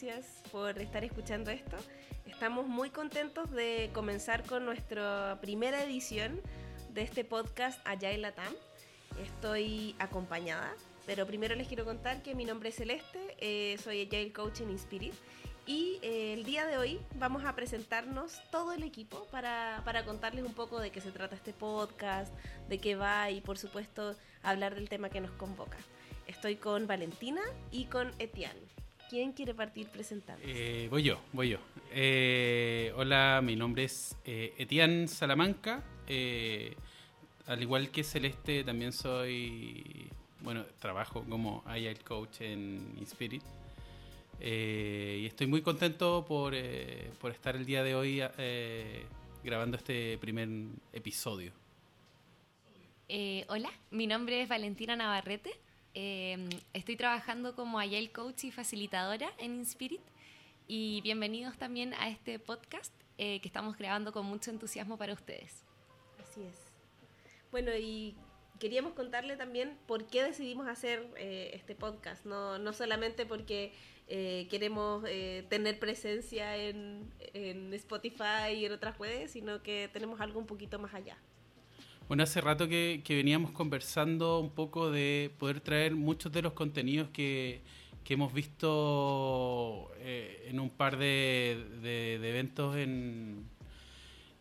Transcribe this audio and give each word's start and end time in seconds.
gracias 0.00 0.42
por 0.52 0.78
estar 0.78 1.02
escuchando 1.02 1.50
esto. 1.50 1.76
Estamos 2.24 2.68
muy 2.68 2.90
contentos 2.90 3.50
de 3.50 3.90
comenzar 3.92 4.44
con 4.44 4.64
nuestra 4.64 5.38
primera 5.40 5.82
edición 5.82 6.40
de 6.94 7.02
este 7.02 7.24
podcast 7.24 7.80
Agile 7.84 8.18
Latam. 8.18 8.52
Estoy 9.20 9.96
acompañada, 9.98 10.72
pero 11.04 11.26
primero 11.26 11.56
les 11.56 11.66
quiero 11.66 11.84
contar 11.84 12.22
que 12.22 12.36
mi 12.36 12.44
nombre 12.44 12.68
es 12.68 12.76
Celeste, 12.76 13.18
eh, 13.38 13.76
soy 13.82 14.02
Agile 14.02 14.32
Coach 14.32 14.60
en 14.60 14.70
Inspirit 14.70 15.14
y 15.66 15.98
eh, 16.02 16.34
el 16.34 16.44
día 16.44 16.64
de 16.64 16.78
hoy 16.78 17.00
vamos 17.16 17.44
a 17.44 17.56
presentarnos 17.56 18.40
todo 18.52 18.74
el 18.74 18.84
equipo 18.84 19.26
para, 19.32 19.82
para, 19.84 20.04
contarles 20.04 20.44
un 20.44 20.54
poco 20.54 20.78
de 20.78 20.90
qué 20.90 21.00
se 21.00 21.10
trata 21.10 21.34
este 21.34 21.52
podcast, 21.52 22.32
de 22.68 22.78
qué 22.78 22.94
va 22.94 23.32
y 23.32 23.40
por 23.40 23.58
supuesto 23.58 24.14
hablar 24.44 24.76
del 24.76 24.88
tema 24.88 25.10
que 25.10 25.20
nos 25.20 25.32
convoca. 25.32 25.78
Estoy 26.28 26.54
con 26.54 26.86
Valentina 26.86 27.42
y 27.72 27.86
con 27.86 28.12
Etienne. 28.20 28.67
¿Quién 29.08 29.32
quiere 29.32 29.54
partir 29.54 29.88
presentando? 29.88 30.44
Eh, 30.46 30.86
voy 30.90 31.02
yo, 31.02 31.18
voy 31.32 31.48
yo. 31.50 31.58
Eh, 31.92 32.92
hola, 32.94 33.40
mi 33.42 33.56
nombre 33.56 33.84
es 33.84 34.14
eh, 34.26 34.52
Etienne 34.58 35.08
Salamanca. 35.08 35.82
Eh, 36.06 36.76
al 37.46 37.62
igual 37.62 37.90
que 37.90 38.04
Celeste, 38.04 38.64
también 38.64 38.92
soy, 38.92 40.10
bueno, 40.40 40.66
trabajo 40.78 41.24
como 41.26 41.62
Agile 41.66 41.96
Coach 41.96 42.42
en 42.42 42.96
Inspirit. 42.98 43.42
y 44.40 45.24
estoy 45.24 45.46
muy 45.46 45.62
contento 45.62 46.26
por, 46.28 46.54
por, 47.18 47.30
estar 47.30 47.56
el 47.56 47.64
día 47.64 47.82
de 47.82 47.94
hoy 47.94 48.22
grabando 49.42 49.78
este 49.78 50.18
primer 50.18 50.48
episodio. 50.92 51.52
hola, 53.48 53.70
mi 53.90 54.06
nombre 54.06 54.42
es 54.42 54.48
Valentina 54.50 54.96
Navarrete. 54.96 55.58
Eh, 55.94 56.48
estoy 56.72 56.96
trabajando 56.96 57.54
como 57.54 57.78
Agile 57.78 58.10
Coach 58.10 58.44
y 58.44 58.50
facilitadora 58.50 59.30
en 59.38 59.56
Inspirit 59.56 60.00
y 60.66 61.00
bienvenidos 61.00 61.56
también 61.56 61.94
a 61.94 62.08
este 62.08 62.38
podcast 62.38 62.92
eh, 63.16 63.40
que 63.40 63.48
estamos 63.48 63.76
grabando 63.76 64.12
con 64.12 64.26
mucho 64.26 64.50
entusiasmo 64.50 64.96
para 64.96 65.12
ustedes. 65.12 65.64
Así 66.20 66.42
es. 66.42 66.56
Bueno, 67.50 67.72
y 67.74 68.14
queríamos 68.58 68.92
contarle 68.92 69.36
también 69.36 69.76
por 69.86 70.06
qué 70.06 70.22
decidimos 70.22 70.68
hacer 70.68 71.06
eh, 71.16 71.50
este 71.54 71.74
podcast, 71.74 72.24
no, 72.24 72.58
no 72.58 72.72
solamente 72.72 73.26
porque 73.26 73.72
eh, 74.08 74.46
queremos 74.50 75.04
eh, 75.06 75.44
tener 75.48 75.78
presencia 75.78 76.56
en, 76.56 77.12
en 77.34 77.72
Spotify 77.74 78.52
y 78.56 78.64
en 78.64 78.72
otras 78.72 78.98
redes, 78.98 79.32
sino 79.32 79.62
que 79.62 79.90
tenemos 79.92 80.20
algo 80.20 80.40
un 80.40 80.46
poquito 80.46 80.78
más 80.78 80.94
allá. 80.94 81.18
Bueno, 82.08 82.22
hace 82.22 82.40
rato 82.40 82.66
que, 82.68 83.02
que, 83.04 83.14
veníamos 83.14 83.50
conversando 83.50 84.40
un 84.40 84.48
poco 84.48 84.90
de 84.90 85.30
poder 85.38 85.60
traer 85.60 85.94
muchos 85.94 86.32
de 86.32 86.40
los 86.40 86.54
contenidos 86.54 87.10
que, 87.10 87.60
que 88.02 88.14
hemos 88.14 88.32
visto 88.32 89.90
eh, 89.98 90.46
en 90.48 90.58
un 90.58 90.70
par 90.70 90.96
de, 90.96 91.66
de, 91.82 92.18
de, 92.18 92.30
eventos 92.30 92.76
en, 92.76 93.44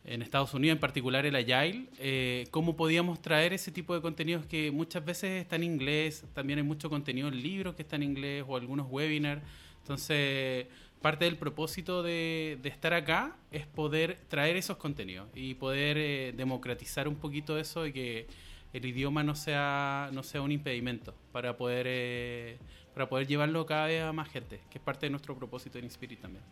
en 0.06 0.22
Estados 0.22 0.54
Unidos, 0.54 0.76
en 0.76 0.80
particular 0.80 1.26
el 1.26 1.36
Agile, 1.36 1.88
eh, 2.00 2.48
cómo 2.52 2.78
podíamos 2.78 3.22
traer 3.22 3.52
ese 3.52 3.70
tipo 3.74 3.94
de 3.94 4.00
contenidos 4.00 4.46
que 4.46 4.72
muchas 4.72 5.04
veces 5.04 5.42
está 5.42 5.58
en 5.58 5.64
inglés, 5.64 6.24
también 6.34 6.60
hay 6.60 6.64
mucho 6.64 6.90
contenido 6.90 7.28
en 7.28 7.44
libros 7.44 7.76
que 7.76 7.82
está 7.82 7.98
en 7.98 8.04
inglés 8.04 8.46
o 8.48 8.56
algunos 8.56 8.88
webinars. 8.90 9.42
Entonces, 9.82 10.68
parte 11.02 11.26
del 11.26 11.38
propósito 11.38 12.04
de, 12.04 12.58
de, 12.62 12.70
estar 12.70 12.94
acá 12.94 13.36
es 13.52 13.66
poder 13.66 14.20
traer 14.28 14.58
esos 14.58 14.78
contenidos 14.78 15.30
y 15.36 15.54
poder 15.56 15.98
eh, 15.98 16.34
democratizar 16.36 17.08
un 17.08 17.16
poquito 17.16 17.58
eso 17.58 17.86
y 17.86 17.94
que 17.94 18.28
el 18.74 18.86
idioma 18.86 19.24
no 19.24 19.36
sea, 19.36 20.10
no 20.14 20.24
sea 20.24 20.42
un 20.42 20.52
impedimento 20.52 21.16
para 21.32 21.58
poder, 21.58 21.86
eh, 21.90 22.58
para 22.94 23.10
poder 23.10 23.28
llevarlo 23.28 23.66
cada 23.66 23.88
vez 23.88 24.04
a 24.04 24.14
más 24.14 24.30
gente, 24.30 24.62
que 24.70 24.78
es 24.78 24.84
parte 24.84 25.06
de 25.06 25.10
nuestro 25.12 25.36
propósito 25.38 25.78
en 25.78 25.86
Inspirit 25.86 26.22
también. 26.22 26.44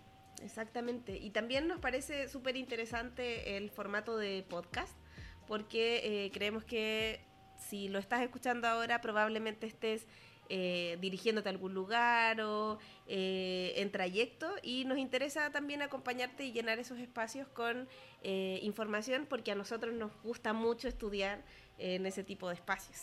Exactamente. 0.42 1.18
Y 1.18 1.32
también 1.32 1.68
nos 1.68 1.80
parece 1.80 2.28
súper 2.28 2.56
interesante 2.56 3.58
el 3.58 3.70
formato 3.70 4.18
de 4.18 4.46
podcast, 4.48 4.96
porque 5.48 6.26
eh, 6.26 6.32
creemos 6.32 6.64
que 6.64 7.22
si 7.58 7.88
lo 7.90 8.00
estás 8.00 8.22
escuchando 8.22 8.68
ahora, 8.68 9.02
probablemente 9.02 9.66
estés 9.66 10.08
eh, 10.50 10.98
dirigiéndote 11.02 11.50
a 11.50 11.52
algún 11.52 11.74
lugar 11.74 12.40
o 12.42 12.78
eh, 13.08 13.74
en 13.78 13.92
trayecto 13.92 14.48
y 14.62 14.86
nos 14.86 14.98
interesa 14.98 15.52
también 15.52 15.82
acompañarte 15.82 16.46
y 16.46 16.52
llenar 16.52 16.80
esos 16.80 17.00
espacios 17.00 17.48
con 17.50 17.88
eh, 18.24 18.60
información 18.64 19.26
porque 19.30 19.52
a 19.52 19.56
nosotros 19.56 19.94
nos 19.94 20.12
gusta 20.24 20.54
mucho 20.54 20.88
estudiar 20.88 21.44
en 21.78 22.06
ese 22.06 22.24
tipo 22.24 22.48
de 22.48 22.56
espacios. 22.56 23.00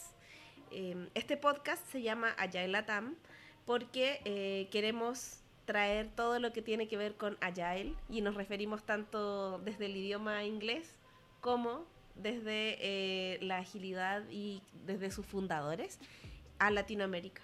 Eh, 0.71 1.09
este 1.15 1.37
podcast 1.37 1.87
se 1.89 2.03
llama 2.03 2.31
Agile 2.39 2.69
Latam 2.69 3.17
porque 3.65 4.69
queremos 4.73 5.41
traer 5.67 6.09
todo 6.17 6.41
lo 6.41 6.53
que 6.53 6.63
tiene 6.63 6.89
que 6.89 6.97
ver 6.97 7.15
con 7.15 7.39
Agile 7.41 7.95
y 8.09 8.21
nos 8.21 8.35
referimos 8.35 8.85
tanto 8.85 9.61
desde 9.61 9.87
el 9.87 9.97
idioma 9.97 10.43
inglés 10.45 10.99
como 11.41 11.87
desde 12.17 13.39
la 13.41 13.59
agilidad 13.59 14.25
y 14.31 14.63
desde 14.85 15.13
sus 15.13 15.25
fundadores 15.25 16.01
a 16.62 16.71
Latinoamérica. 16.71 17.43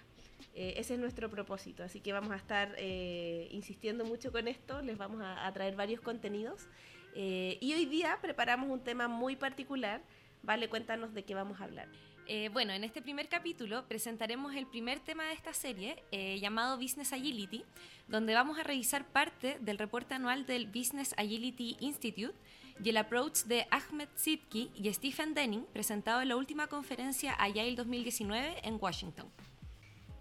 Eh, 0.55 0.75
ese 0.77 0.93
es 0.93 0.99
nuestro 0.99 1.29
propósito, 1.29 1.83
así 1.83 1.99
que 1.99 2.13
vamos 2.13 2.31
a 2.31 2.37
estar 2.37 2.73
eh, 2.77 3.49
insistiendo 3.51 4.05
mucho 4.05 4.31
con 4.31 4.47
esto, 4.47 4.81
les 4.81 4.97
vamos 4.97 5.21
a, 5.21 5.51
traer 5.53 5.75
varios 5.75 5.99
contenidos 5.99 6.67
eh, 7.15 7.57
y 7.59 7.73
hoy 7.73 7.85
día 7.85 8.17
preparamos 8.21 8.69
un 8.69 8.81
tema 8.81 9.09
muy 9.09 9.35
particular, 9.35 10.01
vale, 10.41 10.69
cuéntanos 10.69 11.13
de 11.13 11.23
qué 11.23 11.35
vamos 11.35 11.59
a 11.59 11.65
hablar. 11.65 11.89
Eh, 12.27 12.49
bueno, 12.53 12.71
en 12.73 12.83
este 12.83 13.01
primer 13.01 13.27
capítulo 13.27 13.87
presentaremos 13.87 14.55
el 14.55 14.67
primer 14.67 14.99
tema 14.99 15.25
de 15.25 15.33
esta 15.33 15.53
serie 15.53 16.03
llamado 16.39 16.77
Business 16.77 17.11
Agility, 17.11 17.65
donde 18.07 18.35
vamos 18.35 18.57
a 18.57 18.63
revisar 18.63 19.05
parte 19.05 19.57
del 19.59 19.77
reporte 19.77 20.13
anual 20.13 20.45
del 20.45 20.67
Business 20.67 21.13
Agility 21.17 21.75
Institute 21.79 22.35
y 22.83 22.89
el 22.89 22.97
approach 22.97 23.43
de 23.43 23.67
Ahmed 23.71 24.07
Sidki 24.15 24.71
y 24.75 24.91
Stephen 24.93 25.33
Denning 25.33 25.65
presentado 25.73 26.21
en 26.21 26.29
la 26.29 26.37
última 26.37 26.67
conferencia 26.67 27.33
Agile 27.33 27.75
2019 27.75 28.57
en 28.63 28.77
Washington. 28.79 29.27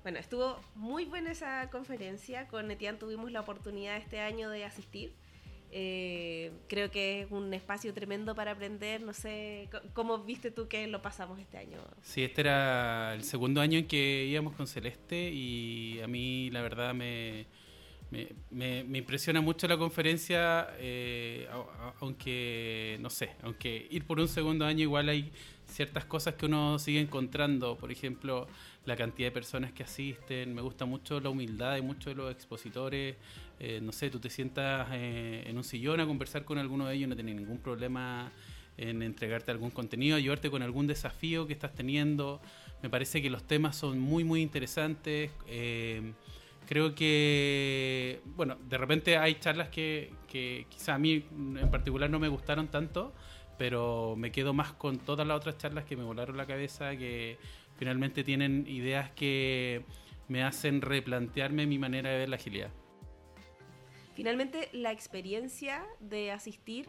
Bueno, 0.03 0.19
estuvo 0.19 0.59
muy 0.75 1.05
buena 1.05 1.33
esa 1.33 1.69
conferencia, 1.71 2.49
con 2.49 2.71
Etienne 2.71 2.99
tuvimos 2.99 3.31
la 3.31 3.41
oportunidad 3.41 3.97
este 3.97 4.21
año 4.21 4.51
de 4.51 4.65
asistir. 4.65 5.13
Eh, 5.71 6.51
creo 6.67 6.91
que 6.91 7.23
es 7.23 7.31
un 7.31 7.53
espacio 7.53 7.93
tremendo 7.93 8.35
para 8.35 8.53
aprender. 8.53 9.03
No 9.03 9.13
sé, 9.13 9.69
¿cómo 9.93 10.19
viste 10.19 10.51
tú 10.51 10.67
que 10.67 10.87
lo 10.87 11.03
pasamos 11.03 11.39
este 11.39 11.59
año? 11.59 11.79
Sí, 12.01 12.25
este 12.25 12.41
era 12.41 13.15
el 13.15 13.23
segundo 13.23 13.61
año 13.61 13.79
en 13.79 13.87
que 13.87 14.25
íbamos 14.25 14.55
con 14.55 14.67
Celeste 14.67 15.31
y 15.31 16.01
a 16.01 16.07
mí 16.07 16.49
la 16.51 16.63
verdad 16.63 16.95
me, 16.95 17.47
me, 18.11 18.29
me, 18.51 18.85
me 18.85 18.99
impresiona 18.99 19.41
mucho 19.41 19.69
la 19.69 19.77
conferencia, 19.77 20.69
eh, 20.79 21.47
aunque, 22.01 22.97
no 23.01 23.11
sé, 23.11 23.31
aunque 23.43 23.87
ir 23.91 24.05
por 24.05 24.19
un 24.19 24.29
segundo 24.29 24.65
año 24.65 24.83
igual 24.83 25.09
hay 25.09 25.31
ciertas 25.67 26.07
cosas 26.07 26.35
que 26.35 26.47
uno 26.47 26.79
sigue 26.79 27.01
encontrando, 27.01 27.77
por 27.77 27.93
ejemplo, 27.93 28.49
la 28.87 28.97
cantidad 28.97 29.29
de 29.29 29.33
personas 29.33 29.73
que 29.73 29.83
asisten, 29.83 30.55
me 30.55 30.63
gusta 30.63 30.87
mucho 30.87 31.21
la 31.21 31.29
humildad 31.29 31.75
de 31.75 31.83
muchos 31.83 32.07
de 32.07 32.15
los 32.15 32.33
expositores, 32.33 33.17
eh, 33.61 33.81
no 33.83 33.93
sé, 33.93 34.09
tú 34.09 34.19
te 34.19 34.31
sientas 34.31 34.89
eh, 34.93 35.45
en 35.47 35.57
un 35.59 35.65
sillón 35.65 36.01
a 36.01 36.07
conversar 36.07 36.45
con 36.45 36.57
alguno 36.57 36.87
de 36.87 36.95
ellos, 36.95 37.09
no 37.11 37.15
tienes 37.15 37.35
ningún 37.37 37.59
problema 37.59 38.33
en 38.79 39.03
entregarte 39.03 39.51
algún 39.51 39.71
contenido, 39.71 40.17
ayudarte 40.17 40.51
con 40.51 40.63
algún 40.63 40.87
desafío 40.87 41.47
que 41.47 41.53
estás 41.53 41.75
teniendo, 41.75 42.41
me 42.83 42.89
parece 42.89 43.21
que 43.21 43.29
los 43.29 43.43
temas 43.43 43.77
son 43.77 43.99
muy, 43.99 44.25
muy 44.25 44.41
interesantes. 44.41 45.31
Creo 46.69 46.95
que, 46.95 48.21
bueno, 48.37 48.59
de 48.69 48.77
repente 48.77 49.17
hay 49.17 49.37
charlas 49.37 49.71
que, 49.71 50.13
que 50.27 50.67
quizá 50.69 50.97
a 50.97 50.99
mí 50.99 51.25
en 51.33 51.71
particular 51.71 52.11
no 52.11 52.19
me 52.19 52.29
gustaron 52.29 52.69
tanto, 52.69 53.15
pero 53.57 54.17
me 54.19 54.31
quedo 54.31 54.53
más 54.53 54.75
con 54.75 54.99
todas 54.99 55.27
las 55.27 55.39
otras 55.39 55.57
charlas 55.57 55.87
que 55.87 55.97
me 55.97 56.05
volaron 56.05 56.37
la 56.37 56.45
cabeza, 56.45 56.95
que 56.95 57.39
finalmente 57.79 58.23
tienen 58.23 58.67
ideas 58.69 59.11
que 59.13 59.83
me 60.29 60.43
hacen 60.43 60.83
replantearme 60.83 61.65
mi 61.65 61.79
manera 61.79 62.11
de 62.11 62.19
ver 62.19 62.29
la 62.29 62.37
agilidad. 62.37 62.71
Finalmente, 64.15 64.69
la 64.73 64.93
experiencia 64.93 65.87
de 66.01 66.33
asistir 66.33 66.87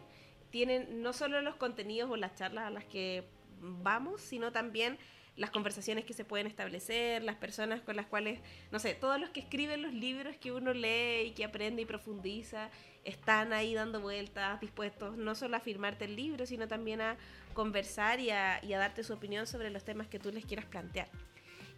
tiene 0.50 0.88
no 0.90 1.14
solo 1.14 1.40
los 1.40 1.56
contenidos 1.56 2.10
o 2.10 2.16
las 2.16 2.34
charlas 2.34 2.66
a 2.66 2.70
las 2.70 2.84
que 2.84 3.24
vamos, 3.60 4.20
sino 4.20 4.52
también 4.52 4.98
las 5.40 5.50
conversaciones 5.50 6.04
que 6.04 6.12
se 6.12 6.26
pueden 6.26 6.46
establecer, 6.46 7.22
las 7.22 7.36
personas 7.36 7.80
con 7.80 7.96
las 7.96 8.04
cuales, 8.04 8.40
no 8.70 8.78
sé, 8.78 8.92
todos 8.92 9.18
los 9.18 9.30
que 9.30 9.40
escriben 9.40 9.80
los 9.80 9.94
libros 9.94 10.36
que 10.36 10.52
uno 10.52 10.74
lee 10.74 11.28
y 11.28 11.30
que 11.30 11.46
aprende 11.46 11.80
y 11.80 11.86
profundiza, 11.86 12.68
están 13.04 13.54
ahí 13.54 13.72
dando 13.72 14.02
vueltas, 14.02 14.60
dispuestos 14.60 15.16
no 15.16 15.34
solo 15.34 15.56
a 15.56 15.60
firmarte 15.60 16.04
el 16.04 16.14
libro, 16.14 16.44
sino 16.44 16.68
también 16.68 17.00
a 17.00 17.16
conversar 17.54 18.20
y 18.20 18.28
a, 18.28 18.62
y 18.62 18.74
a 18.74 18.78
darte 18.78 19.02
su 19.02 19.14
opinión 19.14 19.46
sobre 19.46 19.70
los 19.70 19.82
temas 19.82 20.08
que 20.08 20.18
tú 20.18 20.30
les 20.30 20.44
quieras 20.44 20.66
plantear. 20.66 21.08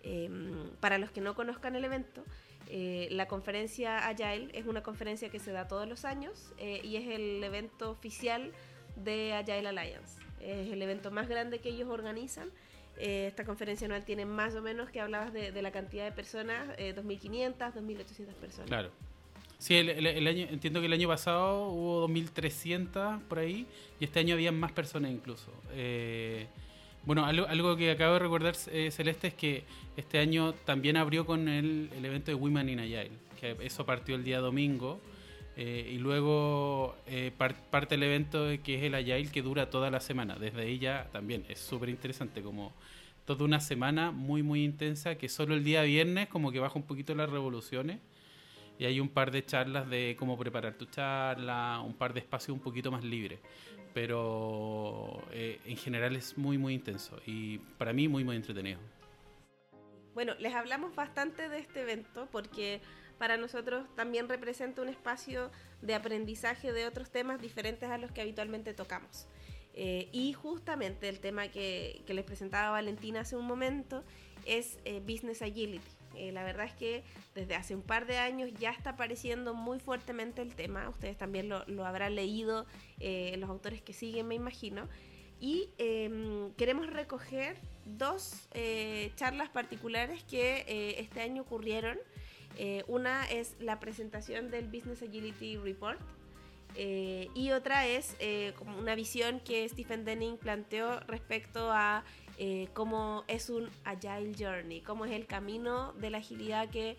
Eh, 0.03 0.29
para 0.81 0.99
los 0.99 1.13
que 1.13 1.21
no 1.21 1.37
conozcan 1.37 1.77
el 1.77 1.85
evento, 1.85 2.25
eh, 2.67 3.07
la 3.13 3.29
conferencia 3.29 4.09
Agile 4.09 4.49
es 4.55 4.67
una 4.67 4.83
conferencia 4.83 5.29
que 5.29 5.39
se 5.39 5.53
da 5.53 5.69
todos 5.69 5.89
los 5.89 6.05
años 6.05 6.53
eh, 6.59 6.81
y 6.83 6.97
es 6.97 7.07
el 7.07 7.45
evento 7.45 7.93
oficial 7.93 8.51
de 8.97 9.35
Agile 9.35 9.69
Alliance. 9.69 10.21
Es 10.41 10.73
el 10.73 10.83
evento 10.83 11.13
más 11.13 11.29
grande 11.29 11.61
que 11.61 11.69
ellos 11.69 11.89
organizan 11.89 12.51
eh, 12.99 13.27
esta 13.29 13.45
conferencia 13.45 13.87
anual 13.87 14.05
tiene 14.05 14.27
más 14.27 14.55
o 14.55 14.63
menos, 14.63 14.91
que 14.91 15.01
hablabas 15.01 15.33
de, 15.33 15.53
de 15.53 15.63
la 15.63 15.71
cantidad 15.71 16.05
de 16.05 16.13
personas, 16.13 16.69
eh, 16.79 16.95
2.500, 16.95 17.57
2.800 17.75 18.35
personas. 18.35 18.69
Claro. 18.69 18.91
Sí, 19.63 19.77
el, 19.77 20.27
año, 20.27 20.49
entiendo 20.51 20.81
que 20.81 20.87
el 20.87 20.93
año 20.93 21.07
pasado 21.07 21.69
hubo 21.69 22.09
2.300 22.09 23.23
por 23.29 23.39
ahí 23.39 23.65
y 24.01 24.05
este 24.05 24.19
año 24.19 24.35
había 24.35 24.51
más 24.51 24.73
personas 24.73 25.13
incluso. 25.13 25.53
Eh, 25.71 26.49
bueno, 27.05 27.25
algo, 27.25 27.47
algo 27.47 27.77
que 27.77 27.93
acabo 27.93 28.15
de 28.15 28.19
recordar, 28.19 28.57
eh, 28.73 28.91
Celeste, 28.91 29.29
es 29.29 29.35
que 29.35 29.63
este 29.97 30.19
año 30.19 30.53
también 30.53 30.97
abrió 30.97 31.25
con 31.25 31.49
el, 31.49 31.91
el 31.97 32.05
evento 32.05 32.33
de 32.33 32.35
Women 32.35 32.71
in 32.71 32.81
Agile, 32.81 33.13
que 33.41 33.57
eso 33.61 33.87
partió 33.87 34.17
el 34.17 34.25
día 34.25 34.41
domingo. 34.41 35.01
Eh, 35.57 35.91
y 35.93 35.99
luego 35.99 36.97
eh, 37.07 37.31
par- 37.37 37.55
parte 37.71 37.97
el 37.97 38.03
evento 38.03 38.47
que 38.63 38.77
es 38.77 38.83
el 38.83 38.95
Agile 38.95 39.31
que 39.31 39.43
dura 39.43 39.71
toda 39.71 39.91
la 39.91 40.01
semana. 40.01 40.37
Desde 40.37 40.63
ahí 40.63 40.79
ya 40.79 41.09
también 41.13 41.45
es 41.49 41.59
súper 41.59 41.89
interesante, 41.89 42.43
como 42.43 42.73
toda 43.25 43.45
una 43.45 43.61
semana 43.61 44.11
muy, 44.11 44.43
muy 44.43 44.65
intensa, 44.65 45.17
que 45.17 45.29
solo 45.29 45.55
el 45.55 45.63
día 45.63 45.83
viernes 45.83 46.29
como 46.29 46.51
que 46.51 46.59
baja 46.59 46.75
un 46.77 46.85
poquito 46.85 47.15
las 47.15 47.31
revoluciones 47.31 48.01
y 48.79 48.85
hay 48.85 48.99
un 48.99 49.09
par 49.09 49.31
de 49.31 49.45
charlas 49.45 49.89
de 49.89 50.17
cómo 50.19 50.37
preparar 50.39 50.75
tu 50.75 50.87
charla, 50.87 51.81
un 51.85 51.95
par 51.95 52.15
de 52.15 52.21
espacios 52.21 52.57
un 52.57 52.63
poquito 52.63 52.91
más 52.91 53.05
libres. 53.05 53.39
Pero 53.95 55.23
eh, 55.33 55.61
en 55.67 55.77
general 55.77 56.17
es 56.17 56.39
muy, 56.39 56.57
muy 56.57 56.73
intenso 56.75 57.21
y 57.27 57.59
para 57.59 57.93
mí 57.93 58.09
muy, 58.09 58.25
muy 58.25 58.37
entretenido. 58.37 58.81
Bueno, 60.15 60.35
les 60.39 60.55
hablamos 60.55 60.95
bastante 60.95 61.49
de 61.49 61.59
este 61.59 61.83
evento 61.83 62.27
porque 62.33 62.81
para 63.23 63.37
nosotros 63.37 63.87
también 63.95 64.29
representa 64.29 64.83
un 64.83 64.89
espacio 64.89 65.53
de 65.81 65.95
aprendizaje 65.95 66.73
de 66.73 66.89
otros 66.89 67.09
temas 67.09 67.41
diferentes 67.41 67.89
a 67.89 67.97
los 67.97 68.11
que 68.11 68.21
habitualmente 68.21 68.75
tocamos. 68.75 69.29
Eh, 69.75 70.09
y 70.11 70.33
justamente 70.33 71.09
el 71.09 71.21
tema 71.21 71.47
que, 71.47 72.03
que 72.05 72.15
les 72.15 72.25
presentaba 72.25 72.73
Valentina 72.73 73.21
hace 73.21 73.37
un 73.37 73.47
momento 73.47 74.03
es 74.45 74.77
eh, 74.85 74.99
Business 75.07 75.41
Agility. 75.41 75.87
Eh, 76.17 76.33
la 76.33 76.43
verdad 76.43 76.67
es 76.67 76.75
que 76.75 77.05
desde 77.37 77.55
hace 77.55 77.77
un 77.77 77.83
par 77.83 78.07
de 78.07 78.19
años 78.19 78.51
ya 78.59 78.73
está 78.73 78.91
apareciendo 78.91 79.55
muy 79.55 79.79
fuertemente 79.79 80.43
el 80.43 80.57
tema. 80.57 80.89
Ustedes 80.89 81.17
también 81.17 81.49
lo, 81.49 81.65
lo 81.69 81.87
habrán 81.87 82.17
leído, 82.17 82.67
eh, 82.99 83.37
los 83.39 83.49
autores 83.49 83.81
que 83.83 83.93
siguen, 83.93 84.27
me 84.27 84.35
imagino. 84.35 84.89
Y 85.39 85.69
eh, 85.79 86.51
queremos 86.57 86.89
recoger 86.89 87.57
dos 87.85 88.49
eh, 88.53 89.13
charlas 89.15 89.49
particulares 89.49 90.25
que 90.25 90.65
eh, 90.67 90.97
este 90.99 91.21
año 91.21 91.43
ocurrieron. 91.43 91.99
Eh, 92.57 92.85
una 92.87 93.25
es 93.31 93.57
la 93.61 93.81
presentación 93.81 94.51
del 94.51 94.67
Business 94.67 95.03
Agility 95.03 95.57
Report 95.57 95.99
eh, 96.75 97.29
y 97.35 97.51
otra 97.51 97.87
es 97.87 98.17
eh, 98.19 98.53
como 98.59 98.79
una 98.79 98.95
visión 98.95 99.41
que 99.41 99.69
Stephen 99.69 100.05
Denning 100.05 100.37
planteó 100.37 101.01
respecto 101.01 101.71
a 101.73 102.05
cómo 102.73 103.23
es 103.29 103.51
un 103.51 103.71
Agile 103.85 104.33
Journey, 104.37 104.81
cómo 104.81 105.05
es 105.05 105.13
el 105.13 105.29
camino 105.29 105.93
de 105.93 106.11
la 106.11 106.19
agilidad 106.19 106.69
que 106.71 106.97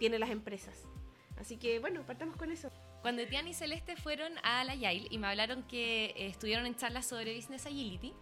tienen 0.00 0.18
las 0.18 0.30
empresas. 0.30 0.88
Así 1.36 1.56
que 1.56 1.78
bueno, 1.78 2.04
partamos 2.04 2.36
con 2.36 2.50
eso. 2.50 2.68
Cuando 3.00 3.24
Tian 3.28 3.46
y 3.46 3.54
Celeste 3.54 3.94
fueron 3.94 4.32
a 4.42 4.64
la 4.64 4.74
Yale 4.74 5.06
y 5.08 5.18
me 5.18 5.28
hablaron 5.28 5.62
que 5.68 6.14
estuvieron 6.16 6.66
en 6.66 6.74
charlas 6.74 7.06
sobre 7.06 7.36
Business 7.36 7.64
Agility, 7.66 8.12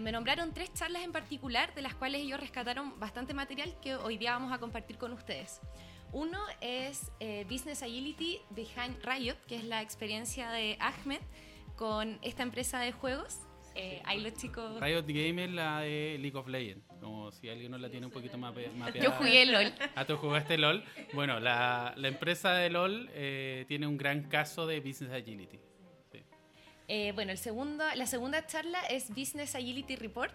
me 0.00 0.10
nombraron 0.10 0.54
tres 0.54 0.72
charlas 0.72 1.02
en 1.02 1.12
particular 1.12 1.74
de 1.74 1.82
las 1.82 1.94
cuales 1.94 2.22
ellos 2.22 2.40
rescataron 2.40 2.98
bastante 2.98 3.34
material 3.34 3.76
que 3.82 3.94
hoy 3.96 4.16
día 4.16 4.32
vamos 4.32 4.52
a 4.52 4.58
compartir 4.58 4.96
con 4.96 5.12
ustedes. 5.12 5.60
Uno 6.12 6.38
es 6.60 7.12
eh, 7.20 7.46
Business 7.48 7.82
Agility 7.82 8.40
Behind 8.50 8.96
Riot, 9.04 9.36
que 9.46 9.56
es 9.56 9.64
la 9.64 9.80
experiencia 9.80 10.50
de 10.50 10.76
Ahmed 10.80 11.20
con 11.76 12.18
esta 12.22 12.42
empresa 12.42 12.80
de 12.80 12.92
juegos. 12.92 13.38
Eh, 13.76 14.02
ahí 14.04 14.20
los 14.20 14.34
chicos... 14.34 14.80
Riot 14.80 15.06
Game 15.06 15.44
es 15.44 15.50
la 15.52 15.80
de 15.80 16.18
League 16.20 16.36
of 16.36 16.48
Legends, 16.48 16.84
como 17.00 17.30
si 17.30 17.48
alguien 17.48 17.70
no 17.70 17.78
la 17.78 17.88
tiene 17.88 18.06
un 18.06 18.12
poquito 18.12 18.36
más 18.36 18.52
mapeada. 18.52 19.00
Yo 19.00 19.12
jugué 19.12 19.46
LOL. 19.46 19.72
Ah, 19.94 20.04
tú 20.04 20.16
jugaste 20.16 20.58
LOL. 20.58 20.82
Bueno, 21.12 21.38
la, 21.38 21.94
la 21.96 22.08
empresa 22.08 22.54
de 22.54 22.68
LOL 22.70 23.08
eh, 23.12 23.64
tiene 23.68 23.86
un 23.86 23.96
gran 23.96 24.24
caso 24.24 24.66
de 24.66 24.80
Business 24.80 25.12
Agility. 25.12 25.60
Sí. 26.10 26.18
Eh, 26.88 27.12
bueno, 27.14 27.30
el 27.30 27.38
segundo, 27.38 27.84
la 27.94 28.06
segunda 28.06 28.44
charla 28.46 28.80
es 28.86 29.10
Business 29.10 29.54
Agility 29.54 29.94
Report. 29.94 30.34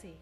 Sí. 0.00 0.14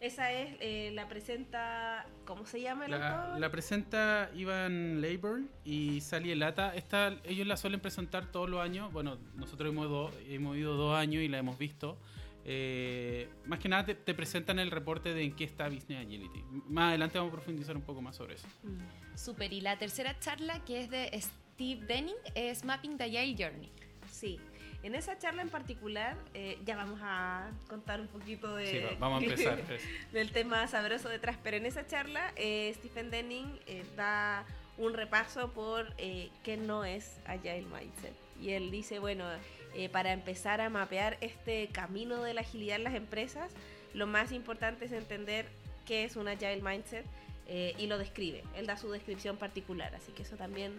Esa 0.00 0.32
es, 0.32 0.56
eh, 0.60 0.90
la 0.94 1.08
presenta, 1.08 2.06
¿cómo 2.24 2.46
se 2.46 2.60
llama 2.62 2.86
el 2.86 2.92
La, 2.92 3.22
autor? 3.24 3.40
la 3.40 3.50
presenta 3.50 4.30
Ivan 4.34 5.00
Leyburn 5.02 5.50
y 5.62 6.00
Sally 6.00 6.30
Elata. 6.30 6.74
Esta, 6.74 7.18
ellos 7.24 7.46
la 7.46 7.58
suelen 7.58 7.80
presentar 7.80 8.32
todos 8.32 8.48
los 8.48 8.60
años. 8.62 8.90
Bueno, 8.92 9.18
nosotros 9.34 9.70
hemos, 9.70 9.88
do- 9.90 10.10
hemos 10.26 10.56
ido 10.56 10.74
dos 10.76 10.96
años 10.96 11.22
y 11.22 11.28
la 11.28 11.36
hemos 11.38 11.58
visto. 11.58 11.98
Eh, 12.46 13.28
más 13.44 13.58
que 13.58 13.68
nada 13.68 13.84
te, 13.84 13.94
te 13.94 14.14
presentan 14.14 14.58
el 14.58 14.70
reporte 14.70 15.12
de 15.12 15.22
en 15.22 15.36
qué 15.36 15.44
está 15.44 15.68
Business 15.68 16.06
Agility. 16.06 16.42
Más 16.68 16.88
adelante 16.88 17.18
vamos 17.18 17.32
a 17.34 17.36
profundizar 17.36 17.76
un 17.76 17.82
poco 17.82 18.00
más 18.00 18.16
sobre 18.16 18.36
eso. 18.36 18.48
Mm. 18.62 19.16
Super. 19.18 19.52
Y 19.52 19.60
la 19.60 19.76
tercera 19.78 20.18
charla, 20.18 20.64
que 20.64 20.80
es 20.80 20.88
de 20.88 21.10
Steve 21.20 21.84
Denning, 21.84 22.16
es 22.34 22.64
Mapping 22.64 22.96
the 22.96 23.04
Agile 23.04 23.36
Journey. 23.38 23.70
Sí. 24.10 24.40
En 24.82 24.94
esa 24.94 25.18
charla 25.18 25.42
en 25.42 25.50
particular, 25.50 26.16
eh, 26.32 26.58
ya 26.64 26.74
vamos 26.76 27.00
a 27.02 27.50
contar 27.68 28.00
un 28.00 28.06
poquito 28.08 28.56
de, 28.56 28.66
Sí, 28.66 28.78
va- 28.78 28.96
vamos 28.98 29.22
a 29.22 29.26
empezar. 29.26 29.60
pues. 29.66 29.82
del 30.12 30.32
tema 30.32 30.66
sabroso 30.68 31.08
detrás, 31.08 31.36
pero 31.42 31.56
en 31.58 31.66
esa 31.66 31.86
charla 31.86 32.32
eh, 32.36 32.72
Stephen 32.76 33.10
Denning 33.10 33.58
eh, 33.66 33.84
da 33.96 34.44
un 34.78 34.94
repaso 34.94 35.50
por 35.52 35.92
eh, 35.98 36.30
qué 36.44 36.56
no 36.56 36.84
es 36.86 37.18
Agile 37.26 37.62
Mindset. 37.70 38.14
Y 38.40 38.50
él 38.52 38.70
dice, 38.70 38.98
bueno, 39.00 39.26
eh, 39.74 39.90
para 39.90 40.12
empezar 40.12 40.62
a 40.62 40.70
mapear 40.70 41.18
este 41.20 41.68
camino 41.68 42.22
de 42.22 42.32
la 42.32 42.40
agilidad 42.40 42.76
en 42.76 42.84
las 42.84 42.94
empresas, 42.94 43.52
lo 43.92 44.06
más 44.06 44.32
importante 44.32 44.86
es 44.86 44.92
entender 44.92 45.46
qué 45.84 46.04
es 46.04 46.16
un 46.16 46.26
Agile 46.26 46.62
Mindset 46.62 47.04
eh, 47.48 47.74
y 47.76 47.86
lo 47.86 47.98
describe. 47.98 48.44
Él 48.56 48.66
da 48.66 48.78
su 48.78 48.90
descripción 48.90 49.36
particular, 49.36 49.94
así 49.94 50.12
que 50.12 50.22
eso 50.22 50.36
también 50.36 50.72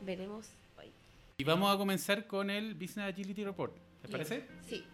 veremos. 0.00 0.48
Y 1.38 1.44
vamos 1.44 1.74
a 1.74 1.78
comenzar 1.78 2.26
con 2.26 2.50
el 2.50 2.74
Business 2.74 3.08
Agility 3.12 3.44
Report. 3.44 3.76
¿Les 4.02 4.10
parece? 4.10 4.46
Sí. 4.62 4.84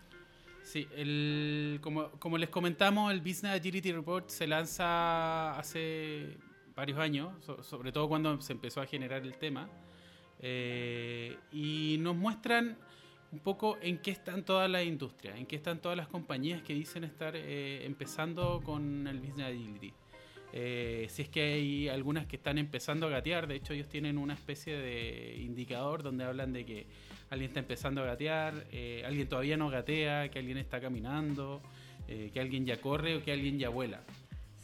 Sí, 0.62 0.87
el, 0.96 1.79
como, 1.82 2.11
como 2.12 2.37
les 2.37 2.50
comentamos, 2.50 3.11
el 3.12 3.20
Business 3.20 3.58
Agility 3.58 3.90
Report 3.93 4.29
se 4.29 4.46
lanza 4.46 5.58
hace 5.58 6.37
varios 6.76 6.99
años, 6.99 7.32
so- 7.44 7.62
sobre 7.62 7.90
todo 7.90 8.06
cuando 8.08 8.38
se 8.43 8.52
empezó 8.52 8.81
a 8.82 8.87
generar 8.87 9.23
el 9.23 9.35
tema, 9.38 9.69
eh, 10.40 11.38
y 11.52 11.96
nos 12.00 12.14
muestran 12.17 12.77
un 13.32 13.39
poco 13.41 13.79
en 13.81 13.98
qué 13.98 14.10
están 14.10 14.44
todas 14.44 14.70
las 14.70 14.84
industrias, 14.84 15.36
en 15.39 15.46
qué 15.46 15.56
están 15.56 15.81
todas 15.81 15.96
las 15.96 16.08
compañías 16.08 16.62
que 16.62 16.74
dicen 16.74 17.05
estar 17.05 17.34
eh, 17.34 17.84
empezando 17.86 18.60
con 18.62 19.06
el 19.06 19.20
Business 19.20 19.48
Agility. 19.48 19.93
Eh, 20.52 21.06
si 21.10 21.22
es 21.22 21.28
que 21.28 21.43
hay 21.43 21.88
algunas 21.88 22.26
que 22.26 22.36
están 22.36 22.58
empezando 22.58 23.06
a 23.06 23.10
gatear, 23.10 23.46
de 23.46 23.56
hecho 23.56 23.74
ellos 23.74 23.88
tienen 23.88 24.17
una 24.17 24.34
especie 24.34 24.76
de 24.78 25.36
indicador 25.38 26.02
donde 26.02 26.24
hablan 26.24 26.52
de 26.52 26.64
que 26.64 26.86
alguien 27.28 27.50
está 27.50 27.60
empezando 27.60 28.02
a 28.02 28.06
gatear, 28.06 28.67
eh, 28.72 29.02
alguien 29.05 29.28
todavía 29.28 29.56
no 29.56 29.69
gatea, 29.69 30.31
que 30.31 30.38
alguien 30.38 30.56
está 30.56 30.81
caminando, 30.81 31.60
eh, 32.08 32.31
que 32.32 32.40
alguien 32.40 32.64
ya 32.64 32.81
corre 32.81 33.17
o 33.17 33.22
que 33.22 33.32
alguien 33.32 33.58
ya 33.58 33.69
vuela. 33.69 34.02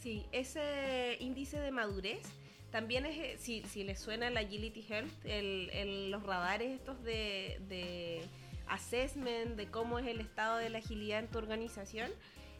Sí, 0.01 0.25
ese 0.31 1.17
índice 1.19 1.59
de 1.59 1.71
madurez 1.71 2.21
también 2.71 3.05
es, 3.05 3.39
si, 3.39 3.61
si 3.63 3.83
les 3.83 3.99
suena 3.99 4.27
el 4.27 4.37
Agility 4.37 4.85
Health, 4.89 5.25
el, 5.25 6.09
los 6.09 6.23
radares 6.23 6.71
estos 6.71 7.01
de, 7.03 7.59
de 7.69 8.21
assessment, 8.67 9.55
de 9.55 9.67
cómo 9.67 9.99
es 9.99 10.07
el 10.07 10.19
estado 10.19 10.57
de 10.57 10.69
la 10.69 10.79
agilidad 10.79 11.19
en 11.19 11.27
tu 11.27 11.37
organización, 11.37 12.11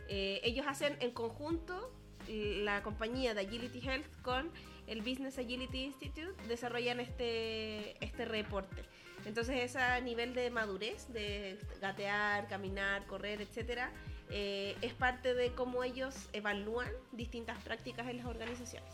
ellos 0.08 0.68
hacen 0.70 0.96
en 1.00 1.10
conjunto, 1.12 1.92
la 2.28 2.84
compañía 2.84 3.34
de 3.34 3.42
Agility 3.42 3.80
Health 3.80 4.22
con 4.22 4.52
el 4.88 5.02
Business 5.02 5.38
Agility 5.40 5.84
Institute, 5.84 6.34
desarrollan 6.48 7.00
este, 7.00 8.04
este 8.04 8.26
reporte. 8.26 8.84
Entonces, 9.26 9.76
ese 9.76 9.80
nivel 10.04 10.36
de 10.36 10.52
madurez, 10.52 11.12
de 11.12 11.58
gatear, 11.82 12.48
caminar, 12.48 13.08
correr, 13.08 13.42
etcétera, 13.42 13.92
eh, 14.30 14.76
es 14.82 14.94
parte 14.94 15.34
de 15.34 15.52
cómo 15.54 15.84
ellos 15.84 16.16
evalúan 16.34 16.90
distintas 17.12 17.58
prácticas 17.64 18.08
en 18.08 18.18
las 18.18 18.28
organizaciones. 18.28 18.90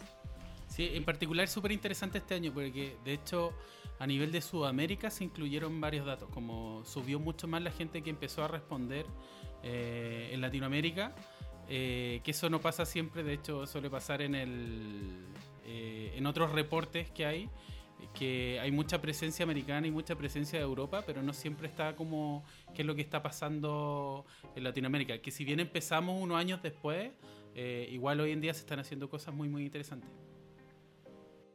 Sí, 0.67 0.89
en 0.93 1.03
particular 1.03 1.43
es 1.43 1.51
súper 1.51 1.73
interesante 1.73 2.19
este 2.19 2.35
año 2.35 2.53
porque 2.53 2.95
de 3.03 3.13
hecho 3.13 3.53
a 4.00 4.07
nivel 4.07 4.31
de 4.31 4.41
Sudamérica 4.41 5.09
se 5.09 5.25
incluyeron 5.25 5.81
varios 5.81 6.05
datos, 6.05 6.29
como 6.29 6.83
subió 6.85 7.19
mucho 7.19 7.47
más 7.47 7.61
la 7.61 7.71
gente 7.71 8.01
que 8.01 8.09
empezó 8.09 8.43
a 8.43 8.47
responder 8.47 9.05
eh, 9.63 10.29
en 10.31 10.39
Latinoamérica, 10.39 11.13
eh, 11.70 12.22
que 12.24 12.32
eso 12.32 12.50
no 12.50 12.60
pasa 12.60 12.86
siempre, 12.86 13.24
de 13.24 13.34
hecho 13.34 13.65
suele 13.68 13.89
pasar 13.89 14.22
en, 14.22 14.36
el, 14.36 15.25
eh, 15.65 16.13
en 16.15 16.25
otros 16.25 16.51
reportes 16.51 17.10
que 17.12 17.25
hay, 17.25 17.50
que 18.13 18.60
hay 18.60 18.72
mucha 18.72 19.01
presencia 19.01 19.44
americana 19.44 19.88
y 19.88 19.91
mucha 19.91 20.15
presencia 20.15 20.60
de 20.60 20.65
Europa, 20.65 21.03
pero 21.06 21.22
no 21.22 21.34
siempre 21.34 21.68
está 21.68 21.96
como 21.96 22.44
qué 22.74 22.82
es 22.82 22.86
lo 22.86 22.96
que 22.96 23.01
está 23.01 23.22
pasando 23.22 24.25
en 24.56 24.63
Latinoamérica, 24.63 25.20
que 25.22 25.32
si 25.32 25.46
bien 25.46 25.60
empezamos 25.60 26.22
unos 26.22 26.38
años 26.38 26.62
después, 26.62 27.12
eh, 27.56 27.88
igual 27.91 28.20
hoy 28.20 28.32
en 28.32 28.41
día 28.41 28.53
se 28.53 28.62
están 28.62 28.80
haciendo 28.80 29.10
cosas 29.10 29.34
muy 29.34 29.50
muy 29.50 29.63
interesantes. 29.63 30.10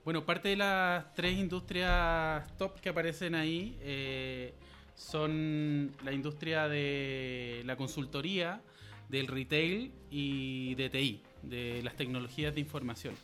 Bueno, 0.04 0.24
parte 0.24 0.50
de 0.50 0.56
las 0.56 1.12
tres 1.14 1.36
industrias 1.36 2.56
top 2.56 2.78
que 2.78 2.90
aparecen 2.90 3.34
ahí 3.34 3.76
eh, 3.80 4.54
son 4.94 5.96
la 6.04 6.12
industria 6.12 6.68
de 6.68 7.62
la 7.64 7.76
consultoría, 7.76 8.62
del 9.08 9.26
retail 9.26 9.92
y 10.10 10.74
de 10.74 10.90
TI, 10.90 11.22
de 11.42 11.82
las 11.82 11.96
tecnologías 11.96 12.54
de 12.54 12.60
información. 12.60 13.14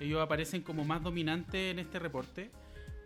Ellos 0.00 0.20
aparecen 0.20 0.62
como 0.62 0.84
más 0.84 1.02
dominantes 1.02 1.72
en 1.72 1.78
este 1.78 1.98
reporte. 1.98 2.50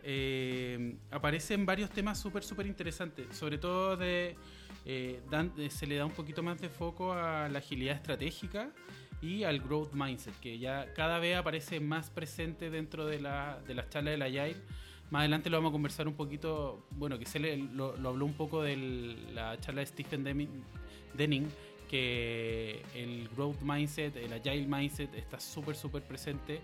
eh, 0.05 0.97
aparecen 1.11 1.67
varios 1.67 1.91
temas 1.91 2.19
súper, 2.19 2.43
súper 2.43 2.67
interesantes. 2.67 3.27
Sobre 3.37 3.59
todo 3.59 3.97
de, 3.97 4.37
eh, 4.87 5.21
se 5.69 5.87
le 5.87 5.97
da 5.97 6.07
un 6.07 6.13
poquito 6.13 6.43
más 6.43 6.61
de 6.61 6.69
foco 6.69 7.13
a 7.13 7.49
la 7.49 7.59
agilidad 7.59 7.97
estratégica 7.97 8.71
y 9.21 9.43
al 9.43 9.61
growth 9.61 9.93
mindset, 9.93 10.39
que 10.41 10.59
ya 10.59 10.95
cada 10.95 11.19
vez 11.19 11.37
aparece 11.37 11.81
más 11.81 12.09
presente 12.09 12.71
dentro 12.71 13.05
de, 13.05 13.21
la, 13.21 13.61
de 13.67 13.75
las 13.75 13.91
charlas 13.91 14.13
del 14.13 14.23
Agile. 14.23 14.57
Más 15.11 15.21
adelante 15.21 15.51
lo 15.51 15.59
vamos 15.59 15.71
a 15.71 15.73
conversar 15.73 16.07
un 16.07 16.15
poquito, 16.15 16.87
bueno, 16.91 17.19
que 17.19 17.27
se 17.27 17.39
le, 17.39 17.57
lo, 17.57 17.95
habló 18.05 18.25
un 18.25 18.35
poco 18.35 18.63
de 18.63 18.77
la 19.35 19.59
charla 19.61 19.81
de 19.81 19.87
Stephen 19.87 20.25
Denning, 21.15 21.49
que 21.89 22.83
el 22.95 23.29
growth 23.31 23.61
mindset, 23.63 24.17
el 24.17 24.33
agile 24.33 24.67
mindset 24.67 25.13
está 25.15 25.41
súper, 25.41 25.75
súper 25.75 26.03
presente. 26.03 26.61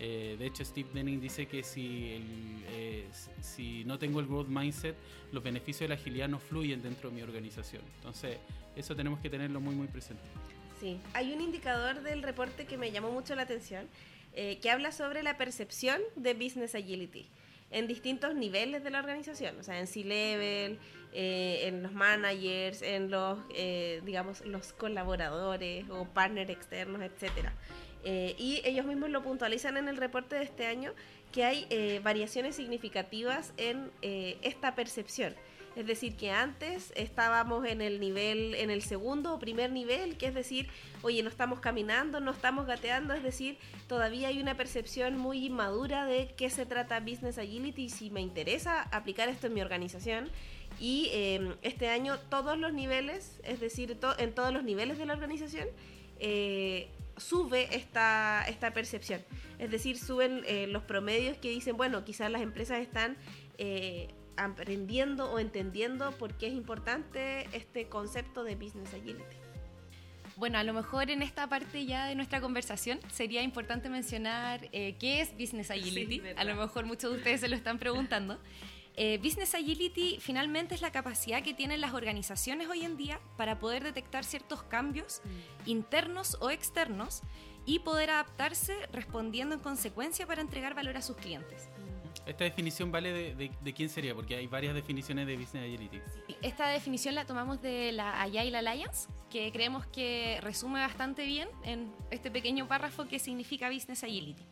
Eh, 0.00 0.36
de 0.38 0.46
hecho, 0.46 0.64
Steve 0.64 0.88
Denning 0.92 1.20
dice 1.20 1.46
que 1.46 1.62
si, 1.62 2.20
eh, 2.68 3.08
si 3.40 3.84
no 3.84 3.98
tengo 3.98 4.20
el 4.20 4.26
growth 4.26 4.48
mindset, 4.48 4.96
los 5.32 5.42
beneficios 5.42 5.80
de 5.80 5.88
la 5.88 5.94
agilidad 5.94 6.28
no 6.28 6.38
fluyen 6.38 6.82
dentro 6.82 7.10
de 7.10 7.16
mi 7.16 7.22
organización. 7.22 7.82
Entonces, 7.96 8.38
eso 8.76 8.94
tenemos 8.96 9.20
que 9.20 9.30
tenerlo 9.30 9.60
muy, 9.60 9.74
muy 9.74 9.86
presente. 9.86 10.22
Sí, 10.80 10.98
hay 11.14 11.32
un 11.32 11.40
indicador 11.40 12.02
del 12.02 12.22
reporte 12.22 12.66
que 12.66 12.76
me 12.76 12.90
llamó 12.90 13.12
mucho 13.12 13.34
la 13.36 13.42
atención, 13.42 13.86
eh, 14.32 14.58
que 14.60 14.70
habla 14.70 14.90
sobre 14.90 15.22
la 15.22 15.36
percepción 15.36 16.00
de 16.16 16.34
Business 16.34 16.74
Agility 16.74 17.28
en 17.74 17.88
distintos 17.88 18.34
niveles 18.34 18.84
de 18.84 18.90
la 18.90 19.00
organización, 19.00 19.58
o 19.58 19.62
sea, 19.64 19.80
en 19.80 19.88
C-Level, 19.88 20.78
eh, 21.12 21.60
en 21.64 21.82
los 21.82 21.92
managers, 21.92 22.82
en 22.82 23.10
los, 23.10 23.38
eh, 23.54 24.00
digamos, 24.04 24.44
los 24.46 24.72
colaboradores 24.72 25.84
o 25.90 26.06
partners 26.06 26.50
externos, 26.50 27.02
etcétera. 27.02 27.52
y 28.04 28.60
ellos 28.64 28.84
mismos 28.84 29.08
lo 29.08 29.22
puntualizan 29.22 29.78
en 29.78 29.88
el 29.88 29.96
reporte 29.96 30.36
de 30.36 30.44
este 30.44 30.66
año 30.66 30.92
que 31.32 31.42
hay 31.42 31.98
variaciones 32.00 32.54
significativas 32.54 33.54
en 33.56 33.90
esta 34.02 34.74
percepción. 34.74 35.34
Es 35.76 35.86
decir, 35.86 36.16
que 36.16 36.30
antes 36.30 36.92
estábamos 36.94 37.66
en 37.66 37.80
el 37.80 37.98
nivel, 37.98 38.54
en 38.54 38.70
el 38.70 38.82
segundo 38.82 39.34
o 39.34 39.38
primer 39.38 39.72
nivel, 39.72 40.16
que 40.16 40.26
es 40.26 40.34
decir, 40.34 40.68
oye, 41.02 41.22
no 41.22 41.28
estamos 41.28 41.60
caminando, 41.60 42.20
no 42.20 42.30
estamos 42.30 42.66
gateando, 42.66 43.12
es 43.14 43.22
decir, 43.22 43.58
todavía 43.88 44.28
hay 44.28 44.40
una 44.40 44.56
percepción 44.56 45.16
muy 45.16 45.46
inmadura 45.46 46.06
de 46.06 46.32
qué 46.36 46.48
se 46.48 46.64
trata 46.64 47.00
Business 47.00 47.38
Agility 47.38 47.84
y 47.84 47.90
si 47.90 48.10
me 48.10 48.20
interesa 48.20 48.82
aplicar 48.82 49.28
esto 49.28 49.48
en 49.48 49.54
mi 49.54 49.62
organización. 49.62 50.30
Y 50.80 51.10
em, 51.12 51.54
este 51.62 51.88
año 51.88 52.18
todos 52.28 52.58
los 52.58 52.72
niveles, 52.72 53.40
es 53.44 53.60
decir, 53.60 53.96
en 54.18 54.34
todos 54.34 54.52
los 54.52 54.64
niveles 54.64 54.98
de 54.98 55.06
la 55.06 55.12
organización, 55.12 55.68
eh, 56.18 56.88
sube 57.16 57.74
esta, 57.74 58.44
esta 58.48 58.72
percepción. 58.72 59.22
Es 59.58 59.70
decir, 59.70 59.98
suben 59.98 60.42
eh, 60.46 60.66
los 60.66 60.82
promedios 60.82 61.36
que 61.38 61.50
dicen, 61.50 61.76
bueno, 61.76 62.04
quizás 62.04 62.30
las 62.30 62.42
empresas 62.42 62.80
están 62.80 63.16
eh, 63.58 64.08
aprendiendo 64.36 65.30
o 65.30 65.38
entendiendo 65.38 66.12
por 66.12 66.34
qué 66.34 66.48
es 66.48 66.54
importante 66.54 67.48
este 67.52 67.88
concepto 67.88 68.44
de 68.44 68.56
Business 68.56 68.92
Agility. 68.94 69.36
Bueno, 70.36 70.58
a 70.58 70.64
lo 70.64 70.72
mejor 70.72 71.10
en 71.10 71.22
esta 71.22 71.48
parte 71.48 71.86
ya 71.86 72.06
de 72.06 72.14
nuestra 72.16 72.40
conversación 72.40 72.98
sería 73.12 73.42
importante 73.42 73.88
mencionar 73.88 74.68
eh, 74.72 74.96
qué 74.98 75.20
es 75.20 75.32
Business 75.38 75.70
Agility. 75.70 76.22
a 76.36 76.44
lo 76.44 76.56
mejor 76.56 76.86
muchos 76.86 77.12
de 77.12 77.18
ustedes 77.18 77.40
se 77.40 77.48
lo 77.48 77.54
están 77.54 77.78
preguntando. 77.78 78.40
Eh, 78.96 79.18
Business 79.18 79.54
Agility 79.54 80.18
finalmente 80.20 80.74
es 80.74 80.80
la 80.80 80.92
capacidad 80.92 81.42
que 81.42 81.52
tienen 81.52 81.80
las 81.80 81.94
organizaciones 81.94 82.68
hoy 82.68 82.84
en 82.84 82.96
día 82.96 83.20
para 83.36 83.58
poder 83.58 83.82
detectar 83.82 84.24
ciertos 84.24 84.62
cambios 84.62 85.20
mm. 85.24 85.70
internos 85.70 86.36
o 86.40 86.50
externos 86.50 87.22
y 87.66 87.80
poder 87.80 88.10
adaptarse 88.10 88.74
respondiendo 88.92 89.56
en 89.56 89.60
consecuencia 89.60 90.26
para 90.26 90.42
entregar 90.42 90.74
valor 90.74 90.96
a 90.96 91.02
sus 91.02 91.16
clientes. 91.16 91.68
¿Esta 92.26 92.44
definición 92.44 92.90
vale 92.90 93.34
de, 93.34 93.72
quién 93.74 93.88
sería? 93.88 94.14
Porque 94.14 94.36
hay 94.36 94.46
varias 94.46 94.74
definiciones 94.74 95.26
de 95.26 95.36
Business 95.36 95.64
Agility. 95.64 96.00
Esta 96.40 96.68
definición 96.68 97.14
la 97.14 97.26
tomamos 97.26 97.60
de 97.60 97.92
la 97.92 98.22
Agile 98.22 98.56
Alliance, 98.56 99.08
que 99.30 99.52
creemos 99.52 99.86
que 99.86 100.38
resume 100.40 100.80
bastante 100.80 101.26
bien 101.26 101.48
en 101.64 101.92
este 102.10 102.30
pequeño 102.30 102.66
párrafo 102.66 103.06
que 103.06 103.18
significa 103.18 103.68
Business 103.68 104.04
Agility. 104.04 104.42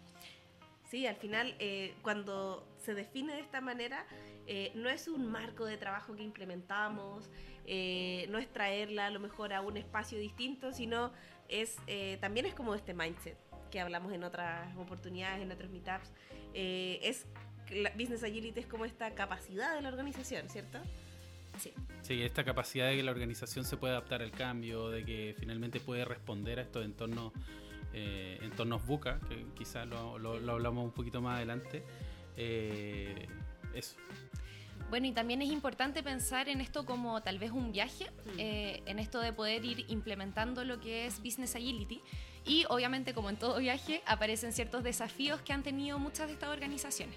Sí, 0.93 1.07
al 1.07 1.17
final, 1.17 1.55
eh, 1.59 1.95
cuando 2.03 2.69
se 2.77 2.93
define 2.93 3.33
de 3.33 3.41
esta 3.41 3.63
manera, 3.63 4.05
eh, 4.47 4.73
no 4.75 4.91
es 4.91 5.09
un 5.09 5.33
marco 5.33 5.65
de 5.65 5.79
trabajo 5.79 6.15
que 6.15 6.23
implementamos, 6.23 7.31
eh, 7.65 8.27
no 8.29 8.37
es 8.37 8.53
traerla 8.53 9.07
a 9.07 9.11
lo 9.11 9.19
mejor 9.19 9.55
a 9.55 9.63
un 9.63 9.79
espacio 9.79 10.19
distinto, 10.19 10.75
sino 10.75 11.11
es 11.49 11.79
también 12.21 12.45
es 12.45 12.55
como 12.55 12.75
este 12.75 12.93
mindset 12.93 13.39
que 13.71 13.81
hablamos 13.81 14.13
en 14.13 14.23
otras 14.23 14.77
oportunidades, 14.77 15.41
en 15.41 15.51
otros 15.51 15.71
meetups. 15.71 16.13
es 16.53 17.27
Business 17.97 18.23
Agility 18.23 18.61
es 18.61 18.67
como 18.67 18.85
esta 18.85 19.15
capacidad 19.15 19.75
de 19.75 19.83
la 19.83 19.89
organización, 19.89 20.49
¿cierto? 20.49 20.79
Sí. 21.59 21.73
Sí, 22.03 22.23
esta 22.23 22.45
capacidad 22.45 22.89
de 22.89 22.97
que 22.97 23.03
la 23.03 23.13
organización 23.13 23.65
se 23.65 23.77
puede 23.77 23.93
adaptar 23.93 24.23
al 24.23 24.31
cambio, 24.31 24.91
de 24.91 25.05
que 25.05 25.35
finalmente 25.39 25.81
puede 25.81 26.05
responder 26.05 26.59
a 26.59 26.63
estos 26.63 26.85
entornos, 26.85 27.33
eh, 27.93 28.39
entornos 28.43 28.85
buca, 28.87 29.21
que 29.29 29.47
quizás 29.57 29.87
lo, 29.87 30.17
hablamos 30.51 30.85
un 30.85 30.93
poquito 30.93 31.21
más 31.21 31.37
adelante. 31.37 31.85
Eh, 32.37 33.27
eso. 33.75 33.97
Bueno, 34.91 35.07
y 35.07 35.13
también 35.13 35.41
es 35.41 35.51
importante 35.51 36.03
pensar 36.03 36.49
en 36.49 36.61
esto 36.61 36.85
como 36.85 37.23
tal 37.23 37.39
vez 37.39 37.51
un 37.51 37.73
viaje, 37.73 38.11
eh, 38.37 38.83
en 38.85 38.99
esto 38.99 39.21
de 39.21 39.33
poder 39.33 39.65
ir 39.65 39.87
implementando 39.89 40.65
lo 40.65 40.81
que 40.81 41.07
es 41.07 41.23
Business 41.23 41.57
Agility. 41.57 42.03
Y 42.45 42.65
obviamente, 42.69 43.15
como 43.15 43.31
en 43.31 43.37
todo 43.37 43.59
viaje, 43.59 44.03
aparecen 44.07 44.53
ciertos 44.53 44.83
desafíos 44.83 45.41
que 45.43 45.53
han 45.53 45.63
tenido 45.63 45.99
muchas 45.99 46.27
de 46.27 46.35
estas 46.35 46.51
organizaciones. 46.51 47.17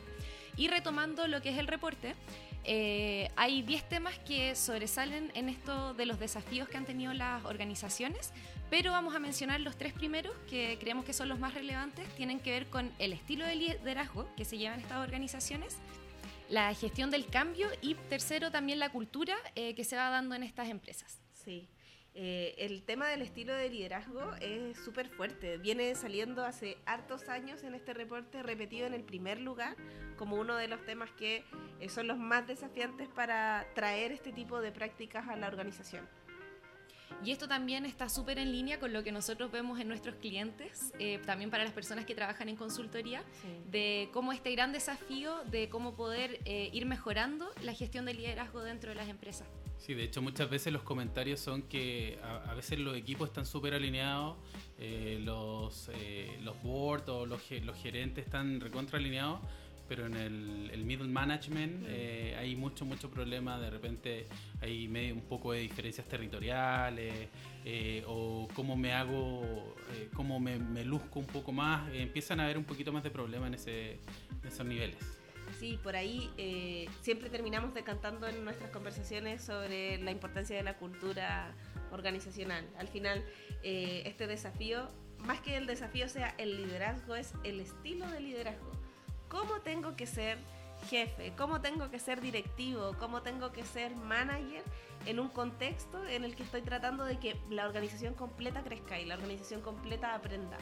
Y 0.58 0.67
retomando 0.67 1.27
lo 1.27 1.41
que 1.41 1.50
es 1.50 1.58
el 1.58 1.67
reporte, 1.67 2.15
eh, 2.63 3.29
hay 3.36 3.62
10 3.62 3.89
temas 3.89 4.17
que 4.20 4.55
sobresalen 4.55 5.32
en 5.36 5.50
esto 5.50 5.94
de 5.94 6.05
los 6.05 6.20
desafíos 6.20 6.70
que 6.70 6.77
han 6.77 6.86
tenido 6.86 7.13
las 7.13 7.44
organizaciones, 7.46 8.32
pero 8.70 8.91
vamos 8.91 9.13
a 9.15 9.20
mencionar 9.20 9.60
los 9.62 9.77
tres 9.77 9.94
primeros 9.94 10.36
que 10.50 10.77
creemos 10.79 11.05
que 11.05 11.13
son 11.13 11.29
los 11.29 11.39
más 11.39 11.53
relevantes. 11.53 12.08
Tienen 12.15 12.39
que 12.39 12.51
ver 12.51 12.67
con 12.67 12.91
el 12.98 13.13
estilo 13.13 13.46
de 13.46 13.55
liderazgo 13.55 14.27
que 14.36 14.46
se 14.46 14.58
llevan 14.58 14.79
estas 14.79 14.98
organizaciones, 14.98 15.77
la 16.50 16.74
gestión 16.74 17.12
del 17.12 17.27
cambio 17.27 17.67
y 17.82 17.96
tercero 17.96 18.51
también 18.51 18.79
la 18.79 18.89
cultura 18.89 19.36
eh, 19.55 19.75
que 19.75 19.84
se 19.84 19.96
va 19.96 20.10
dando 20.10 20.36
en 20.36 20.44
estas 20.44 20.70
empresas. 20.70 21.20
Sí. 21.34 21.67
Eh, 22.17 22.55
el 22.60 22.81
tema 22.84 23.10
del 23.10 23.22
estilo 23.22 23.53
de 23.53 23.69
liderazgo 23.69 24.22
es 24.39 24.77
súper 24.77 25.10
fuerte. 25.10 25.57
Viene 25.57 25.93
saliendo 25.95 26.45
hace 26.45 26.77
hartos 26.86 27.27
años 27.27 27.62
en 27.63 27.75
este 27.75 27.93
reporte, 27.93 28.41
repetido 28.41 28.88
en 28.88 28.93
el 28.93 29.03
primer 29.03 29.41
lugar, 29.41 29.75
como 30.15 30.38
uno 30.38 30.55
de 30.55 30.69
los 30.69 30.84
temas 30.86 31.12
que 31.12 31.43
eh, 31.81 31.89
son 31.89 32.07
los 32.07 32.17
más 32.17 32.48
desafiantes 32.48 33.10
para 33.10 33.67
traer 33.75 34.13
este 34.13 34.31
tipo 34.31 34.62
de 34.62 34.72
prácticas 34.72 35.27
a 35.27 35.36
la 35.36 35.48
organización. 35.48 36.07
Y 37.22 37.31
esto 37.31 37.50
también 37.50 37.86
está 37.86 38.07
súper 38.07 38.39
en 38.39 38.51
línea 38.53 38.79
con 38.79 38.93
lo 38.93 39.03
que 39.03 39.12
nosotros 39.12 39.51
vemos 39.51 39.79
en 39.79 39.89
nuestros 39.89 40.15
clientes, 40.15 40.93
eh, 41.00 41.19
también 41.25 41.50
para 41.50 41.65
las 41.65 41.74
personas 41.74 42.05
que 42.05 42.15
trabajan 42.15 42.48
en 42.48 42.55
consultoría, 42.55 43.24
de 43.69 44.10
cómo 44.13 44.31
este 44.31 44.51
gran 44.51 44.72
desafío 44.72 45.43
de 45.45 45.69
cómo 45.69 45.95
poder 45.95 46.39
ir 46.45 46.86
mejorando 46.86 47.51
la 47.62 47.74
gestión 47.74 48.05
del 48.05 48.17
liderazgo 48.17 48.62
dentro 48.62 48.89
de 48.89 48.95
las 48.95 49.07
empresas. 49.07 49.48
Sí, 49.86 49.94
de 49.94 50.06
hecho 50.06 50.20
muchas 50.20 50.50
veces 50.50 50.74
los 50.74 50.82
comentarios 50.82 51.39
son 51.39 51.62
que 51.62 52.18
a, 52.24 52.56
veces 52.56 52.80
los 52.80 52.98
equipos 52.98 53.30
están 53.30 53.46
súper 53.46 53.75
alineados, 53.75 54.36
eh, 54.80 55.22
los, 55.24 55.92
eh, 55.94 56.39
los 56.42 56.60
boards 56.63 57.08
o 57.08 57.27
los, 57.27 57.39
los 57.63 57.77
gerentes 57.77 58.25
están 58.25 58.60
recontra 58.62 58.98
alineados, 58.98 59.42
pero 59.88 60.08
en 60.08 60.15
el, 60.15 60.84
middle 60.84 61.08
management 61.08 61.84
eh, 61.86 62.36
hay 62.36 62.56
mucho, 62.56 62.84
mucho 62.84 63.12
problema, 63.12 63.60
de 63.60 63.70
repente 63.70 64.25
hay 64.60 64.88
un 65.12 65.22
poco 65.22 65.51
de 65.51 65.60
diferencias 65.60 66.08
territoriales 66.08 67.30
o 68.08 68.48
cómo 68.56 68.75
me 68.75 68.92
hago, 68.92 69.75
cómo 70.15 70.39
me, 70.39 70.84
luzco 70.84 71.20
un 71.20 71.27
poco 71.27 71.51
más, 71.51 71.94
empiezan 71.94 72.39
a 72.39 72.46
haber 72.46 72.58
un 72.58 72.65
poquito 72.65 72.92
más 72.92 73.04
de 73.04 73.12
problema 73.12 73.46
en, 73.46 73.54
ese, 73.54 74.00
en 74.42 74.48
esos 74.48 74.65
niveles. 74.65 75.25
Sí, 75.65 75.79
por 75.81 75.95
ahí 75.95 76.31
eh, 76.38 76.88
siempre 77.01 77.31
terminamos 77.31 77.74
decantando 77.74 78.27
en 78.27 78.45
nuestras 78.45 78.69
conversaciones 78.69 79.43
sobre 79.43 79.98
la 79.98 80.12
importancia 80.12 80.55
de 80.55 80.62
la 80.62 80.77
cultura 80.77 81.55
organizacional. 81.91 82.69
Al 82.77 82.88
final, 82.88 83.25
eh, 83.63 84.03
este 84.05 84.27
desafío, 84.27 84.88
más 85.17 85.41
que 85.41 85.57
el 85.57 85.65
desafío 85.65 86.07
sea 86.07 86.36
el 86.38 86.55
liderazgo, 86.55 87.15
es 87.15 87.34
el 87.43 87.60
estilo 87.60 88.07
de 88.12 88.19
liderazgo. 88.19 88.74
¿Cómo 89.27 89.60
tengo 89.62 89.95
que 89.95 90.05
ser 90.05 90.38
jefe? 90.88 91.34
¿Cómo 91.36 91.62
tengo 91.62 91.89
que 91.89 91.98
ser 91.98 92.22
directivo? 92.22 92.95
¿Cómo 93.00 93.24
tengo 93.24 93.51
que 93.51 93.65
ser 93.65 93.95
manager 93.95 94.63
en 95.07 95.19
un 95.19 95.29
contexto 95.29 96.05
en 96.05 96.25
el 96.25 96.36
que 96.36 96.43
estoy 96.43 96.62
tratando 96.62 97.05
de 97.05 97.17
que 97.17 97.38
la 97.50 97.65
organización 97.65 98.13
completa 98.13 98.62
crezca 98.62 99.00
y 99.00 99.05
la 99.05 99.15
organización 99.15 99.62
completa 99.62 100.13
aprenda? 100.13 100.60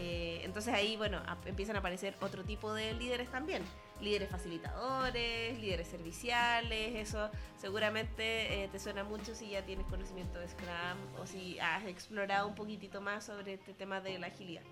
Eh, 0.00 0.42
entonces 0.44 0.72
ahí, 0.72 0.96
bueno, 0.96 1.20
empiezan 1.44 1.74
a 1.74 1.80
aparecer 1.80 2.14
otro 2.20 2.44
tipo 2.44 2.72
de 2.72 2.94
líderes 2.94 3.28
también 3.30 3.62
líderes 4.00 4.30
facilitadores, 4.30 5.60
líderes 5.60 5.88
serviciales, 5.88 6.94
eso 6.94 7.30
seguramente 7.56 8.64
eh, 8.64 8.68
te 8.70 8.78
suena 8.78 9.04
mucho 9.04 9.34
si 9.34 9.50
ya 9.50 9.64
tienes 9.64 9.86
conocimiento 9.86 10.38
de 10.38 10.48
Scrum 10.48 11.20
o 11.20 11.26
si 11.26 11.58
has 11.58 11.84
explorado 11.86 12.46
un 12.48 12.54
poquitito 12.54 13.00
más 13.00 13.26
sobre 13.26 13.54
este 13.54 13.72
tema 13.74 14.00
de 14.00 14.18
la 14.18 14.28
agilidad. 14.28 14.62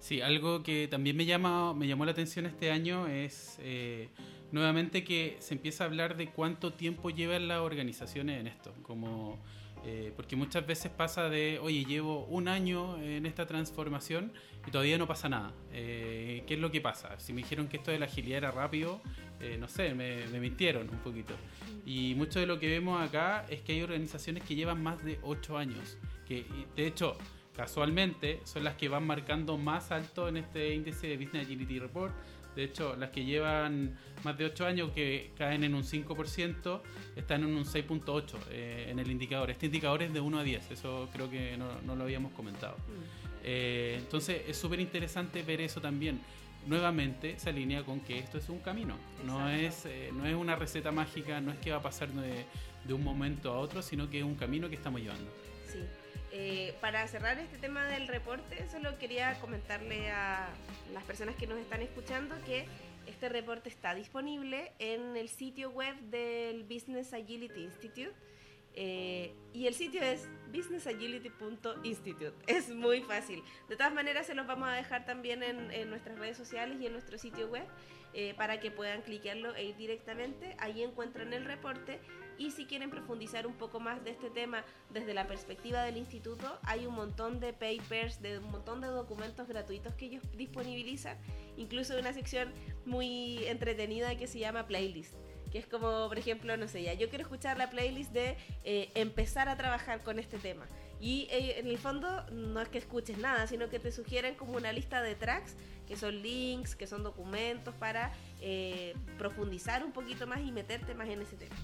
Sí, 0.00 0.22
algo 0.22 0.62
que 0.62 0.88
también 0.88 1.16
me, 1.16 1.26
llama, 1.26 1.74
me 1.74 1.86
llamó 1.86 2.04
la 2.06 2.12
atención 2.12 2.46
este 2.46 2.70
año 2.70 3.06
es 3.06 3.58
eh, 3.60 4.08
nuevamente 4.50 5.04
que 5.04 5.36
se 5.40 5.54
empieza 5.54 5.84
a 5.84 5.88
hablar 5.88 6.16
de 6.16 6.30
cuánto 6.30 6.72
tiempo 6.72 7.10
llevan 7.10 7.48
las 7.48 7.60
organizaciones 7.60 8.40
en 8.40 8.46
esto. 8.46 8.72
Como, 8.82 9.38
eh, 9.84 10.12
porque 10.14 10.36
muchas 10.36 10.66
veces 10.66 10.90
pasa 10.90 11.28
de, 11.28 11.58
oye, 11.60 11.84
llevo 11.84 12.24
un 12.26 12.48
año 12.48 13.00
en 13.02 13.26
esta 13.26 13.46
transformación 13.46 14.32
y 14.66 14.70
todavía 14.70 14.98
no 14.98 15.06
pasa 15.06 15.28
nada. 15.28 15.52
Eh, 15.72 16.44
¿Qué 16.46 16.54
es 16.54 16.60
lo 16.60 16.70
que 16.70 16.80
pasa? 16.80 17.18
Si 17.18 17.32
me 17.32 17.42
dijeron 17.42 17.68
que 17.68 17.78
esto 17.78 17.90
de 17.90 17.98
la 17.98 18.06
agilidad 18.06 18.38
era 18.38 18.50
rápido, 18.50 19.00
no 19.58 19.68
sé, 19.68 19.94
me, 19.94 20.26
me, 20.26 20.38
mintieron 20.38 20.90
un 20.90 20.98
poquito. 20.98 21.32
Y 21.86 22.14
mucho 22.14 22.40
de 22.40 22.46
lo 22.46 22.60
que 22.60 22.68
vemos 22.68 23.00
acá 23.00 23.46
es 23.48 23.62
que 23.62 23.72
hay 23.72 23.80
organizaciones 23.80 24.44
que 24.44 24.54
llevan 24.54 24.82
más 24.82 25.02
de 25.02 25.18
ocho 25.22 25.56
años. 25.56 25.96
Que, 26.28 26.44
de 26.76 26.86
hecho, 26.86 27.16
casualmente 27.56 28.40
son 28.44 28.64
las 28.64 28.74
que 28.74 28.90
van 28.90 29.06
marcando 29.06 29.56
más 29.56 29.92
alto 29.92 30.28
en 30.28 30.36
este 30.36 30.74
índice 30.74 31.06
de 31.06 31.16
Business 31.16 31.46
Agility 31.46 31.78
Report. 31.78 32.12
De 32.60 32.66
hecho, 32.66 32.94
las 32.94 33.08
que 33.08 33.24
llevan 33.24 33.96
más 34.22 34.36
de 34.36 34.44
8 34.44 34.66
años, 34.66 34.90
que 34.90 35.30
caen 35.38 35.64
en 35.64 35.74
un 35.74 35.82
5%, 35.82 36.82
están 37.16 37.42
en 37.42 37.56
un 37.56 37.64
6.8 37.64 38.34
eh, 38.50 38.88
en 38.90 38.98
el 38.98 39.10
indicador. 39.10 39.50
Este 39.50 39.64
indicador 39.64 40.02
es 40.02 40.12
de 40.12 40.20
1 40.20 40.38
a 40.38 40.42
10, 40.42 40.70
eso 40.72 41.08
creo 41.10 41.30
que 41.30 41.56
no, 41.56 41.96
lo 41.96 42.02
habíamos 42.02 42.32
comentado. 42.32 42.76
Mm. 42.76 43.44
Eh, 43.44 43.96
entonces, 43.98 44.42
es 44.46 44.58
súper 44.58 44.78
interesante 44.78 45.42
ver 45.42 45.62
eso 45.62 45.80
también. 45.80 46.20
Nuevamente 46.66 47.38
se 47.38 47.48
alinea 47.48 47.82
con 47.82 48.00
que 48.00 48.18
esto 48.18 48.36
es 48.36 48.50
un 48.50 48.58
camino, 48.58 48.94
no 49.24 49.48
es, 49.48 49.86
eh, 49.86 50.10
no 50.12 50.26
es 50.26 50.34
una 50.34 50.54
receta 50.54 50.92
mágica, 50.92 51.40
no 51.40 51.52
es 51.52 51.58
que 51.60 51.70
va 51.70 51.78
a 51.78 51.82
pasar 51.82 52.10
de, 52.10 52.44
de 52.84 52.92
un 52.92 53.02
momento 53.02 53.54
a 53.54 53.58
otro, 53.58 53.80
sino 53.80 54.10
que 54.10 54.18
es 54.18 54.24
un 54.24 54.34
camino 54.34 54.68
que 54.68 54.74
estamos 54.74 55.00
llevando. 55.00 55.30
Sí. 55.66 55.78
Eh, 56.32 56.74
para 56.80 57.06
cerrar 57.08 57.38
este 57.38 57.58
tema 57.58 57.86
del 57.86 58.06
reporte, 58.06 58.68
solo 58.70 58.96
quería 58.98 59.38
comentarle 59.40 60.10
a 60.10 60.48
las 60.92 61.02
personas 61.04 61.34
que 61.34 61.46
nos 61.46 61.58
están 61.58 61.82
escuchando 61.82 62.36
que 62.46 62.66
este 63.06 63.28
reporte 63.28 63.68
está 63.68 63.94
disponible 63.94 64.72
en 64.78 65.16
el 65.16 65.28
sitio 65.28 65.70
web 65.70 65.96
del 66.02 66.62
Business 66.64 67.12
Agility 67.12 67.64
Institute. 67.64 68.14
Eh, 68.74 69.34
y 69.52 69.66
el 69.66 69.74
sitio 69.74 70.00
es 70.00 70.28
businessagility.institute. 70.52 72.32
Es 72.46 72.70
muy 72.70 73.00
fácil. 73.02 73.42
De 73.68 73.76
todas 73.76 73.92
maneras, 73.92 74.26
se 74.26 74.34
los 74.34 74.46
vamos 74.46 74.68
a 74.68 74.72
dejar 74.72 75.04
también 75.04 75.42
en, 75.42 75.90
nuestras 75.90 76.16
redes 76.18 76.36
sociales 76.36 76.80
y 76.80 76.86
en 76.86 76.92
nuestro 76.92 77.18
sitio 77.18 77.48
web 77.48 77.66
eh, 78.14 78.34
para 78.36 78.60
que 78.60 78.70
puedan 78.70 79.02
cliquearlo 79.02 79.56
e 79.56 79.64
ir 79.64 79.76
directamente. 79.76 80.54
Ahí 80.60 80.84
encuentran 80.84 81.32
el 81.32 81.44
reporte 81.44 81.98
y 82.40 82.50
si 82.52 82.64
quieren 82.64 82.88
profundizar 82.88 83.46
un 83.46 83.52
poco 83.52 83.80
más 83.80 84.02
de 84.02 84.12
este 84.12 84.30
tema 84.30 84.64
desde 84.88 85.12
la 85.12 85.26
perspectiva 85.26 85.84
del 85.84 85.98
instituto, 85.98 86.58
hay 86.62 86.86
un 86.86 86.94
montón 86.94 87.38
de 87.38 87.52
papers, 87.52 88.22
de 88.22 88.38
un 88.38 88.50
montón 88.50 88.80
de 88.80 88.86
documentos 88.86 89.46
gratuitos 89.46 89.94
que 89.94 90.06
ellos 90.06 90.22
disponibilizan, 90.38 91.18
incluso 91.58 91.98
una 91.98 92.14
sección 92.14 92.50
muy 92.86 93.44
entretenida 93.46 94.16
que 94.16 94.26
se 94.26 94.38
llama 94.38 94.66
playlist 94.66 95.14
que 95.52 95.58
es 95.58 95.66
como, 95.66 96.06
por 96.06 96.16
ejemplo, 96.16 96.56
no 96.56 96.68
sé, 96.68 96.84
ya, 96.84 96.94
yo 96.94 97.08
quiero 97.08 97.22
escuchar 97.22 97.58
la 97.58 97.70
playlist 97.70 98.12
de 98.12 98.36
eh, 98.62 98.92
empezar 98.94 99.48
a 99.48 99.56
trabajar 99.56 100.04
con 100.04 100.20
este 100.20 100.38
tema. 100.38 100.64
Y 101.00 101.26
eh, 101.28 101.58
en 101.58 101.66
el 101.66 101.76
fondo 101.76 102.24
no 102.30 102.60
es 102.60 102.68
que 102.68 102.78
escuches 102.78 103.18
nada, 103.18 103.48
sino 103.48 103.68
que 103.68 103.80
te 103.80 103.90
sugieren 103.90 104.36
como 104.36 104.52
una 104.52 104.72
lista 104.72 105.02
de 105.02 105.16
tracks, 105.16 105.56
que 105.88 105.96
son 105.96 106.22
links, 106.22 106.76
que 106.76 106.86
son 106.86 107.02
documentos 107.02 107.74
para 107.74 108.12
eh, 108.40 108.94
profundizar 109.18 109.84
un 109.84 109.90
poquito 109.90 110.24
más 110.28 110.40
y 110.40 110.52
meterte 110.52 110.94
más 110.94 111.08
en 111.08 111.22
ese 111.22 111.34
tema 111.34 111.56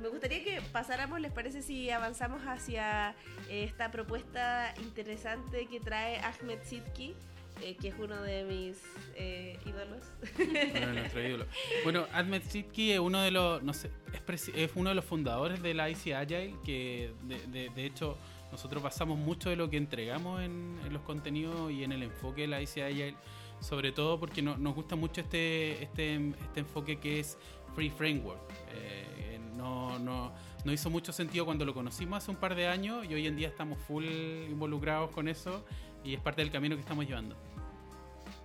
me 0.00 0.08
gustaría 0.08 0.42
que 0.44 0.60
pasáramos, 0.72 1.20
¿les 1.20 1.32
parece 1.32 1.62
si 1.62 1.90
avanzamos 1.90 2.42
hacia 2.42 3.10
eh, 3.48 3.64
esta 3.64 3.90
propuesta 3.90 4.74
interesante 4.82 5.66
que 5.66 5.80
trae 5.80 6.18
Ahmed 6.20 6.58
Sidki? 6.64 7.14
Eh, 7.62 7.76
que 7.80 7.88
es 7.88 7.94
uno 7.98 8.22
de 8.22 8.44
mis 8.44 8.80
eh, 9.16 9.58
ídolos. 9.66 10.04
De 10.36 10.86
nuestros 10.86 11.24
ídolos. 11.24 11.48
Bueno, 11.82 12.06
Ahmed 12.12 12.42
Sidki 12.42 12.92
es 12.92 13.00
uno 13.00 13.20
de 13.20 13.32
los, 13.32 13.62
no 13.64 13.74
sé, 13.74 13.90
es, 14.54 14.70
uno 14.76 14.90
de 14.90 14.94
los 14.94 15.04
fundadores 15.04 15.60
de 15.60 15.74
la 15.74 15.90
IC 15.90 16.14
Agile, 16.14 16.54
que 16.64 17.12
de, 17.24 17.68
de, 17.70 17.84
hecho 17.84 18.16
nosotros 18.52 18.80
basamos 18.80 19.18
mucho 19.18 19.50
de 19.50 19.56
lo 19.56 19.68
que 19.68 19.76
entregamos 19.76 20.40
en, 20.40 20.78
en, 20.86 20.92
los 20.92 21.02
contenidos 21.02 21.72
y 21.72 21.82
en 21.82 21.90
el 21.90 22.04
enfoque 22.04 22.42
de 22.42 22.46
la 22.46 22.62
IC 22.62 22.78
Agile, 22.78 23.16
sobre 23.60 23.90
todo 23.90 24.20
porque 24.20 24.40
no, 24.40 24.56
nos 24.56 24.76
gusta 24.76 24.94
mucho 24.94 25.20
este, 25.20 25.82
este, 25.82 26.14
este 26.14 26.60
enfoque 26.60 27.00
que 27.00 27.18
es 27.18 27.38
Free 27.74 27.90
Framework. 27.90 28.40
Eh, 28.72 29.40
no, 29.58 29.98
no, 29.98 30.32
no 30.64 30.72
hizo 30.72 30.88
mucho 30.88 31.12
sentido 31.12 31.44
cuando 31.44 31.64
lo 31.64 31.74
conocimos 31.74 32.18
hace 32.18 32.30
un 32.30 32.36
par 32.36 32.54
de 32.54 32.68
años 32.68 33.04
y 33.08 33.14
hoy 33.14 33.26
en 33.26 33.36
día 33.36 33.48
estamos 33.48 33.78
full 33.78 34.04
involucrados 34.04 35.10
con 35.10 35.28
eso 35.28 35.64
y 36.04 36.14
es 36.14 36.20
parte 36.20 36.40
del 36.40 36.50
camino 36.50 36.76
que 36.76 36.80
estamos 36.80 37.06
llevando. 37.06 37.36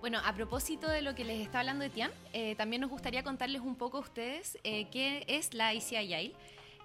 Bueno, 0.00 0.20
a 0.22 0.34
propósito 0.34 0.88
de 0.88 1.00
lo 1.00 1.14
que 1.14 1.24
les 1.24 1.40
está 1.40 1.60
hablando 1.60 1.84
Etienne, 1.84 2.12
eh, 2.32 2.54
también 2.56 2.82
nos 2.82 2.90
gustaría 2.90 3.22
contarles 3.22 3.62
un 3.62 3.76
poco 3.76 3.98
a 3.98 4.00
ustedes 4.00 4.58
eh, 4.64 4.88
qué 4.90 5.24
es 5.28 5.54
la 5.54 5.72
ICII. 5.72 6.34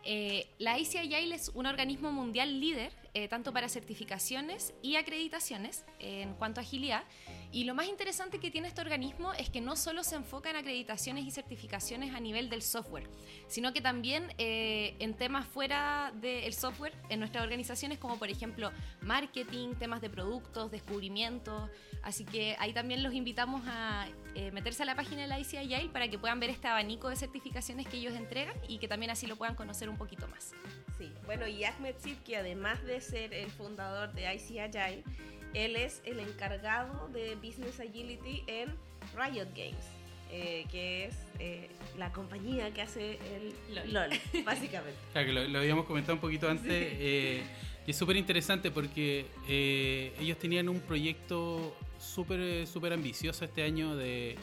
Eh, 0.05 0.47
la 0.59 0.79
ICII 0.79 1.33
es 1.33 1.49
un 1.53 1.65
organismo 1.65 2.11
mundial 2.11 2.59
líder 2.59 2.93
eh, 3.13 3.27
tanto 3.27 3.51
para 3.51 3.67
certificaciones 3.67 4.73
y 4.81 4.95
acreditaciones 4.95 5.83
en 5.99 6.33
cuanto 6.35 6.61
a 6.61 6.63
agilidad. 6.63 7.03
Y 7.51 7.63
lo 7.63 7.73
más 7.73 7.88
interesante 7.88 8.39
que 8.39 8.51
tiene 8.51 8.67
este 8.67 8.81
organismo 8.81 9.33
es 9.33 9.49
que 9.49 9.59
no 9.59 9.75
solo 9.75 10.03
se 10.03 10.15
enfoca 10.15 10.51
en 10.51 10.55
acreditaciones 10.55 11.25
y 11.25 11.31
certificaciones 11.31 12.13
a 12.13 12.19
nivel 12.19 12.47
del 12.47 12.62
software, 12.62 13.09
sino 13.47 13.73
que 13.73 13.81
también 13.81 14.31
eh, 14.38 14.95
en 14.99 15.15
temas 15.15 15.47
fuera 15.47 16.13
del 16.21 16.53
software, 16.53 16.93
en 17.09 17.19
nuestras 17.19 17.43
organizaciones, 17.43 17.97
como 17.97 18.19
por 18.19 18.29
ejemplo 18.29 18.71
marketing, 19.01 19.73
temas 19.79 19.99
de 20.01 20.12
productos, 20.12 20.69
descubrimientos. 20.69 21.71
Así 22.03 22.23
que 22.23 22.55
ahí 22.59 22.71
también 22.71 23.01
los 23.01 23.15
invitamos 23.15 23.63
a 23.65 24.07
eh, 24.35 24.51
meterse 24.51 24.83
a 24.83 24.85
la 24.85 24.95
página 24.95 25.23
de 25.23 25.27
la 25.27 25.39
ICIA 25.39 25.91
para 25.91 26.07
que 26.07 26.19
puedan 26.19 26.39
ver 26.39 26.51
este 26.51 26.67
abanico 26.67 27.09
de 27.09 27.15
certificaciones 27.15 27.88
que 27.88 27.97
ellos 27.97 28.13
entregan 28.13 28.55
y 28.67 28.77
que 28.77 28.88
también 28.88 29.09
así 29.09 29.25
lo 29.25 29.38
puedan 29.38 29.55
conocer 29.55 29.89
un 29.89 29.97
poquito 29.97 30.27
más. 30.27 30.53
Sí, 30.99 31.12
bueno, 31.25 31.47
y 31.47 31.63
Ahmed 31.63 31.95
Sid, 31.97 32.17
que 32.17 32.38
además 32.38 32.83
de 32.83 33.01
ser 33.01 33.33
el 33.33 33.49
fundador 33.49 34.13
de 34.13 34.33
IC 34.35 34.59
Agile, 34.59 35.03
él 35.53 35.75
es 35.75 36.01
el 36.05 36.19
encargado 36.19 37.09
de 37.09 37.35
Business 37.35 37.79
Agility 37.79 38.43
en 38.47 38.75
Riot 39.15 39.47
Games, 39.55 39.85
eh, 40.31 40.65
que 40.71 41.05
es 41.05 41.15
eh, 41.39 41.69
la 41.97 42.12
compañía 42.12 42.71
que 42.73 42.81
hace 42.81 43.19
el 43.33 43.93
LOL, 43.93 44.09
básicamente. 44.45 44.99
Claro, 45.12 45.27
que 45.27 45.33
lo, 45.49 45.59
habíamos 45.59 45.85
comentado 45.85 46.15
un 46.15 46.21
poquito 46.21 46.49
antes. 46.49 46.71
Eh, 46.71 47.43
y 47.88 47.91
es 47.91 47.97
súper 47.97 48.17
interesante 48.17 48.69
porque 48.69 49.25
ellos 50.19 50.38
tenían 50.38 50.69
un 50.69 50.79
proyecto 50.79 51.75
súper 51.97 52.67
super 52.67 52.93
ambicioso 52.93 53.45
este 53.45 53.63
año 53.63 53.95
de, 53.95 54.38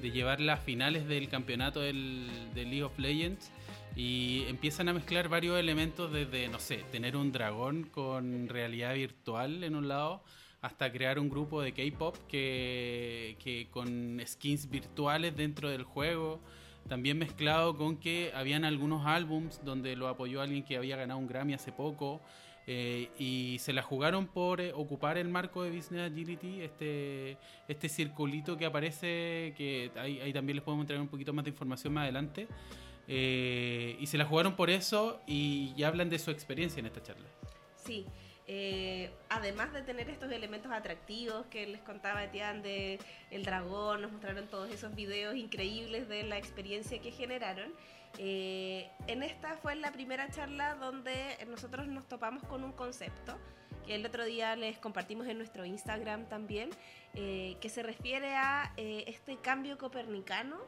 de, 0.00 0.10
llevar 0.12 0.40
las 0.40 0.60
finales 0.62 1.08
del 1.08 1.28
campeonato 1.28 1.80
del, 1.80 2.28
del 2.54 2.70
League 2.70 2.84
of 2.84 2.96
Legends 2.98 3.50
y 3.96 4.44
empiezan 4.48 4.88
a 4.88 4.92
mezclar 4.92 5.28
varios 5.28 5.58
elementos 5.58 6.12
desde, 6.12 6.48
no 6.48 6.58
sé, 6.58 6.84
tener 6.90 7.16
un 7.16 7.32
dragón 7.32 7.84
con 7.84 8.48
realidad 8.48 8.94
virtual 8.94 9.64
en 9.64 9.76
un 9.76 9.88
lado, 9.88 10.22
hasta 10.62 10.90
crear 10.90 11.18
un 11.18 11.28
grupo 11.28 11.60
de 11.60 11.72
K-pop 11.72 12.16
que, 12.28 13.36
que, 13.42 13.68
con 13.70 14.20
skins 14.24 14.70
virtuales 14.70 15.36
dentro 15.36 15.68
del 15.68 15.82
juego. 15.82 16.40
También 16.88 17.18
mezclado 17.18 17.76
con 17.76 17.96
que 17.96 18.32
habían 18.34 18.64
algunos 18.64 19.06
álbums 19.06 19.60
donde 19.64 19.94
lo 19.96 20.08
apoyó 20.08 20.40
alguien 20.40 20.64
que 20.64 20.76
había 20.76 20.96
ganado 20.96 21.18
un 21.18 21.26
Grammy 21.26 21.54
hace 21.54 21.72
poco. 21.72 22.20
Eh, 22.66 23.10
y 23.18 23.56
se 23.58 23.72
la 23.72 23.82
jugaron 23.82 24.28
por 24.28 24.60
eh, 24.60 24.72
ocupar 24.72 25.18
el 25.18 25.28
marco 25.28 25.64
de 25.64 25.70
Business 25.70 26.12
Agility, 26.12 26.60
este, 26.60 27.36
este 27.66 27.88
circulito 27.88 28.56
que 28.56 28.66
aparece, 28.66 29.52
que 29.56 29.90
ahí, 29.96 30.20
ahí 30.20 30.32
también 30.32 30.56
les 30.56 30.64
podemos 30.64 30.84
entregar 30.84 31.02
un 31.02 31.08
poquito 31.08 31.32
más 31.32 31.44
de 31.44 31.50
información 31.50 31.92
más 31.92 32.04
adelante. 32.04 32.46
Eh, 33.08 33.96
y 33.98 34.06
se 34.06 34.16
la 34.16 34.24
jugaron 34.24 34.54
por 34.54 34.70
eso 34.70 35.20
y 35.26 35.74
ya 35.74 35.88
hablan 35.88 36.08
de 36.08 36.20
su 36.20 36.30
experiencia 36.30 36.78
en 36.78 36.86
esta 36.86 37.02
charla. 37.02 37.26
Sí, 37.74 38.06
eh, 38.54 39.10
además 39.30 39.72
de 39.72 39.80
tener 39.80 40.10
estos 40.10 40.30
elementos 40.30 40.70
atractivos 40.70 41.46
que 41.46 41.66
les 41.66 41.80
contaba 41.80 42.22
Etienne 42.22 42.60
de 42.60 42.98
El 43.30 43.46
Dragón, 43.46 44.02
nos 44.02 44.12
mostraron 44.12 44.46
todos 44.46 44.70
esos 44.70 44.94
videos 44.94 45.36
increíbles 45.36 46.06
de 46.06 46.24
la 46.24 46.36
experiencia 46.36 47.00
que 47.00 47.12
generaron. 47.12 47.72
Eh, 48.18 48.90
en 49.06 49.22
esta 49.22 49.56
fue 49.56 49.74
la 49.76 49.90
primera 49.90 50.28
charla 50.28 50.74
donde 50.74 51.14
nosotros 51.48 51.86
nos 51.86 52.06
topamos 52.06 52.42
con 52.44 52.62
un 52.62 52.72
concepto 52.72 53.38
que 53.86 53.94
el 53.94 54.04
otro 54.04 54.26
día 54.26 54.54
les 54.54 54.76
compartimos 54.76 55.26
en 55.28 55.38
nuestro 55.38 55.64
Instagram 55.64 56.28
también, 56.28 56.68
que 57.14 57.68
se 57.68 57.82
refiere 57.82 58.36
a 58.36 58.72
este 58.76 59.38
cambio 59.38 59.76
copernicano 59.76 60.58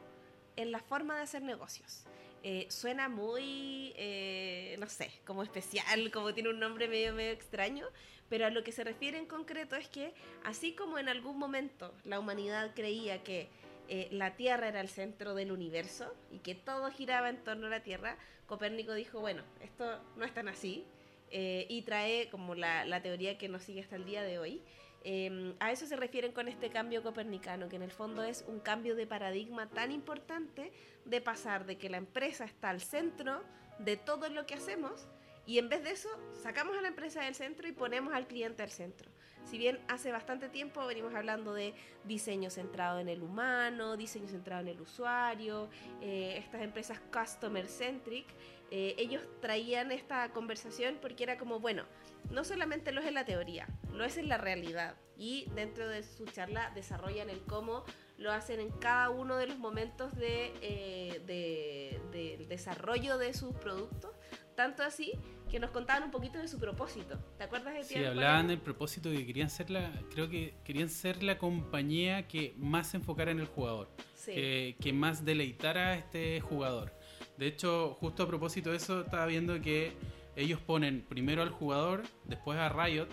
en 0.55 0.71
la 0.71 0.79
forma 0.79 1.15
de 1.15 1.21
hacer 1.21 1.43
negocios. 1.43 2.05
Eh, 2.47 2.67
suena 2.69 3.09
muy, 3.09 3.91
eh, 3.95 4.75
no 4.77 4.87
sé, 4.87 5.09
como 5.25 5.41
especial, 5.41 6.11
como 6.11 6.31
tiene 6.31 6.49
un 6.49 6.59
nombre 6.59 6.87
medio, 6.87 7.11
medio 7.11 7.31
extraño, 7.31 7.87
pero 8.29 8.45
a 8.45 8.51
lo 8.51 8.63
que 8.63 8.71
se 8.71 8.83
refiere 8.83 9.17
en 9.17 9.25
concreto 9.25 9.75
es 9.75 9.87
que 9.87 10.13
así 10.43 10.75
como 10.75 10.99
en 10.99 11.09
algún 11.09 11.39
momento 11.39 11.91
la 12.03 12.19
humanidad 12.19 12.75
creía 12.75 13.23
que 13.23 13.47
eh, 13.87 14.09
la 14.11 14.35
Tierra 14.35 14.67
era 14.67 14.79
el 14.79 14.89
centro 14.89 15.33
del 15.33 15.51
universo 15.51 16.13
y 16.31 16.37
que 16.37 16.53
todo 16.53 16.91
giraba 16.91 17.29
en 17.29 17.43
torno 17.43 17.65
a 17.65 17.71
la 17.71 17.81
Tierra, 17.81 18.15
Copérnico 18.45 18.93
dijo, 18.93 19.19
bueno, 19.21 19.41
esto 19.63 19.99
no 20.15 20.23
es 20.23 20.31
tan 20.31 20.47
así, 20.47 20.85
y 21.31 21.81
trae 21.81 22.29
como 22.29 22.53
la, 22.53 22.85
la, 22.85 23.01
teoría 23.01 23.39
que 23.39 23.49
nos 23.49 23.63
sigue 23.63 23.81
hasta 23.81 23.95
el 23.95 24.05
día 24.05 24.21
de 24.21 24.37
hoy, 24.37 24.61
Em, 25.07 25.53
a 25.59 25.71
eso 25.71 25.85
se 25.85 25.95
refieren 25.95 26.31
con 26.31 26.47
este 26.47 26.71
cambio 26.71 27.03
copernicano, 27.03 27.69
que 27.69 27.75
en 27.75 27.83
el 27.83 27.91
fondo 27.91 28.23
es 28.23 28.43
un 28.47 28.59
cambio 28.59 28.95
de 28.95 29.05
paradigma 29.05 29.69
tan 29.69 29.91
importante 29.91 30.71
de 31.05 31.21
pasar 31.21 31.67
de 31.67 31.77
que 31.77 31.91
la 31.91 31.97
empresa 31.97 32.43
está 32.43 32.71
al 32.71 32.81
centro 32.81 33.43
de 33.77 33.97
todo 33.97 34.27
lo 34.29 34.47
que 34.47 34.55
hacemos 34.55 35.07
y 35.45 35.59
en 35.59 35.69
vez 35.69 35.83
de 35.83 35.91
eso 35.91 36.09
sacamos 36.41 36.75
a 36.75 36.81
la 36.81 36.87
empresa 36.87 37.21
del 37.21 37.35
centro 37.35 37.67
y 37.67 37.71
ponemos 37.71 38.15
al 38.15 38.25
cliente 38.25 38.63
al 38.63 38.71
centro. 38.71 39.11
Si 39.43 39.59
bien 39.59 39.79
hace 39.87 40.11
bastante 40.11 40.49
tiempo 40.49 40.83
venimos 40.87 41.13
hablando 41.13 41.53
de 41.53 41.75
diseño 42.03 42.49
centrado 42.49 42.99
en 42.99 43.07
el 43.07 43.21
humano, 43.21 43.95
diseño 43.95 44.27
centrado 44.27 44.63
en 44.63 44.69
el 44.69 44.81
usuario, 44.81 45.69
eh, 46.01 46.37
estas 46.39 46.63
empresas 46.63 46.99
customer 47.13 47.67
centric, 47.67 48.25
eh, 48.71 48.95
ellos 48.97 49.21
traían 49.41 49.91
esta 49.91 50.31
conversación 50.31 50.97
porque 51.01 51.23
era 51.23 51.37
como, 51.37 51.59
bueno, 51.59 51.83
no 52.31 52.43
solamente 52.43 52.91
lo 52.91 53.01
es 53.01 53.07
en 53.07 53.13
la 53.13 53.25
teoría, 53.25 53.67
lo 53.93 54.03
es 54.03 54.17
en 54.17 54.27
la 54.27 54.37
realidad. 54.37 54.95
Y 55.17 55.47
dentro 55.55 55.87
de 55.87 56.03
su 56.03 56.25
charla 56.25 56.71
desarrollan 56.75 57.29
el 57.29 57.41
cómo 57.41 57.85
lo 58.17 58.31
hacen 58.31 58.59
en 58.59 58.71
cada 58.71 59.09
uno 59.09 59.37
de 59.37 59.47
los 59.47 59.57
momentos 59.57 60.15
de, 60.15 60.53
eh, 60.61 62.45
desarrollo 62.49 63.17
de 63.17 63.33
sus 63.33 63.53
productos. 63.55 64.11
Tanto 64.55 64.83
así 64.83 65.13
que 65.49 65.59
nos 65.59 65.71
contaban 65.71 66.03
un 66.03 66.11
poquito 66.11 66.39
de 66.39 66.47
su 66.47 66.57
propósito. 66.57 67.19
¿Te 67.37 67.43
acuerdas 67.43 67.73
de 67.73 67.83
Sí, 67.83 68.03
hablaban 68.03 68.47
del 68.47 68.59
propósito 68.59 69.09
de 69.09 69.17
que 69.17 69.25
querían 69.27 69.49
ser 69.49 69.69
la, 69.69 69.91
creo 70.11 70.29
que 70.29 70.55
querían 70.63 70.89
ser 70.89 71.23
la 71.23 71.37
compañía 71.37 72.27
que 72.27 72.53
más 72.57 72.89
se 72.89 72.97
enfocara 72.97 73.31
en 73.31 73.39
el 73.39 73.47
jugador, 73.47 73.89
que, 74.25 74.75
que 74.81 74.91
más 74.91 75.23
deleitara 75.23 75.89
a 75.89 75.95
este 75.95 76.39
jugador. 76.41 76.94
De 77.37 77.47
hecho, 77.47 77.95
justo 77.99 78.23
a 78.23 78.27
propósito 78.27 78.71
de 78.71 78.77
eso, 78.77 79.01
estaba 79.01 79.25
viendo 79.25 79.59
que 79.61 79.93
ellos 80.35 80.59
ponen 80.59 81.01
primero 81.07 81.41
al 81.41 81.49
jugador, 81.49 82.03
después 82.25 82.57
a 82.57 82.69
Riot, 82.69 83.07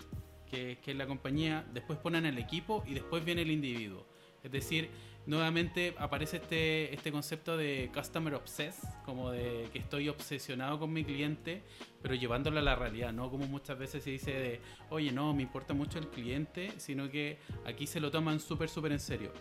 que, 0.49 0.77
es 0.85 0.95
la 0.95 1.07
compañía, 1.07 1.65
después 1.73 1.97
ponen 1.97 2.25
el 2.25 2.37
equipo 2.37 2.83
y 2.85 2.93
después 2.93 3.25
viene 3.25 3.41
el 3.41 3.51
individuo. 3.51 4.05
Es 4.43 4.51
decir, 4.51 4.89
nuevamente 5.25 5.95
aparece 5.97 6.37
este, 6.37 6.93
este 6.93 7.11
concepto 7.11 7.57
de 7.57 7.89
customer 7.93 8.35
obsessed, 8.35 8.87
como 9.05 9.31
de 9.31 9.67
que 9.71 9.79
estoy 9.79 10.09
obsesionado 10.09 10.79
con 10.79 10.93
mi 10.93 11.03
cliente, 11.03 11.63
pero 12.01 12.13
llevándolo 12.13 12.59
a 12.59 12.61
la 12.61 12.75
realidad, 12.75 13.13
no 13.13 13.31
como 13.31 13.47
muchas 13.47 13.79
veces 13.79 14.03
se 14.03 14.11
dice 14.11 14.31
de, 14.31 14.61
oye, 14.89 15.11
no, 15.11 15.33
me 15.33 15.41
importa 15.41 15.73
mucho 15.73 15.97
el 15.97 16.09
cliente, 16.09 16.71
sino 16.77 17.09
que 17.09 17.39
aquí 17.65 17.87
se 17.87 17.99
lo 17.99 18.11
toman 18.11 18.39
súper, 18.39 18.69
súper 18.69 18.91
en 18.91 18.99
serio. 18.99 19.31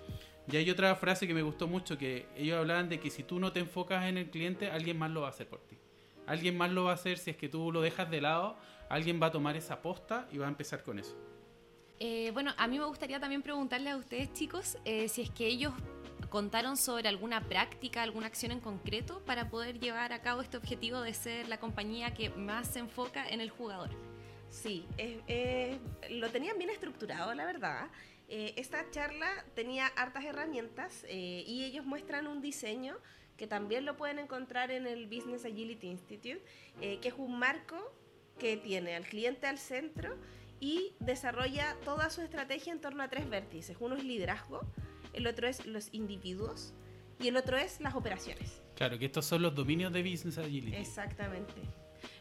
Y 0.50 0.56
hay 0.56 0.68
otra 0.70 0.94
frase 0.96 1.26
que 1.26 1.34
me 1.34 1.42
gustó 1.42 1.68
mucho, 1.68 1.96
que 1.96 2.26
ellos 2.36 2.58
hablaban 2.58 2.88
de 2.88 2.98
que 2.98 3.10
si 3.10 3.22
tú 3.22 3.38
no 3.38 3.52
te 3.52 3.60
enfocas 3.60 4.06
en 4.06 4.18
el 4.18 4.30
cliente, 4.30 4.70
alguien 4.70 4.98
más 4.98 5.10
lo 5.10 5.20
va 5.20 5.28
a 5.28 5.30
hacer 5.30 5.48
por 5.48 5.60
ti. 5.60 5.78
Alguien 6.26 6.56
más 6.56 6.70
lo 6.70 6.84
va 6.84 6.92
a 6.92 6.94
hacer 6.94 7.18
si 7.18 7.30
es 7.30 7.36
que 7.36 7.48
tú 7.48 7.72
lo 7.72 7.80
dejas 7.80 8.10
de 8.10 8.20
lado, 8.20 8.56
alguien 8.88 9.20
va 9.22 9.26
a 9.26 9.30
tomar 9.30 9.56
esa 9.56 9.82
posta 9.82 10.28
y 10.32 10.38
va 10.38 10.46
a 10.46 10.48
empezar 10.48 10.82
con 10.82 10.98
eso. 10.98 11.16
Eh, 12.00 12.30
bueno, 12.32 12.52
a 12.56 12.66
mí 12.66 12.78
me 12.78 12.84
gustaría 12.84 13.20
también 13.20 13.42
preguntarle 13.42 13.90
a 13.90 13.96
ustedes, 13.96 14.32
chicos, 14.32 14.76
eh, 14.84 15.08
si 15.08 15.22
es 15.22 15.30
que 15.30 15.46
ellos 15.46 15.72
contaron 16.30 16.76
sobre 16.76 17.08
alguna 17.08 17.42
práctica, 17.42 18.02
alguna 18.02 18.26
acción 18.26 18.52
en 18.52 18.60
concreto 18.60 19.22
para 19.24 19.50
poder 19.50 19.78
llevar 19.78 20.12
a 20.12 20.22
cabo 20.22 20.40
este 20.40 20.56
objetivo 20.56 21.00
de 21.00 21.14
ser 21.14 21.48
la 21.48 21.58
compañía 21.60 22.14
que 22.14 22.30
más 22.30 22.68
se 22.68 22.80
enfoca 22.80 23.28
en 23.28 23.40
el 23.40 23.50
jugador. 23.50 23.90
Sí, 24.48 24.86
lo 26.10 26.30
tenían 26.30 26.58
bien 26.58 26.70
estructurado, 26.70 27.34
la 27.34 27.46
verdad. 27.46 27.88
Eh, 28.28 28.54
esta 28.56 28.90
charla 28.90 29.44
tenía 29.54 29.86
hartas 29.88 30.24
herramientas 30.24 31.04
y 31.08 31.64
ellos 31.64 31.84
muestran 31.84 32.26
un 32.26 32.40
diseño 32.40 32.96
que 33.36 33.46
también 33.46 33.84
lo 33.84 33.96
pueden 33.96 34.18
encontrar 34.18 34.70
en 34.70 34.86
el 34.86 35.06
Business 35.06 35.44
Agility 35.44 35.88
Institute, 35.88 36.42
eh, 36.80 36.98
que 37.00 37.08
es 37.08 37.14
un 37.16 37.38
marco 37.38 37.92
que 38.38 38.56
tiene 38.56 38.94
al 38.94 39.04
cliente 39.04 39.46
al 39.46 39.58
centro 39.58 40.16
y 40.60 40.94
desarrolla 41.00 41.76
toda 41.84 42.08
su 42.10 42.20
estrategia 42.20 42.72
en 42.72 42.80
torno 42.80 43.02
a 43.02 43.08
tres 43.08 43.28
vértices. 43.28 43.76
Uno 43.80 43.96
es 43.96 44.04
liderazgo, 44.04 44.60
el 45.12 45.26
otro 45.26 45.48
es 45.48 45.66
los 45.66 45.92
individuos 45.92 46.72
y 47.20 47.28
el 47.28 47.36
otro 47.36 47.56
es 47.56 47.80
las 47.80 47.94
operaciones. 47.94 48.62
Claro, 48.76 48.98
que 48.98 49.06
estos 49.06 49.26
son 49.26 49.42
los 49.42 49.54
dominios 49.54 49.92
de 49.92 50.02
Business 50.02 50.38
Agility. 50.38 50.76
Exactamente. 50.76 51.60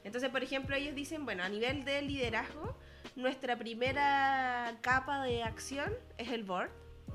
Entonces, 0.03 0.29
por 0.29 0.43
ejemplo, 0.43 0.75
ellos 0.75 0.95
dicen, 0.95 1.25
bueno, 1.25 1.43
a 1.43 1.49
nivel 1.49 1.85
de 1.85 2.01
liderazgo, 2.01 2.75
nuestra 3.15 3.57
primera 3.57 4.77
capa 4.81 5.23
de 5.23 5.43
acción 5.43 5.93
es 6.17 6.31
el 6.31 6.43
board, 6.43 6.71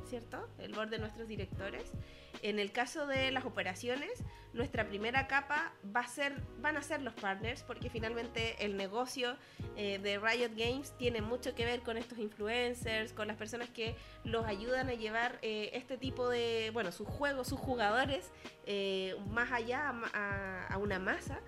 ¿cierto? 0.09 0.49
El 0.59 0.73
board 0.73 0.91
de 0.91 0.99
nuestros 0.99 1.29
directores. 1.29 1.93
En 2.43 2.59
el 2.59 2.71
caso 2.71 3.07
de 3.07 3.31
las 3.31 3.45
operaciones, 3.45 4.23
nuestra 4.53 4.87
primera 4.87 5.27
capa 5.27 5.73
va 5.95 6.01
a 6.01 6.09
ser, 6.09 6.35
van 6.61 6.77
a 6.77 6.83
ser 6.83 7.03
los 7.03 7.15
partners, 7.15 7.63
porque 7.63 7.91
finalmente 7.91 8.65
el 8.65 8.77
negocio 8.77 9.37
eh, 9.77 9.99
de 9.99 10.19
Riot 10.19 10.53
Games 10.57 10.97
tiene 10.99 11.21
mucho 11.21 11.55
que 11.55 11.65
ver 11.65 11.81
con 11.81 11.97
estos 11.97 12.19
influencers, 12.19 13.13
con 13.13 13.29
las 13.29 13.37
personas 13.37 13.69
que 13.71 13.97
los 14.25 14.47
ayudan 14.47 14.89
a 14.89 14.95
llevar 14.95 15.39
eh, 15.43 15.71
este 15.75 15.99
tipo 15.99 16.29
de, 16.29 16.71
bueno, 16.73 16.93
sus 16.93 17.07
juegos, 17.07 17.49
sus 17.49 17.61
jugadores, 17.61 18.31
eh, 18.65 19.15
más 19.29 19.53
allá 19.53 19.95
a, 20.13 20.79
una 20.79 20.99
masa. 20.99 21.41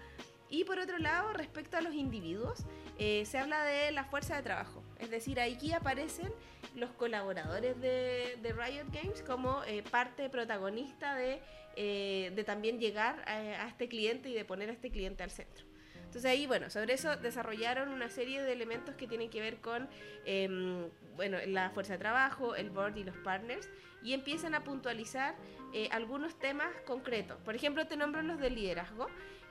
Y 0.50 0.64
por 0.64 0.78
otro 0.78 0.98
lado, 0.98 1.32
respecto 1.32 1.76
a 1.76 1.80
los 1.80 1.94
individuos, 1.94 2.64
se 2.98 3.38
habla 3.38 3.64
de 3.64 3.92
la 3.92 4.04
fuerza 4.04 4.36
de 4.36 4.42
trabajo. 4.42 4.82
Es 4.98 5.10
decir, 5.10 5.38
aquí 5.40 5.72
aparecen 5.72 6.32
los 6.74 6.90
colaboradores 6.90 7.80
de, 7.80 8.36
Riot 8.42 8.86
Games 8.92 9.22
como 9.22 9.62
eh, 9.64 9.82
parte 9.90 10.28
protagonista 10.28 11.14
de, 11.14 11.40
eh, 11.76 12.32
de 12.34 12.44
también 12.44 12.78
llegar 12.78 13.22
a, 13.26 13.68
este 13.68 13.88
cliente 13.88 14.28
y 14.30 14.34
de 14.34 14.44
poner 14.44 14.70
a 14.70 14.72
este 14.72 14.90
cliente 14.90 15.22
al 15.22 15.30
centro. 15.30 15.66
Entonces 15.94 16.24
ahí, 16.24 16.46
bueno, 16.46 16.70
sobre 16.70 16.94
eso 16.94 17.16
desarrollaron 17.16 17.90
una 17.90 18.08
serie 18.08 18.42
de 18.42 18.52
elementos 18.52 18.94
que 18.94 19.06
tienen 19.06 19.28
que 19.28 19.42
ver 19.42 19.58
con, 19.58 19.88
em, 20.24 20.88
bueno, 21.16 21.36
la 21.46 21.68
fuerza 21.70 21.92
de 21.92 21.98
trabajo, 21.98 22.54
el 22.54 22.70
board 22.70 22.96
y 22.96 23.04
los 23.04 23.16
partners, 23.18 23.68
y 24.02 24.14
empiezan 24.14 24.54
a 24.54 24.64
puntualizar 24.64 25.34
eh, 25.74 25.88
algunos 25.92 26.38
temas 26.38 26.74
concretos. 26.86 27.36
Por 27.44 27.54
ejemplo, 27.54 27.86
te 27.86 27.96
nombro 27.96 28.22
los 28.22 28.40
de 28.40 28.48
liderazgo. 28.48 29.08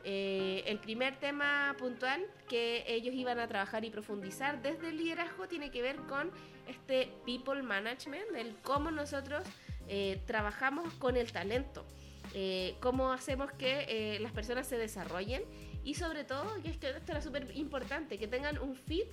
Eh, 0.09 0.63
el 0.67 0.79
primer 0.79 1.17
tema 1.17 1.75
puntual 1.77 2.25
que 2.47 2.85
ellos 2.87 3.13
iban 3.13 3.39
a 3.39 3.47
trabajar 3.49 3.83
y 3.83 3.89
profundizar 3.89 4.61
desde 4.61 4.87
el 4.87 4.95
liderazgo 4.95 5.49
tiene 5.49 5.69
que 5.69 5.81
ver 5.81 5.97
con 5.97 6.31
este 6.65 7.11
people 7.25 7.61
management, 7.61 8.33
el 8.37 8.55
cómo 8.63 8.89
nosotros 8.89 9.45
eh, 9.89 10.21
trabajamos 10.25 10.93
con 10.93 11.17
el 11.17 11.33
talento, 11.33 11.85
eh, 12.33 12.77
cómo 12.79 13.11
hacemos 13.11 13.51
que 13.51 14.17
las 14.21 14.31
personas 14.31 14.65
se 14.65 14.77
desarrollen 14.77 15.43
y 15.83 15.95
sobre 15.95 16.23
todo, 16.23 16.55
que 16.63 16.69
esto 16.69 16.87
era 16.87 17.21
súper 17.21 17.51
importante, 17.57 18.17
que 18.17 18.29
tengan 18.29 18.59
un 18.59 18.77
fit 18.77 19.07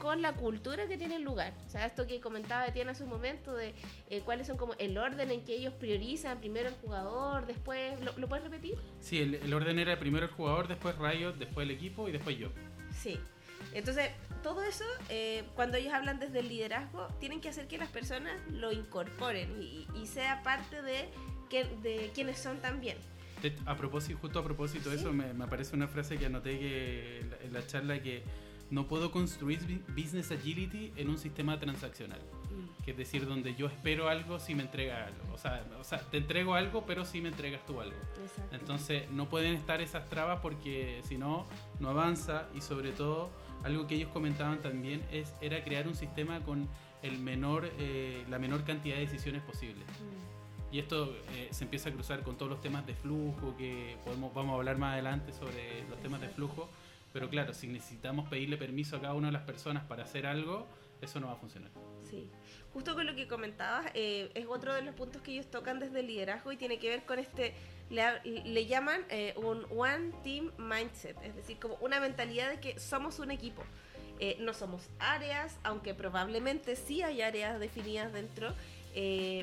con 0.00 0.22
la 0.22 0.32
cultura 0.32 0.88
que 0.88 0.96
tiene 0.96 1.16
el 1.16 1.22
lugar. 1.22 1.52
O 1.66 1.68
sea, 1.68 1.84
esto 1.84 2.06
que 2.06 2.20
comentaba 2.20 2.66
Etienne 2.66 2.90
hace 2.90 3.04
un 3.04 3.10
momento 3.10 3.54
de 3.54 3.74
eh, 4.08 4.22
cuáles 4.24 4.46
son 4.46 4.56
como 4.56 4.72
el 4.78 4.96
orden 4.96 5.30
en 5.30 5.44
que 5.44 5.54
ellos 5.54 5.74
priorizan, 5.74 6.40
primero 6.40 6.70
el 6.70 6.74
jugador, 6.76 7.46
después... 7.46 7.94
¿Lo, 8.16 8.26
puedes 8.26 8.42
repetir? 8.42 8.78
Sí, 9.00 9.18
el, 9.18 9.52
orden 9.52 9.78
era 9.78 9.98
primero 9.98 10.24
el 10.24 10.32
jugador, 10.32 10.68
después 10.68 10.96
Riot, 10.96 11.34
después 11.34 11.66
el 11.66 11.70
equipo 11.70 12.08
y 12.08 12.12
después 12.12 12.38
yo. 12.38 12.48
Sí. 12.90 13.20
Entonces, 13.74 14.10
todo 14.42 14.64
eso, 14.64 14.84
eh, 15.10 15.44
cuando 15.54 15.76
ellos 15.76 15.92
hablan 15.92 16.18
desde 16.18 16.38
el 16.40 16.48
liderazgo, 16.48 17.06
tienen 17.20 17.42
que 17.42 17.50
hacer 17.50 17.68
que 17.68 17.76
las 17.76 17.90
personas 17.90 18.40
lo 18.50 18.72
incorporen 18.72 19.54
y, 19.60 19.86
sea 20.06 20.42
parte 20.42 20.80
de, 20.80 21.10
que, 21.50 21.64
de 21.82 22.10
quienes 22.14 22.38
son 22.38 22.58
también. 22.60 22.96
A 23.66 23.76
propósito, 23.76 24.18
justo 24.18 24.38
a 24.38 24.44
propósito 24.44 24.88
de 24.88 24.96
eso, 24.96 25.12
me, 25.12 25.34
me, 25.34 25.44
aparece 25.44 25.76
una 25.76 25.88
frase 25.88 26.16
que 26.16 26.26
anoté 26.26 26.58
que 26.58 27.20
en 27.42 27.52
la 27.52 27.66
charla 27.66 28.02
que 28.02 28.24
no 28.70 28.86
puedo 28.86 29.10
construir 29.10 29.84
business 29.88 30.30
agility 30.30 30.92
en 30.96 31.10
un 31.10 31.18
sistema 31.18 31.58
transaccional. 31.58 32.20
Mm. 32.20 32.82
Que 32.84 32.92
es 32.92 32.96
decir, 32.96 33.26
donde 33.26 33.54
yo 33.54 33.66
espero 33.66 34.08
algo 34.08 34.38
si 34.38 34.54
me 34.54 34.62
entrega 34.62 35.06
algo. 35.06 35.34
O 35.34 35.38
sea, 35.38 35.64
o 35.78 35.84
sea 35.84 35.98
te 35.98 36.18
entrego 36.18 36.54
algo, 36.54 36.84
pero 36.86 37.04
si 37.04 37.20
me 37.20 37.28
entregas 37.28 37.64
tú 37.66 37.80
algo. 37.80 37.96
Entonces, 38.52 39.10
no 39.10 39.28
pueden 39.28 39.54
estar 39.54 39.80
esas 39.80 40.08
trabas 40.08 40.40
porque 40.40 41.00
si 41.04 41.18
no, 41.18 41.46
no 41.80 41.90
avanza. 41.90 42.48
Y 42.54 42.60
sobre 42.60 42.92
todo, 42.92 43.30
algo 43.64 43.86
que 43.86 43.96
ellos 43.96 44.10
comentaban 44.12 44.60
también 44.60 45.02
es, 45.10 45.34
era 45.40 45.62
crear 45.64 45.88
un 45.88 45.94
sistema 45.94 46.40
con 46.40 46.68
el 47.02 47.18
menor, 47.18 47.70
eh, 47.78 48.24
la 48.28 48.38
menor 48.38 48.64
cantidad 48.64 48.96
de 48.96 49.02
decisiones 49.02 49.42
posibles. 49.42 49.84
Mm. 49.86 50.40
Y 50.72 50.78
esto 50.78 51.16
eh, 51.34 51.48
se 51.50 51.64
empieza 51.64 51.88
a 51.88 51.92
cruzar 51.92 52.22
con 52.22 52.36
todos 52.36 52.48
los 52.48 52.60
temas 52.60 52.86
de 52.86 52.94
flujo, 52.94 53.56
que 53.56 53.96
podemos, 54.04 54.32
vamos 54.32 54.52
a 54.52 54.56
hablar 54.58 54.78
más 54.78 54.92
adelante 54.92 55.32
sobre 55.32 55.82
los 55.90 55.98
temas 55.98 56.20
de 56.20 56.28
flujo 56.28 56.68
pero 57.12 57.28
claro, 57.28 57.52
si 57.54 57.66
necesitamos 57.66 58.28
pedirle 58.28 58.56
permiso 58.56 58.96
a 58.96 59.00
cada 59.00 59.14
una 59.14 59.28
de 59.28 59.32
las 59.32 59.42
personas 59.42 59.84
para 59.84 60.04
hacer 60.04 60.26
algo, 60.26 60.66
eso 61.00 61.20
no 61.20 61.28
va 61.28 61.32
a 61.32 61.36
funcionar. 61.36 61.70
Sí, 62.02 62.30
justo 62.72 62.94
con 62.94 63.06
lo 63.06 63.14
que 63.14 63.26
comentabas, 63.26 63.90
eh, 63.94 64.30
es 64.34 64.46
otro 64.46 64.74
de 64.74 64.82
los 64.82 64.94
puntos 64.94 65.22
que 65.22 65.32
ellos 65.32 65.50
tocan 65.50 65.78
desde 65.78 66.00
el 66.00 66.06
liderazgo 66.06 66.52
y 66.52 66.56
tiene 66.56 66.78
que 66.78 66.88
ver 66.88 67.04
con 67.04 67.18
este, 67.18 67.54
le, 67.90 68.66
llaman 68.66 69.02
eh, 69.08 69.34
un 69.36 69.66
One 69.70 70.12
Team 70.22 70.52
Mindset, 70.58 71.16
es 71.22 71.34
decir, 71.34 71.58
como 71.58 71.76
una 71.76 72.00
mentalidad 72.00 72.50
de 72.50 72.60
que 72.60 72.78
somos 72.78 73.18
un 73.18 73.30
equipo. 73.30 73.62
Eh, 74.22 74.36
no 74.38 74.52
somos 74.52 74.90
áreas, 74.98 75.58
aunque 75.62 75.94
probablemente 75.94 76.76
sí 76.76 77.00
hay 77.00 77.22
áreas 77.22 77.58
definidas 77.58 78.12
dentro, 78.12 78.54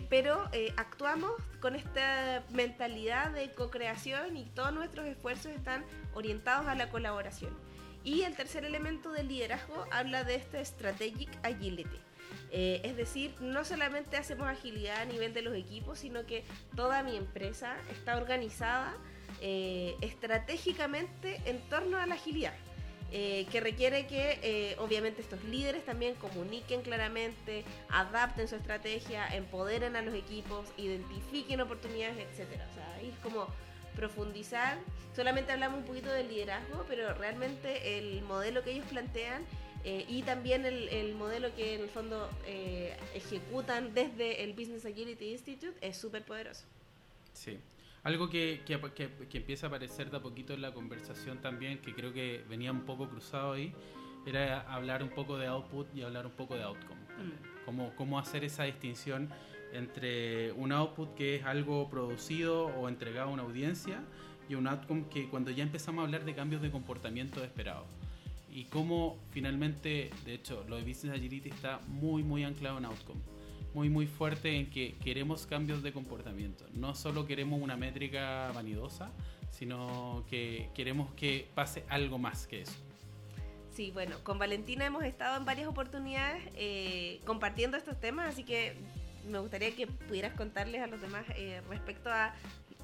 pero 0.10 0.50
actuamos 0.76 1.32
con 1.60 1.76
esta 1.76 2.44
mentalidad 2.52 3.32
de 3.32 3.52
co-creación 3.52 4.36
y 4.38 4.46
todos 4.46 4.74
nuestros 4.74 5.08
esfuerzos 5.08 5.52
están 5.54 5.86
orientados 6.14 6.68
a 6.68 6.76
la 6.76 6.90
colaboración. 6.90 7.58
Y 8.04 8.24
el 8.24 8.36
tercer 8.36 8.64
elemento 8.64 9.12
del 9.12 9.28
liderazgo 9.28 9.86
habla 9.92 10.24
de 10.24 10.36
este 10.36 10.64
strategic 10.64 11.30
agility. 11.44 12.00
Eh, 12.52 12.82
es 12.84 12.96
decir, 12.96 13.36
no 13.42 13.66
solamente 13.66 14.16
hacemos 14.16 14.48
agilidad 14.48 15.02
a 15.02 15.06
nivel 15.06 15.34
de 15.34 15.42
los 15.42 15.54
equipos, 15.56 16.00
sino 16.00 16.26
que 16.26 16.46
toda 16.76 17.04
mi 17.04 17.18
empresa 17.18 17.76
está 17.92 18.18
organizada 18.18 18.96
eh, 19.42 19.96
estratégicamente 20.02 21.42
en 21.46 21.60
torno 21.70 21.98
a 21.98 22.06
la 22.06 22.16
agilidad. 22.16 22.54
Eh, 23.12 23.46
que 23.52 23.62
requiere 23.62 24.06
que 24.06 24.76
obviamente 24.80 25.22
estos 25.22 25.42
líderes 25.46 25.86
también 25.86 26.16
comuniquen 26.16 26.82
claramente, 26.82 27.64
adapten 27.90 28.48
su 28.48 28.56
estrategia, 28.56 29.28
empoderen 29.34 29.96
a 29.96 30.02
los 30.02 30.14
equipos, 30.14 30.66
identifiquen 30.78 31.62
oportunidades, 31.62 32.18
etc. 32.18 32.62
O 32.70 32.74
sea, 32.74 32.96
ahí 32.96 33.10
es 33.10 33.20
como 33.20 33.48
profundizar. 33.96 34.78
Solamente 35.16 35.52
hablamos 35.52 35.80
un 35.80 35.86
poquito 35.86 36.12
del 36.12 36.30
liderazgo, 36.30 36.86
pero 36.88 37.14
realmente 37.16 37.98
el 37.98 38.22
modelo 38.22 38.64
que 38.64 38.72
ellos 38.72 38.86
plantean 38.86 39.44
eh, 39.84 40.06
y 40.08 40.22
también 40.24 40.66
el, 40.66 41.16
modelo 41.16 41.54
que 41.56 41.76
en 41.76 41.82
el 41.82 41.90
fondo 41.90 42.30
eh, 42.46 42.96
ejecutan 43.14 43.94
desde 43.94 44.44
el 44.44 44.54
Business 44.54 44.86
Agility 44.86 45.32
Institute 45.32 45.78
es 45.82 45.98
súper 45.98 46.24
poderoso. 46.24 46.66
Sí. 47.34 47.58
Algo 48.08 48.30
que, 48.30 48.62
que, 48.66 48.80
que, 49.28 49.38
empieza 49.38 49.66
a 49.66 49.68
aparecer 49.68 50.10
de 50.10 50.16
a 50.16 50.22
poquito 50.22 50.54
en 50.54 50.62
la 50.62 50.74
conversación 50.74 51.40
también, 51.40 51.80
que 51.80 51.94
creo 51.94 52.14
que 52.14 52.42
venía 52.48 52.72
un 52.72 52.86
poco 52.86 53.10
cruzado 53.10 53.52
ahí, 53.52 53.74
era 54.26 54.62
hablar 54.62 55.04
un 55.04 55.10
poco 55.10 55.38
de 55.38 55.48
output 55.48 55.94
y 55.94 56.04
hablar 56.04 56.26
un 56.26 56.32
poco 56.32 56.56
de 56.56 56.64
outcome. 56.64 57.02
Mm. 57.02 57.66
Cómo, 57.66 57.94
cómo 57.98 58.18
hacer 58.18 58.46
esa 58.46 58.64
distinción 58.64 59.28
entre 59.74 60.54
un 60.54 60.72
output 60.72 61.16
que 61.16 61.36
es 61.36 61.44
algo 61.44 61.90
producido 61.90 62.68
o 62.68 62.88
entregado 62.88 63.28
a 63.28 63.34
una 63.34 63.44
audiencia 63.44 64.02
y 64.48 64.56
un 64.56 64.68
outcome 64.68 65.08
que 65.10 65.28
cuando 65.28 65.52
ya 65.52 65.64
empezamos 65.64 66.04
a 66.04 66.06
hablar 66.06 66.24
de 66.24 66.34
cambios 66.34 66.62
de 66.62 66.72
comportamiento 66.72 67.44
esperados. 67.44 67.88
Y 68.50 68.64
cómo 68.70 69.18
finalmente, 69.32 70.12
de 70.24 70.34
hecho, 70.34 70.64
lo 70.70 70.78
de 70.78 70.84
Business 70.84 71.14
Agility 71.18 71.50
está 71.50 71.82
muy, 71.90 72.24
muy 72.24 72.46
anclado 72.46 72.78
en 72.78 72.86
outcome. 72.86 73.20
Muy, 73.78 73.90
muy 73.90 74.08
fuerte 74.08 74.58
en 74.58 74.72
que 74.72 74.96
queremos 75.04 75.46
cambios 75.46 75.84
de 75.84 75.94
comportamiento. 75.94 76.66
No 76.74 76.96
solo 76.96 77.28
queremos 77.28 77.62
una 77.62 77.78
métrica 77.78 78.52
vanidosa, 78.52 79.12
sino 79.52 80.26
que 80.32 80.72
queremos 80.74 81.14
que 81.14 81.48
pase 81.54 81.84
algo 81.88 82.18
más 82.18 82.48
que 82.48 82.64
eso. 82.64 82.74
Sí, 83.70 83.92
bueno, 83.92 84.16
con 84.24 84.40
Valentina 84.40 84.84
hemos 84.84 85.04
estado 85.04 85.38
en 85.38 85.46
varias 85.46 85.68
oportunidades 85.68 86.44
eh, 86.56 87.22
compartiendo 87.24 87.78
estos 87.78 88.00
temas, 88.00 88.30
así 88.30 88.44
que 88.44 88.74
me 89.30 89.38
gustaría 89.38 89.76
que 89.76 89.86
pudieras 89.86 90.34
contarles 90.34 90.82
a 90.82 90.88
los 90.88 91.00
demás 91.00 91.26
eh, 91.36 91.62
respecto 91.70 92.10
a 92.10 92.34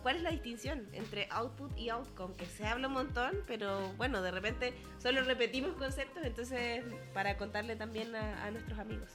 cuál 0.03 0.17
es 0.17 0.21
la 0.21 0.29
distinción 0.29 0.86
entre 0.91 1.27
output 1.32 1.75
y 1.75 1.89
outcome, 1.89 2.36
que 2.36 2.45
se 2.45 2.67
habla 2.67 2.88
un 2.88 2.93
montón, 2.93 3.32
pero 3.47 3.93
bueno, 3.93 4.21
de 4.21 4.29
repente 4.29 4.73
solo 4.99 5.23
repetimos 5.23 5.73
conceptos, 5.75 6.23
entonces 6.23 6.84
para 7.13 7.38
contarle 7.38 7.75
también 7.77 8.15
a, 8.15 8.51
nuestros 8.51 8.77
amigos. 8.77 9.10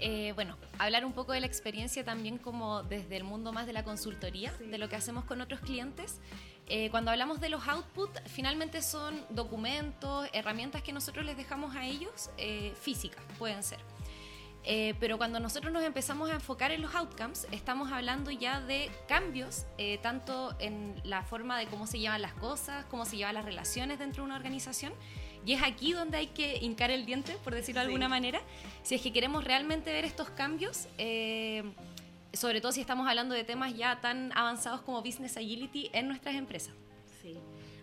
Eh, 0.00 0.32
bueno, 0.34 0.56
hablar 0.78 1.04
un 1.04 1.12
poco 1.12 1.32
de 1.32 1.40
la 1.40 1.46
experiencia 1.46 2.04
también 2.04 2.38
como 2.38 2.82
desde 2.82 3.16
el 3.16 3.24
mundo 3.24 3.52
más 3.52 3.66
de 3.66 3.72
la 3.72 3.84
consultoría, 3.84 4.52
de 4.52 4.78
lo 4.78 4.88
que 4.88 4.96
hacemos 4.96 5.24
con 5.24 5.40
otros 5.40 5.60
clientes. 5.60 6.20
Eh, 6.66 6.90
cuando 6.90 7.10
hablamos 7.10 7.40
de 7.40 7.48
los 7.48 7.66
outputs, 7.68 8.20
finalmente 8.26 8.80
son 8.80 9.24
documentos, 9.30 10.28
herramientas 10.32 10.82
que 10.82 10.92
nosotros 10.92 11.24
les 11.24 11.36
dejamos 11.36 11.74
a 11.76 11.84
ellos, 11.84 12.30
físicas 12.80 13.22
pueden 13.38 13.62
ser. 13.62 13.80
Eh, 14.64 14.94
pero 15.00 15.16
cuando 15.16 15.40
nosotros 15.40 15.72
nos 15.72 15.82
empezamos 15.82 16.30
a 16.30 16.34
enfocar 16.34 16.70
en 16.70 16.82
los 16.82 16.94
outcomes, 16.94 17.46
estamos 17.50 17.90
hablando 17.92 18.30
ya 18.30 18.60
de 18.60 18.90
cambios, 19.08 19.64
eh, 19.78 19.98
tanto 20.02 20.54
en 20.58 21.00
la 21.02 21.22
forma 21.22 21.58
de 21.58 21.66
cómo 21.66 21.86
se 21.86 21.98
llevan 21.98 22.20
las 22.20 22.34
cosas, 22.34 22.84
cómo 22.86 23.06
se 23.06 23.16
llevan 23.16 23.34
las 23.34 23.46
relaciones 23.46 23.98
dentro 23.98 24.22
de 24.22 24.26
una 24.26 24.36
organización. 24.36 24.92
Y 25.44 25.54
es 25.54 25.62
aquí 25.62 25.92
donde 25.92 26.18
hay 26.18 26.26
que 26.28 26.58
hincar 26.58 26.90
el 26.90 27.06
diente, 27.06 27.36
por 27.42 27.54
decirlo 27.54 27.80
de 27.80 27.86
alguna 27.86 28.08
manera, 28.08 28.40
si 28.82 28.94
es 28.94 29.02
que 29.02 29.12
queremos 29.12 29.44
realmente 29.44 29.92
ver 29.92 30.04
estos 30.04 30.30
cambios, 30.30 30.88
eh, 30.98 31.62
sobre 32.32 32.60
todo 32.60 32.72
si 32.72 32.80
estamos 32.80 33.08
hablando 33.08 33.34
de 33.34 33.44
temas 33.44 33.74
ya 33.74 34.00
tan 34.00 34.32
avanzados 34.36 34.82
como 34.82 35.02
Business 35.02 35.36
Agility 35.36 35.90
en 35.92 36.08
nuestras 36.08 36.34
empresas. 36.34 36.74
Sí, 37.22 37.38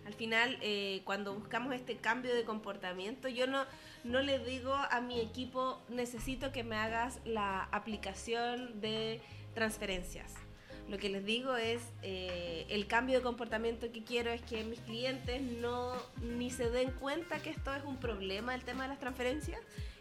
al 0.06 0.14
final, 0.14 0.58
cuando 1.04 1.34
buscamos 1.34 1.74
este 1.74 1.96
cambio 1.96 2.34
de 2.34 2.44
comportamiento, 2.44 3.28
yo 3.28 3.46
no 3.46 3.66
no 4.04 4.22
le 4.22 4.38
digo 4.38 4.74
a 4.74 5.00
mi 5.00 5.20
equipo, 5.20 5.80
necesito 5.88 6.52
que 6.52 6.64
me 6.64 6.76
hagas 6.76 7.20
la 7.24 7.64
aplicación 7.64 8.80
de 8.80 9.20
transferencias. 9.54 10.34
Lo 10.88 10.96
que 10.96 11.10
les 11.10 11.24
digo 11.24 11.56
es, 11.56 11.82
eh, 12.02 12.64
el 12.70 12.86
cambio 12.86 13.18
de 13.18 13.22
comportamiento 13.22 13.92
que 13.92 14.02
quiero 14.02 14.30
es 14.30 14.40
que 14.40 14.64
mis 14.64 14.80
clientes 14.80 15.42
no 15.42 15.92
ni 16.22 16.50
se 16.50 16.70
den 16.70 16.90
cuenta 16.92 17.40
que 17.40 17.50
esto 17.50 17.74
es 17.74 17.84
un 17.84 17.98
problema, 17.98 18.54
el 18.54 18.64
tema 18.64 18.84
de 18.84 18.88
las 18.88 18.98
transferencias. 18.98 19.60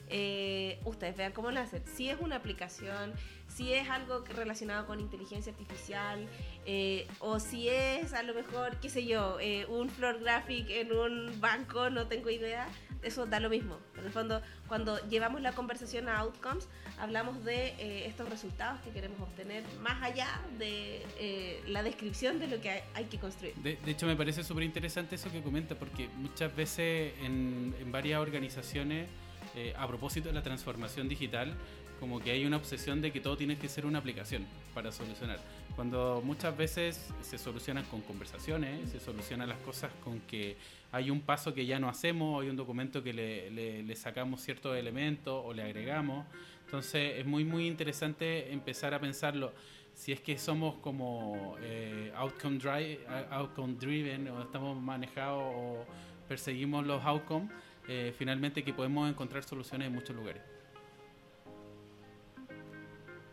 Eh, 0.10 0.80
ustedes 0.86 1.18
vean 1.18 1.34
cómo 1.34 1.50
hacen. 1.50 1.84
Si 1.86 2.10
es 2.10 2.18
una 2.22 2.38
aplicación, 2.38 3.14
si 3.54 3.74
es 3.74 3.90
algo 3.90 4.24
relacionado 4.34 4.88
con 4.88 5.02
inteligencia 5.02 5.52
artificial, 5.52 6.26
eh, 6.66 7.06
o 7.20 7.42
si 7.42 7.68
es 7.68 8.14
a 8.14 8.24
lo 8.24 8.34
mejor, 8.34 8.80
qué 8.80 8.90
sé 8.90 9.06
yo, 9.06 9.38
un 9.68 9.90
floor 9.90 10.20
graphic 10.20 10.70
en 10.70 10.94
un 10.94 11.42
banco, 11.42 11.90
no 11.90 12.08
tengo 12.08 12.30
idea 12.30 12.66
eso 13.04 13.26
da 13.26 13.40
lo 13.40 13.50
mismo. 13.50 13.78
En 13.98 14.06
el 14.06 14.12
fondo, 14.12 14.42
cuando 14.68 14.98
llevamos 15.08 15.42
la 15.42 15.54
conversación 15.54 16.10
a 16.10 16.20
outcomes, 16.20 16.68
hablamos 17.00 17.44
de 17.44 17.70
eh, 17.80 18.08
estos 18.08 18.30
resultados 18.30 18.82
que 18.82 18.92
queremos 18.92 19.20
obtener 19.20 19.64
más 19.82 20.02
allá 20.04 20.42
de 20.58 21.04
eh, 21.20 21.64
la 21.68 21.84
descripción 21.84 22.40
de 22.40 22.48
lo 22.48 22.62
que 22.62 22.84
hay, 22.94 23.06
que 23.06 23.18
construir. 23.18 23.56
De, 23.56 23.78
hecho, 23.86 24.06
me 24.06 24.16
parece 24.16 24.44
súper 24.44 24.64
interesante 24.64 25.16
eso 25.16 25.32
que 25.32 25.42
comenta, 25.42 25.76
porque 25.76 26.10
muchas 26.16 26.56
veces 26.56 27.14
en, 27.22 27.74
varias 27.92 28.20
organizaciones, 28.20 29.08
eh, 29.56 29.74
a 29.78 29.88
propósito 29.88 30.28
de 30.30 30.34
la 30.34 30.44
transformación 30.44 31.08
digital, 31.08 31.56
como 32.00 32.20
que 32.20 32.32
hay 32.32 32.46
una 32.46 32.58
obsesión 32.58 33.02
de 33.02 33.12
que 33.12 33.20
todo 33.20 33.38
tiene 33.38 33.58
que 33.58 33.68
ser 33.70 33.86
una 33.86 34.00
aplicación 34.00 34.46
para 34.74 34.92
solucionar. 34.92 35.40
Cuando 35.76 36.22
muchas 36.24 36.56
veces 36.56 37.10
se 37.22 37.38
solucionan 37.38 37.84
con 37.86 38.02
conversaciones, 38.02 38.90
se 38.92 39.00
solucionan 39.00 39.50
las 39.50 39.58
cosas 39.60 39.92
con 40.04 40.20
que 40.22 40.58
hay 40.92 41.10
un 41.10 41.22
paso 41.22 41.54
que 41.54 41.66
ya 41.66 41.80
no 41.80 41.90
hacemos, 41.90 42.42
hay 42.42 42.50
un 42.50 42.56
documento 42.56 43.04
que 43.04 43.14
le, 43.14 43.96
sacamos 43.96 44.42
ciertos 44.42 44.78
elementos 44.78 45.42
o 45.46 45.54
le 45.54 45.64
agregamos. 45.64 46.26
Entonces 46.66 47.20
es 47.20 47.26
muy, 47.26 47.44
muy 47.44 47.68
interesante 47.68 48.52
empezar 48.52 48.94
a 48.94 49.00
pensarlo. 49.00 49.54
Si 49.94 50.12
es 50.12 50.22
que 50.22 50.38
somos 50.38 50.76
como 50.76 51.56
eh, 51.62 52.12
outcome, 52.16 52.58
drive, 52.58 53.00
outcome 53.32 53.76
driven 53.80 54.28
o 54.30 54.42
estamos 54.42 54.80
manejados 54.80 55.44
o 55.44 55.86
perseguimos 56.28 56.86
los 56.86 57.04
outcomes, 57.04 57.52
eh, 57.88 58.14
finalmente 58.18 58.64
que 58.64 58.74
podemos 58.74 59.10
encontrar 59.10 59.44
soluciones 59.44 59.88
en 59.88 59.94
muchos 59.94 60.16
lugares. 60.16 60.42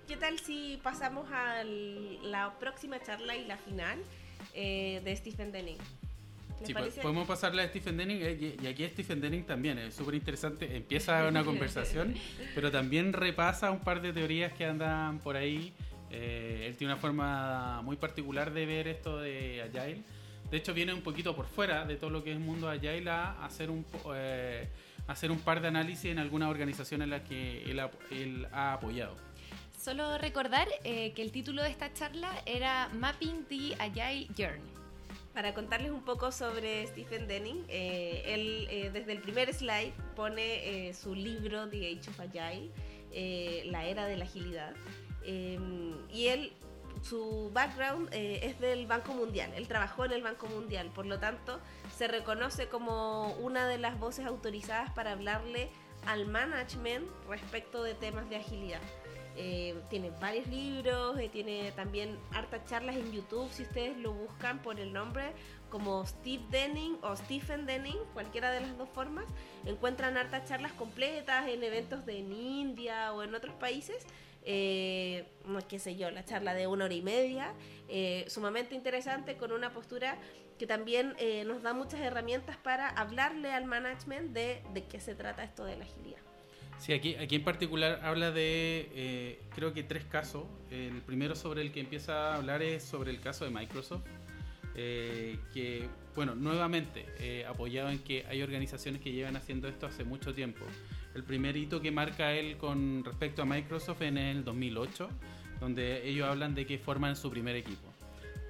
¿Qué 0.07 0.17
tal 0.17 0.39
si 0.39 0.79
pasamos 0.83 1.31
a 1.33 1.65
la 1.65 2.59
próxima 2.59 3.01
charla 3.01 3.37
y 3.37 3.47
la 3.47 3.57
final 3.57 3.99
eh, 4.55 5.01
de 5.05 5.17
Stephen 5.17 5.51
Denning? 5.51 5.79
Sí, 6.65 6.75
podemos 7.03 7.27
pasarle 7.27 7.63
a 7.63 7.69
Stephen 7.69 7.97
Denning 7.97 8.19
eh, 8.23 8.57
y 8.63 8.67
aquí 8.67 8.85
Stephen 8.87 9.21
Denning 9.21 9.45
también 9.45 9.79
es 9.79 9.95
súper 9.95 10.15
interesante. 10.15 10.77
Empieza 10.77 11.25
una 11.29 11.45
conversación, 11.45 12.15
pero 12.55 12.71
también 12.71 13.13
repasa 13.13 13.71
un 13.71 13.81
par 13.81 14.01
de 14.01 14.13
teorías 14.13 14.53
que 14.53 14.65
andan 14.65 15.19
por 15.19 15.37
ahí. 15.37 15.73
Eh, 16.11 16.67
él 16.69 16.77
tiene 16.77 16.93
una 16.93 17.01
forma 17.01 17.83
muy 17.83 17.97
particular 17.97 18.53
de 18.53 18.67
ver 18.67 18.89
esto 18.89 19.19
de 19.19 19.63
Agile. 19.63 20.03
De 20.51 20.59
hecho, 20.59 20.75
viene 20.75 20.95
un 20.95 21.03
poquito 21.03 21.35
por 21.35 21.47
fuera 21.47 21.85
de 21.85 21.97
todo 21.97 22.11
lo 22.11 22.23
que 22.23 22.31
es 22.31 22.37
el 22.37 22.43
mundo 22.43 22.69
Agile 22.69 23.11
a 23.11 23.45
hacer 23.45 23.71
un, 23.71 23.85
eh, 24.15 24.69
hacer 25.09 25.31
un 25.31 25.41
par 25.41 25.61
de 25.61 25.69
análisis 25.69 26.07
en 26.07 26.19
algunas 26.19 26.49
organizaciones 26.51 27.05
en 27.05 27.11
las 27.11 27.23
que 27.23 27.65
él 27.65 27.81
él 28.11 28.47
ha 28.53 28.75
apoyado. 28.75 29.17
Solo 29.79 30.17
recordar 30.17 30.69
que 30.83 31.13
el 31.17 31.31
título 31.31 31.63
de 31.63 31.69
esta 31.69 31.93
charla 31.93 32.31
era 32.47 32.89
Mapping 32.95 33.45
the 33.49 33.75
Agile 33.79 34.29
Journey 34.35 34.84
para 35.35 35.53
contarles 35.53 35.91
un 35.91 36.03
poco 36.03 36.31
sobre 36.31 36.87
Stephen 36.87 37.27
Denning. 37.27 37.65
Eh, 37.69 38.23
él 38.27 38.69
eh, 38.71 38.91
desde 38.93 39.13
el 39.13 39.21
primer 39.21 39.53
slide 39.53 39.93
pone 40.15 40.89
eh, 40.89 40.95
su 40.95 41.15
libro 41.15 41.69
The 41.69 41.89
Age 41.89 42.11
of 42.11 42.21
Agile, 42.21 42.71
la 43.71 43.85
era 43.85 44.07
de 44.07 44.17
la 44.17 44.25
agilidad. 44.25 44.75
y 45.25 46.27
él, 46.29 46.53
su 47.03 47.51
background 47.53 48.09
es 48.13 48.59
del 48.61 48.87
Banco 48.87 49.13
Mundial. 49.13 49.53
Él 49.57 49.69
trabajó 49.69 50.05
en 50.05 50.13
el 50.13 50.23
Banco 50.23 50.47
Mundial, 50.47 50.91
por 50.95 51.07
lo 51.07 51.19
tanto 51.19 51.61
se 51.97 52.09
reconoce 52.09 52.69
como 52.69 53.33
una 53.35 53.69
de 53.69 53.79
las 53.79 53.99
voces 53.99 54.27
autorizadas 54.27 54.91
para 54.91 55.13
hablarle 55.13 55.69
al 56.07 56.27
management 56.27 57.07
respecto 57.29 57.83
de 57.83 57.95
temas 57.95 58.29
de 58.31 58.37
agilidad. 58.37 58.81
Eh, 59.37 59.75
tiene 59.91 60.11
varios 60.21 60.47
libros, 60.47 61.19
eh, 61.19 61.29
tiene 61.29 61.73
también 61.73 62.17
hartas 62.33 62.65
charlas 62.67 62.95
en 62.95 63.11
YouTube, 63.11 63.51
si 63.51 63.65
ustedes 63.65 63.97
lo 63.99 64.13
buscan 64.13 64.63
por 64.63 64.79
el 64.79 64.93
nombre 64.93 65.33
como 65.71 66.07
Steve 66.07 66.45
Denning 66.51 66.99
o 67.03 67.17
Stephen 67.17 67.67
Denning, 67.67 67.99
cualquiera 68.13 68.53
de 68.53 68.61
las 68.61 68.79
dos 68.79 68.89
formas, 68.91 69.25
encuentran 69.65 70.17
hartas 70.17 70.49
charlas 70.49 70.73
completas 70.75 71.49
en 71.49 71.65
eventos 71.65 72.07
de 72.07 72.21
en 72.21 72.33
India 72.33 73.13
o 73.13 73.25
en 73.25 73.35
otros 73.35 73.57
países. 73.57 74.07
Eh, 74.45 75.27
qué 75.69 75.79
sé 75.81 75.97
yo, 75.97 76.11
la 76.13 76.25
charla 76.25 76.55
de 76.55 76.69
una 76.69 76.85
hora 76.85 76.95
y 76.95 77.03
media, 77.03 77.55
eh, 77.89 78.25
sumamente 78.29 78.77
interesante 78.77 79.37
con 79.37 79.51
una 79.51 79.73
postura 79.73 80.17
que 80.59 80.69
también 80.69 81.17
nos 81.47 81.63
da 81.63 81.73
muchas 81.73 82.01
herramientas 82.01 82.57
para 82.57 82.89
hablarle 82.89 83.51
al 83.51 83.65
management 83.65 84.33
de, 84.33 84.63
de 84.73 84.85
qué 84.85 85.01
se 85.01 85.17
trata 85.17 85.43
esto 85.43 85.65
de 85.65 85.77
la 85.77 85.85
agilidad. 85.85 86.34
Sí, 86.79 86.93
aquí, 86.93 87.15
aquí 87.15 87.37
en 87.37 87.45
particular 87.45 88.01
habla 88.03 88.31
de, 88.31 88.91
eh, 88.95 89.41
creo 89.55 89.73
que 89.73 89.83
tres 89.83 90.05
casos. 90.05 90.45
El 90.71 91.01
primero 91.03 91.35
sobre 91.35 91.63
el 91.63 91.73
que 91.73 91.81
empieza 91.81 92.33
a 92.33 92.37
hablar 92.37 92.63
es 92.63 92.85
sobre 92.85 93.11
el 93.11 93.21
caso 93.21 93.45
de 93.45 93.51
Microsoft, 93.51 94.05
eh, 94.75 95.39
que, 95.53 95.89
bueno, 96.15 96.35
nuevamente, 96.35 97.07
eh, 97.21 97.47
apoyado 97.47 97.91
en 97.91 98.01
que 98.01 98.27
hay 98.29 98.43
organizaciones 98.43 99.01
que 99.01 99.13
llevan 99.13 99.37
haciendo 99.37 99.69
esto 99.69 99.87
hace 99.87 100.05
mucho 100.05 100.35
tiempo. 100.35 100.65
El 101.15 101.23
primer 101.23 101.57
hito 101.57 101.81
que 101.81 101.91
marca 101.91 102.33
él 102.33 102.57
con 102.59 103.05
respecto 103.05 103.43
a 103.43 103.45
Microsoft 103.45 104.03
en 104.03 104.19
el 104.19 104.45
2008, 104.45 105.09
donde 105.61 106.07
ellos 106.07 106.29
hablan 106.29 106.55
de 106.55 106.67
que 106.67 106.79
forman 106.79 107.17
su 107.17 107.31
primer 107.31 107.57
equipo. 107.57 107.89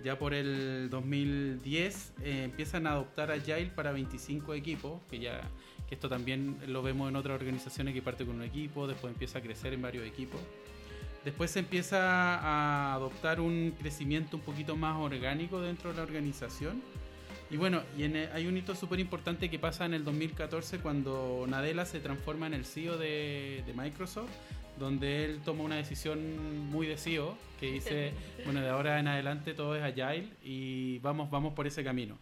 Ya 0.03 0.19
por 0.19 0.35
el 0.35 0.91
2010 0.91 2.15
empiezan 2.25 2.87
a 2.87 2.93
adoptar 2.93 3.31
Agile 3.31 3.71
para 3.75 3.93
25 3.93 4.55
equipos, 4.55 5.01
que 5.11 5.19
ya 5.19 5.41
que 5.88 5.94
esto 5.94 6.09
también 6.09 6.59
lo 6.66 6.83
vemos 6.83 7.09
en 7.09 7.16
otras 7.16 7.35
organizaciones 7.35 7.94
que 7.94 8.03
parte 8.03 8.25
con 8.25 8.37
un 8.37 8.42
equipo, 8.42 8.87
después 8.87 9.12
empieza 9.12 9.38
a 9.38 9.42
crecer 9.42 9.73
en 9.73 9.83
varios 9.83 10.07
equipos. 10.07 10.40
Después 11.25 11.51
se 11.51 11.61
empieza 11.61 12.38
a 12.38 12.94
adoptar 12.94 13.40
un 13.40 13.75
crecimiento 13.79 14.37
un 14.37 14.42
poquito 14.42 14.77
más 14.77 14.97
orgánico 14.97 15.61
dentro 15.61 15.90
de 15.90 15.97
la 15.97 16.03
organización. 16.03 16.83
Y 17.51 17.57
bueno, 17.57 17.83
y 17.97 18.03
hay 18.03 18.47
un 18.47 18.57
hito 18.57 18.75
súper 18.75 19.01
importante 19.01 19.49
que 19.49 19.59
pasa 19.59 19.87
en 19.87 19.94
el 19.94 20.05
2014 20.05 20.79
cuando 20.79 21.47
Nadella 21.49 21.87
se 21.87 22.01
transforma 22.01 22.47
en 22.47 22.55
el 22.55 22.64
CEO 22.64 22.99
de, 22.99 23.62
de 23.66 23.73
Microsoft, 23.73 24.31
donde 24.79 25.25
él 25.25 25.40
toma 25.44 25.64
una 25.64 25.77
decisión 25.77 26.68
muy 26.70 26.87
de 26.87 26.97
CEO, 26.99 27.37
que 27.61 27.73
dice, 27.73 28.12
bueno, 28.44 28.61
de 28.61 28.68
ahora 28.68 28.99
en 28.99 29.09
adelante 29.09 29.55
todo 29.55 29.77
es 29.77 29.83
agile 29.83 30.29
y 30.42 30.99
vamos, 30.99 31.31
vamos 31.31 31.55
por 31.55 31.66
ese 31.66 31.85
camino. 31.85 32.18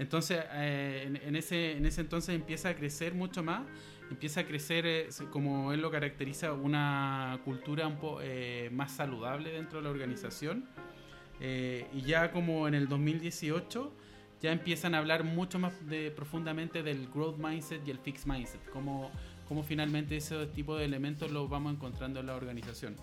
Entonces, 0.00 0.42
eh, 0.54 1.20
en, 1.26 1.36
ese, 1.36 1.76
en 1.76 1.84
ese 1.84 2.00
entonces 2.00 2.34
empieza 2.34 2.70
a 2.70 2.74
crecer 2.74 3.12
mucho 3.12 3.42
más, 3.42 3.66
empieza 4.10 4.40
a 4.40 4.46
crecer, 4.46 4.86
eh, 4.86 5.08
como 5.30 5.74
él 5.74 5.82
lo 5.82 5.90
caracteriza, 5.90 6.54
una 6.54 7.38
cultura 7.44 7.86
un 7.86 7.96
poco 7.96 8.20
eh, 8.22 8.70
más 8.72 8.92
saludable 8.92 9.52
dentro 9.52 9.78
de 9.78 9.84
la 9.84 9.90
organización. 9.90 10.64
y 11.38 12.00
ya 12.00 12.30
como 12.30 12.66
en 12.66 12.74
el 12.74 12.88
2018, 12.88 13.92
ya 14.40 14.52
empiezan 14.52 14.94
a 14.94 14.98
hablar 14.98 15.22
mucho 15.22 15.58
más 15.58 15.86
de, 15.86 16.10
profundamente 16.10 16.82
del 16.82 17.08
growth 17.08 17.36
mindset 17.36 17.86
y 17.86 17.90
el 17.90 17.98
fixed 17.98 18.26
mindset, 18.26 18.70
como, 18.70 19.10
como 19.48 19.62
finalmente 19.62 20.16
ese 20.16 20.46
tipo 20.46 20.76
de 20.76 20.86
elementos 20.86 21.30
los 21.30 21.50
vamos 21.50 21.74
encontrando 21.74 22.20
en 22.20 22.26
la 22.26 22.36
organización. 22.36 22.96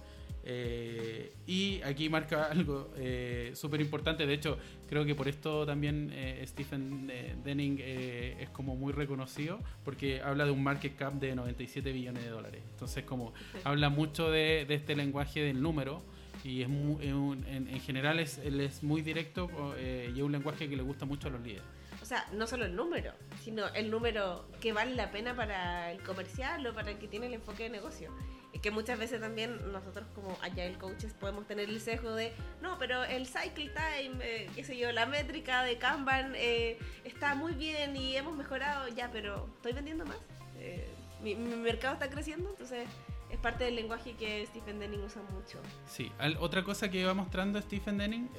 Eh, 0.49 1.33
y 1.45 1.81
aquí 1.81 2.07
marca 2.07 2.45
algo 2.51 2.93
eh, 2.95 3.51
súper 3.53 3.81
importante, 3.81 4.25
de 4.25 4.33
hecho 4.33 4.57
creo 4.87 5.03
que 5.03 5.13
por 5.13 5.27
esto 5.27 5.65
también 5.65 6.09
eh, 6.13 6.41
Stephen 6.47 7.11
Denning 7.43 7.79
es 7.81 8.49
como 8.51 8.77
muy 8.77 8.93
reconocido, 8.93 9.59
porque 9.83 10.21
habla 10.21 10.45
de 10.45 10.51
un 10.51 10.63
market 10.63 10.95
cap 10.95 11.15
de 11.15 11.35
97 11.35 11.91
billones 11.91 12.23
de 12.23 12.29
dólares. 12.29 12.61
Entonces 12.71 13.03
como 13.03 13.33
habla 13.65 13.89
mucho 13.89 14.31
de, 14.31 14.65
este 14.69 14.95
lenguaje 14.95 15.41
del 15.41 15.61
número 15.61 16.01
y 16.45 16.61
es 16.61 16.69
en, 16.69 17.79
general 17.81 18.19
es, 18.19 18.37
él 18.37 18.61
es 18.61 18.83
muy 18.83 19.01
directo 19.01 19.49
y 19.77 20.17
es 20.17 20.23
un 20.23 20.31
lenguaje 20.31 20.69
que 20.69 20.77
le 20.77 20.83
gusta 20.83 21.03
mucho 21.05 21.27
a 21.27 21.31
los 21.31 21.41
líderes. 21.41 21.65
O 22.01 22.05
sea, 22.05 22.25
no 22.31 22.47
solo 22.47 22.63
el 22.63 22.73
número, 22.73 23.11
sino 23.43 23.67
el 23.73 23.91
número 23.91 24.47
que 24.61 24.71
vale 24.71 24.95
la 24.95 25.11
pena 25.11 25.35
para 25.35 25.91
el 25.91 26.01
comercial 26.03 26.65
o 26.65 26.73
para 26.73 26.91
el 26.91 26.99
que 26.99 27.07
tiene 27.09 27.25
el 27.25 27.33
enfoque 27.33 27.63
de 27.63 27.69
negocio 27.69 28.13
que 28.61 28.71
muchas 28.71 28.97
veces 28.97 29.21
también 29.21 29.71
nosotros 29.71 30.05
como 30.15 30.37
agile 30.41 30.77
coaches 30.79 31.13
podemos 31.13 31.45
tener 31.47 31.69
el 31.69 31.79
sesgo 31.81 32.13
de, 32.13 32.33
no, 32.61 32.77
pero 32.77 33.03
el 33.03 33.27
cycle 33.27 33.69
time, 33.69 34.17
eh, 34.21 34.49
qué 34.55 34.63
sé 34.63 34.77
yo, 34.77 34.91
la 34.91 35.05
métrica 35.05 35.63
de 35.63 35.77
Kanban 35.77 36.33
eh, 36.35 36.77
está 37.03 37.35
muy 37.35 37.53
bien 37.53 37.95
y 37.95 38.15
hemos 38.15 38.35
mejorado 38.35 38.87
ya, 38.89 39.09
pero 39.11 39.49
estoy 39.55 39.73
vendiendo 39.73 40.05
más. 40.05 40.17
Eh, 40.59 40.89
mi, 41.21 41.35
mercado 41.35 41.93
está 41.93 42.09
creciendo, 42.09 42.49
entonces 42.49 42.87
es 43.29 43.37
parte 43.39 43.65
del 43.65 43.75
lenguaje 43.75 44.13
que 44.13 44.45
Stephen 44.45 44.79
Denning 44.79 45.01
usa 45.01 45.21
mucho. 45.33 45.59
Sí, 45.85 46.11
otra 46.39 46.63
cosa 46.63 46.89
que 46.89 47.03
va 47.05 47.13
mostrando 47.13 47.61
Stephen 47.61 47.97
Denning 47.97 48.29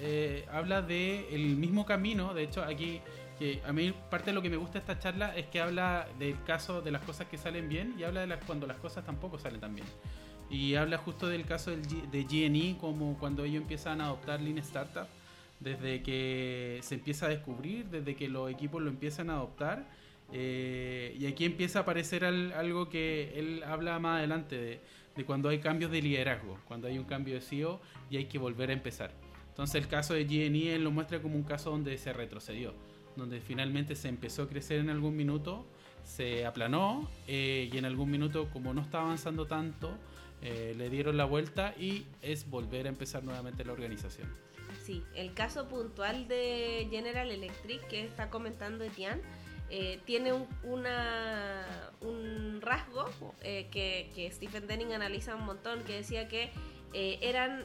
habla 0.51 0.83
de 0.83 1.35
el 1.35 1.57
mismo 1.57 1.85
camino, 1.85 2.33
de 2.35 2.45
hecho 2.45 2.63
aquí 2.63 3.03
que 3.39 3.63
a 3.67 3.73
mí 3.73 3.95
parte 4.11 4.27
de 4.27 4.35
lo 4.35 4.43
que 4.43 4.51
me 4.51 4.57
gusta 4.57 4.75
de 4.75 4.79
esta 4.81 4.99
charla 4.99 5.37
es 5.37 5.47
que 5.47 5.61
habla 5.61 6.09
del 6.19 6.43
caso 6.45 6.83
de 6.83 6.91
las 6.91 7.03
cosas 7.03 7.29
que 7.29 7.39
salen 7.39 7.69
bien 7.69 7.95
y 7.99 8.03
habla 8.03 8.21
de 8.21 8.27
las, 8.27 8.45
cuando 8.45 8.67
las 8.67 8.79
cosas 8.79 9.05
tampoco 9.05 9.39
salen 9.39 9.61
tan 9.61 9.75
bien. 9.75 9.87
Y 10.51 10.75
habla 10.75 10.99
justo 10.99 11.29
del 11.29 11.45
caso 11.45 11.71
del 11.71 11.83
de 12.11 12.25
GNE, 12.25 12.79
como 12.79 13.19
cuando 13.19 13.45
ellos 13.45 13.63
empiezan 13.63 14.01
a 14.01 14.07
adoptar 14.07 14.41
Lean 14.41 14.59
Startup, 14.59 15.07
desde 15.61 16.03
que 16.03 16.81
se 16.83 16.95
empieza 16.95 17.27
a 17.27 17.29
descubrir, 17.29 17.87
desde 17.87 18.17
que 18.17 18.29
los 18.29 18.51
equipos 18.51 18.83
lo 18.83 18.89
empiezan 18.89 19.31
a 19.31 19.35
adoptar. 19.35 19.87
Eh, 20.33 21.17
y 21.19 21.27
aquí 21.27 21.45
empieza 21.45 21.81
a 21.81 21.83
aparecer 21.83 22.25
algo 22.25 22.89
que 22.89 23.33
él 23.37 23.63
habla 23.65 23.99
más 23.99 24.19
adelante, 24.19 24.57
de, 24.57 24.81
de 25.17 25.25
cuando 25.25 25.49
hay 25.49 25.59
cambios 25.59 25.91
de 25.91 26.03
liderazgo, 26.03 26.59
cuando 26.67 26.89
hay 26.89 26.99
un 26.99 27.05
cambio 27.05 27.35
de 27.35 27.41
CEO 27.41 27.81
y 28.11 28.17
hay 28.17 28.25
que 28.25 28.39
volver 28.39 28.71
a 28.71 28.73
empezar. 28.73 29.11
Entonces 29.49 29.77
el 29.77 29.89
caso 29.89 30.15
de 30.15 30.25
GNE 30.25 30.75
él 30.75 30.85
lo 30.85 30.91
muestra 30.91 31.21
como 31.21 31.37
un 31.37 31.43
caso 31.43 31.71
donde 31.71 31.97
se 31.99 32.13
retrocedió 32.13 32.75
donde 33.19 33.41
finalmente 33.41 33.95
se 33.97 34.09
empezó 34.09 34.45
a 34.45 34.49
crecer 34.49 34.79
en 34.79 34.89
algún 34.89 35.17
minuto, 35.17 35.67
se 36.05 36.47
aplanó 36.47 37.09
eh, 37.27 37.69
y 37.71 37.77
en 37.77 37.85
algún 37.85 38.11
minuto, 38.11 38.49
como 38.51 38.73
no 38.73 38.81
está 38.81 39.01
avanzando 39.01 39.47
tanto, 39.47 39.91
eh, 40.41 40.73
le 40.77 40.89
dieron 40.89 41.17
la 41.17 41.25
vuelta 41.25 41.75
y 41.79 42.07
es 42.23 42.49
volver 42.49 42.87
a 42.87 42.89
empezar 42.89 43.25
nuevamente 43.25 43.65
la 43.65 43.73
organización. 43.73 44.29
Sí, 44.85 45.03
el 45.15 45.35
caso 45.35 45.69
puntual 45.69 46.29
de 46.29 46.87
General 46.91 47.31
Electric 47.31 47.87
que 47.89 48.05
está 48.05 48.31
comentando 48.31 48.85
Etienne 48.85 49.21
eh, 49.71 50.01
tiene 50.07 50.33
un, 50.33 50.47
una, 50.63 51.91
un 52.01 52.61
rasgo 52.63 53.11
que, 53.43 54.11
que, 54.15 54.31
Stephen 54.33 54.67
Denning 54.67 54.95
analiza 54.95 55.35
un 55.35 55.45
montón, 55.45 55.83
que 55.85 55.95
decía 55.95 56.29
que 56.29 56.51
eran, 56.95 57.65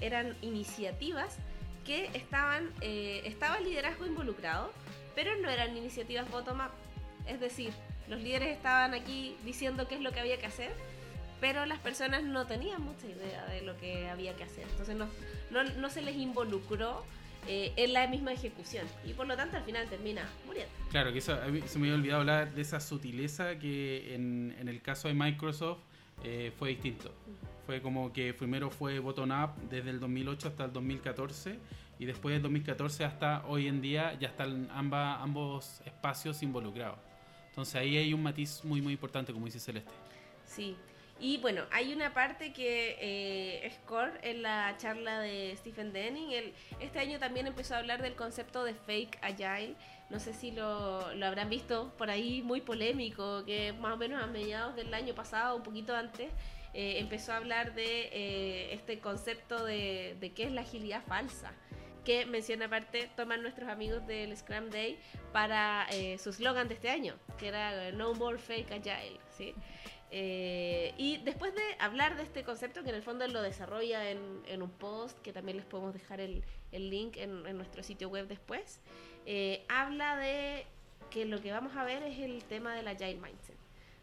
eran 0.00 0.34
iniciativas 0.40 1.38
que 1.84 2.10
estaban, 2.14 2.70
eh, 2.80 3.22
estaba 3.24 3.56
el 3.56 3.64
liderazgo 3.64 4.06
involucrado, 4.06 4.72
pero 5.14 5.36
no 5.36 5.48
eran 5.48 5.76
iniciativas 5.76 6.30
bottom-up. 6.30 6.70
Es 7.26 7.40
decir, 7.40 7.72
los 8.08 8.20
líderes 8.20 8.56
estaban 8.56 8.94
aquí 8.94 9.36
diciendo 9.44 9.88
qué 9.88 9.96
es 9.96 10.00
lo 10.00 10.12
que 10.12 10.20
había 10.20 10.38
que 10.38 10.46
hacer, 10.46 10.72
pero 11.40 11.66
las 11.66 11.78
personas 11.78 12.22
no 12.22 12.46
tenían 12.46 12.82
mucha 12.82 13.06
idea 13.06 13.44
de 13.46 13.62
lo 13.62 13.76
que 13.76 14.08
había 14.08 14.36
que 14.36 14.44
hacer. 14.44 14.64
Entonces 14.70 14.96
no, 14.96 15.08
no, 15.64 15.90
se 15.90 16.02
les 16.02 16.16
involucró 16.16 17.04
eh, 17.48 17.72
en 17.76 17.92
la 17.92 18.06
misma 18.06 18.32
ejecución 18.32 18.86
y 19.04 19.14
por 19.14 19.26
lo 19.26 19.36
tanto 19.36 19.56
al 19.56 19.64
final 19.64 19.88
termina 19.88 20.28
muriendo. 20.46 20.72
Claro, 20.90 21.12
que 21.12 21.18
eso 21.18 21.36
se 21.66 21.78
me 21.78 21.86
había 21.86 21.94
olvidado 21.94 22.20
hablar 22.20 22.54
de 22.54 22.62
esa 22.62 22.80
sutileza 22.80 23.58
que 23.58 24.14
en, 24.14 24.54
en 24.58 24.68
el 24.68 24.80
caso 24.80 25.08
de 25.08 25.14
Microsoft 25.14 25.80
eh, 26.22 26.52
fue 26.56 26.70
distinto. 26.70 27.12
Fue 27.66 27.80
como 27.80 28.12
que 28.12 28.34
primero 28.34 28.70
fue 28.70 28.98
bottom-up 28.98 29.50
desde 29.70 29.90
el 29.90 30.00
2008 30.00 30.48
hasta 30.48 30.64
el 30.64 30.72
2014 30.72 31.58
y 31.98 32.04
después 32.04 32.34
del 32.34 32.42
2014 32.42 33.04
hasta 33.04 33.44
hoy 33.46 33.68
en 33.68 33.80
día 33.80 34.14
ya 34.18 34.28
están 34.28 34.68
ambos 34.72 35.80
espacios 35.84 36.42
involucrados. 36.42 36.98
Entonces 37.48 37.74
ahí 37.76 37.96
hay 37.96 38.12
un 38.12 38.22
matiz 38.22 38.64
muy 38.64 38.80
muy 38.80 38.94
importante, 38.94 39.32
como 39.32 39.46
dice 39.46 39.60
Celeste. 39.60 39.92
Sí, 40.44 40.76
y 41.20 41.36
bueno, 41.38 41.62
hay 41.70 41.92
una 41.92 42.12
parte 42.12 42.52
que 42.52 42.96
eh, 43.00 43.64
es 43.64 43.78
core 43.86 44.12
en 44.22 44.42
la 44.42 44.74
charla 44.76 45.20
de 45.20 45.54
Stephen 45.56 45.92
Denning. 45.92 46.32
Él, 46.32 46.52
este 46.80 46.98
año 46.98 47.20
también 47.20 47.46
empezó 47.46 47.76
a 47.76 47.78
hablar 47.78 48.02
del 48.02 48.16
concepto 48.16 48.64
de 48.64 48.74
fake 48.74 49.18
agile. 49.22 49.76
No 50.10 50.18
sé 50.18 50.34
si 50.34 50.50
lo, 50.50 51.14
lo, 51.14 51.26
habrán 51.26 51.48
visto 51.48 51.92
por 51.96 52.10
ahí, 52.10 52.42
muy 52.42 52.60
polémico, 52.60 53.44
que 53.44 53.72
más 53.74 53.92
o 53.92 53.96
menos 53.96 54.20
a 54.20 54.26
mediados 54.26 54.74
del 54.74 54.92
año 54.92 55.14
pasado, 55.14 55.54
un 55.54 55.62
poquito 55.62 55.94
antes, 55.94 56.32
eh, 56.74 56.98
empezó 56.98 57.32
a 57.32 57.36
hablar 57.36 57.74
de 57.74 58.08
eh, 58.12 58.74
este 58.74 58.98
concepto 58.98 59.64
de, 59.64 60.32
qué 60.34 60.44
es 60.44 60.52
la 60.52 60.62
agilidad 60.62 61.02
falsa 61.04 61.52
que 62.04 62.26
menciona 62.26 62.66
aparte 62.66 63.08
toman 63.14 63.42
nuestros 63.42 63.68
amigos 63.68 64.04
del 64.06 64.36
Scrum 64.36 64.70
Day 64.70 64.98
para 65.32 65.86
eh, 65.92 66.18
su 66.18 66.32
slogan 66.32 66.66
de 66.66 66.74
este 66.74 66.90
año, 66.90 67.14
que 67.38 67.46
era 67.48 67.92
No 67.92 68.14
More 68.14 68.38
Fake 68.38 68.72
Agile, 68.72 69.20
¿sí? 69.30 69.54
y 70.14 71.18
después 71.24 71.54
de 71.54 71.62
hablar 71.78 72.16
de 72.16 72.22
este 72.24 72.42
concepto, 72.42 72.82
que 72.82 72.90
en 72.90 72.96
el 72.96 73.02
fondo 73.02 73.26
lo 73.28 73.40
desarrolla 73.40 74.10
en, 74.10 74.60
un 74.60 74.70
post, 74.70 75.18
que 75.20 75.32
también 75.32 75.56
les 75.56 75.64
podemos 75.64 75.94
dejar 75.94 76.20
el, 76.20 76.44
link 76.70 77.16
en, 77.16 77.46
en, 77.46 77.56
nuestro 77.56 77.82
sitio 77.82 78.10
web 78.10 78.26
después, 78.26 78.80
habla 79.68 80.16
de 80.16 80.66
que 81.10 81.24
lo 81.24 81.40
que 81.40 81.52
vamos 81.52 81.76
a 81.76 81.84
ver 81.84 82.02
es 82.02 82.18
el 82.18 82.44
tema 82.44 82.74
del 82.74 82.88
Agile 82.88 83.14
Mindset. 83.14 83.56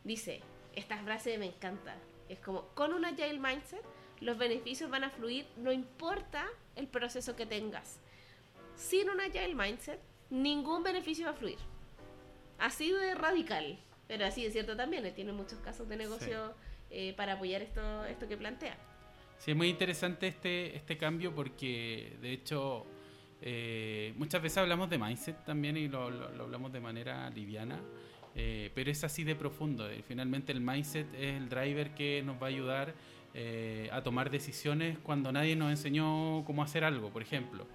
Dice, 0.04 0.42
esta 0.76 0.98
frase 1.04 1.38
me 1.38 1.48
encanta, 1.48 1.96
es 2.30 2.40
como, 2.40 2.68
con 2.76 2.94
un 2.94 3.04
agile 3.04 3.40
mindset, 3.40 3.84
los 4.22 4.38
beneficios 4.38 4.90
van 4.90 5.04
a 5.04 5.10
fluir, 5.10 5.48
no 5.58 5.72
importa 5.72 6.46
el 6.76 6.88
proceso 6.88 7.36
que 7.36 7.46
tengas. 7.46 8.00
Sin 8.76 9.10
un 9.10 9.20
agile 9.20 9.56
mindset, 9.56 10.00
ningún 10.30 10.84
beneficio 10.84 11.26
va 11.26 11.32
a 11.32 11.36
fluir. 11.36 11.58
Así 12.60 12.92
de 12.92 13.16
radical, 13.16 13.80
pero 14.08 14.26
así 14.26 14.44
de 14.44 14.52
cierto 14.52 14.76
también. 14.76 15.14
tiene 15.16 15.34
muchos 15.34 15.60
casos 15.60 15.90
de 15.90 15.98
negocio 15.98 16.54
eh, 16.90 17.14
para 17.18 17.34
apoyar 17.34 17.62
esto, 17.62 18.06
esto 18.06 18.28
que 18.28 18.38
plantea. 18.38 18.78
Sí, 19.38 19.52
es 19.52 19.58
muy 19.58 19.70
interesante 19.70 20.28
este, 20.28 20.76
este 20.76 20.98
cambio 20.98 21.34
porque, 21.34 22.18
de 22.22 22.34
hecho, 22.34 22.86
eh, 23.42 24.14
muchas 24.18 24.42
veces 24.42 24.58
hablamos 24.58 24.90
de 24.90 24.98
mindset 24.98 25.46
también 25.46 25.78
y 25.78 25.88
lo, 25.88 26.10
lo 26.10 26.44
hablamos 26.44 26.74
de 26.74 26.82
manera 26.82 27.30
liviana 27.30 27.80
Eh, 28.36 28.72
pero 28.74 28.92
es 28.92 29.04
así 29.04 29.24
de 29.24 29.36
profundo. 29.36 29.90
Eh, 29.90 30.04
finalmente 30.08 30.52
el 30.52 30.62
mindset 30.62 31.14
es 31.14 31.36
el 31.36 31.50
driver 31.50 31.94
que 31.94 32.22
nos 32.24 32.42
va 32.42 32.48
a 32.48 32.50
ayudar 32.50 32.94
eh, 33.34 33.90
a 33.92 34.02
tomar 34.02 34.30
decisiones 34.30 34.98
cuando 35.00 35.32
nadie 35.32 35.56
nos 35.56 35.72
enseñó 35.72 36.44
cómo 36.46 36.64
hacer 36.64 36.84
algo, 36.84 37.10
por 37.10 37.22
ejemplo. 37.22 37.68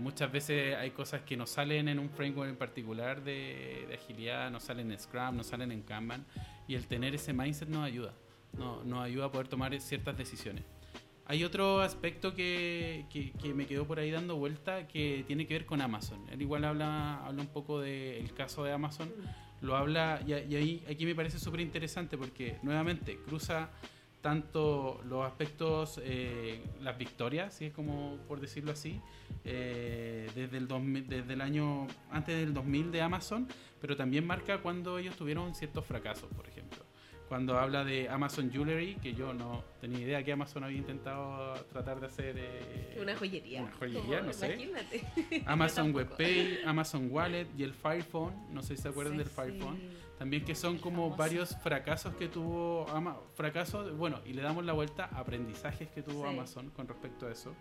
muchas 0.00 0.32
veces 0.32 0.74
hay 0.76 0.90
cosas 0.90 1.20
que 1.22 1.36
no 1.36 1.46
salen 1.46 1.88
en 1.88 1.98
un 1.98 2.08
framework 2.08 2.48
en 2.48 2.56
particular 2.56 3.22
de, 3.22 3.86
agilidad, 3.92 4.50
no 4.50 4.58
salen 4.58 4.90
en 4.90 4.98
Scrum, 4.98 5.36
no 5.36 5.44
salen 5.44 5.70
en 5.70 5.82
Kanban, 5.82 6.24
y 6.66 6.76
el 6.76 6.86
tener 6.86 7.14
ese 7.14 7.34
mindset 7.34 7.68
nos 7.68 7.84
ayuda, 7.84 8.14
no, 8.56 8.82
nos 8.84 9.04
ayuda 9.04 9.26
a 9.26 9.30
poder 9.30 9.48
tomar 9.48 9.78
ciertas 9.80 10.16
decisiones. 10.16 10.64
Hay 11.26 11.44
otro 11.44 11.80
aspecto 11.80 12.32
que, 12.34 13.04
que, 13.10 13.52
me 13.52 13.66
quedó 13.66 13.84
por 13.86 13.98
ahí 13.98 14.10
dando 14.10 14.36
vuelta 14.36 14.86
que 14.86 15.24
tiene 15.26 15.46
que 15.46 15.54
ver 15.54 15.66
con 15.66 15.80
Amazon. 15.82 16.24
Él 16.30 16.40
igual 16.40 16.64
habla, 16.64 17.26
habla 17.26 17.42
un 17.42 17.48
poco 17.48 17.80
del 17.80 18.32
caso 18.32 18.64
de 18.64 18.72
Amazon 18.72 19.12
lo 19.62 19.76
habla, 19.76 20.20
y, 20.26 20.32
ahí 20.32 20.84
aquí 20.88 21.04
me 21.06 21.14
parece 21.14 21.38
súper 21.38 21.60
interesante 21.60 22.16
porque 22.16 22.56
nuevamente 22.62 23.18
cruza 23.26 23.70
tanto 24.20 25.00
los 25.08 25.24
aspectos, 25.24 26.00
eh, 26.02 26.60
las 26.82 26.98
victorias, 26.98 27.54
si 27.54 27.66
es 27.66 27.72
como 27.72 28.16
por 28.26 28.40
decirlo 28.40 28.72
así, 28.72 29.00
eh, 29.44 30.28
desde, 30.34 30.56
el 30.56 30.68
desde 31.08 31.32
el 31.32 31.40
año 31.40 31.86
antes 32.10 32.36
del 32.36 32.52
2000 32.52 32.90
de 32.90 33.02
Amazon, 33.02 33.46
pero 33.80 33.96
también 33.96 34.26
marca 34.26 34.58
cuando 34.58 34.98
ellos 34.98 35.16
tuvieron 35.16 35.54
ciertos 35.54 35.84
fracasos, 35.84 36.28
por 36.34 36.46
ejemplo 36.48 36.85
cuando 37.28 37.58
habla 37.58 37.84
de 37.84 38.08
Amazon 38.08 38.50
Jewelry, 38.50 38.96
que 38.96 39.14
yo 39.14 39.32
no 39.32 39.64
tenía 39.80 40.00
idea 40.00 40.22
que 40.22 40.32
Amazon 40.32 40.64
había 40.64 40.78
intentado 40.78 41.54
tratar 41.64 42.00
de 42.00 42.06
hacer... 42.06 42.36
Eh, 42.38 42.98
una 43.00 43.16
joyería. 43.16 43.62
Una 43.62 43.72
joyería, 43.72 44.20
no 44.22 44.32
sé. 44.32 44.54
Imagínate. 44.54 45.42
Amazon 45.46 45.94
WebPay, 45.94 46.60
Amazon 46.64 47.08
Wallet 47.10 47.48
y 47.56 47.64
el 47.64 47.74
Fire 47.74 48.04
Phone, 48.04 48.34
no 48.52 48.62
sé 48.62 48.76
si 48.76 48.82
se 48.82 48.88
acuerdan 48.88 49.16
del 49.16 49.26
Fire 49.26 49.54
Phone. 49.58 49.78
También 50.18 50.44
que 50.44 50.54
son 50.54 50.78
como 50.78 51.14
varios 51.14 51.56
fracasos 51.56 52.14
que 52.14 52.28
tuvo 52.28 52.88
Ama 52.88 53.18
fracasos, 53.34 53.94
bueno, 53.96 54.20
y 54.24 54.32
le 54.32 54.42
damos 54.42 54.64
la 54.64 54.72
vuelta 54.72 55.10
aprendizajes 55.12 55.88
que 55.88 56.02
tuvo 56.02 56.26
Amazon 56.26 56.70
con 56.70 56.88
respecto 56.88 57.26
a 57.26 57.32
eso. 57.32 57.54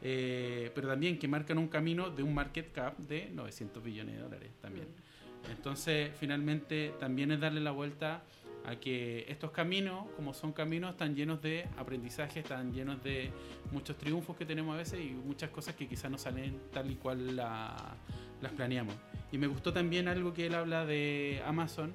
Eh, 0.00 0.72
pero 0.74 0.88
también 0.88 1.16
que 1.18 1.28
marcan 1.28 1.58
un 1.58 1.68
camino 1.68 2.10
de 2.10 2.24
un 2.24 2.34
market 2.34 2.72
cap 2.72 2.98
de 2.98 3.30
900 3.30 3.82
billones 3.82 4.16
de 4.16 4.22
dólares 4.22 4.50
también. 4.60 4.88
Mm. 4.88 5.50
Entonces, 5.52 6.10
finalmente, 6.18 6.94
también 6.98 7.30
es 7.30 7.40
darle 7.40 7.60
la 7.60 7.70
vuelta 7.70 8.22
a 8.64 8.76
que 8.76 9.24
estos 9.28 9.50
caminos, 9.50 10.06
como 10.16 10.34
son 10.34 10.52
caminos, 10.52 10.92
están 10.92 11.14
llenos 11.14 11.42
de 11.42 11.68
aprendizaje, 11.76 12.40
están 12.40 12.72
llenos 12.72 13.02
de 13.02 13.30
muchos 13.70 13.96
triunfos 13.98 14.36
que 14.36 14.46
tenemos 14.46 14.74
a 14.74 14.78
veces 14.78 15.00
y 15.00 15.10
muchas 15.10 15.50
cosas 15.50 15.74
que 15.74 15.88
quizás 15.88 16.10
no 16.10 16.18
salen 16.18 16.60
tal 16.72 16.90
y 16.90 16.96
cual 16.96 17.36
las 17.36 18.52
planeamos. 18.56 18.94
Y 19.32 19.38
me 19.38 19.46
gustó 19.46 19.72
también 19.72 20.08
algo 20.08 20.32
que 20.32 20.46
él 20.46 20.54
habla 20.54 20.86
de 20.86 21.42
Amazon, 21.44 21.92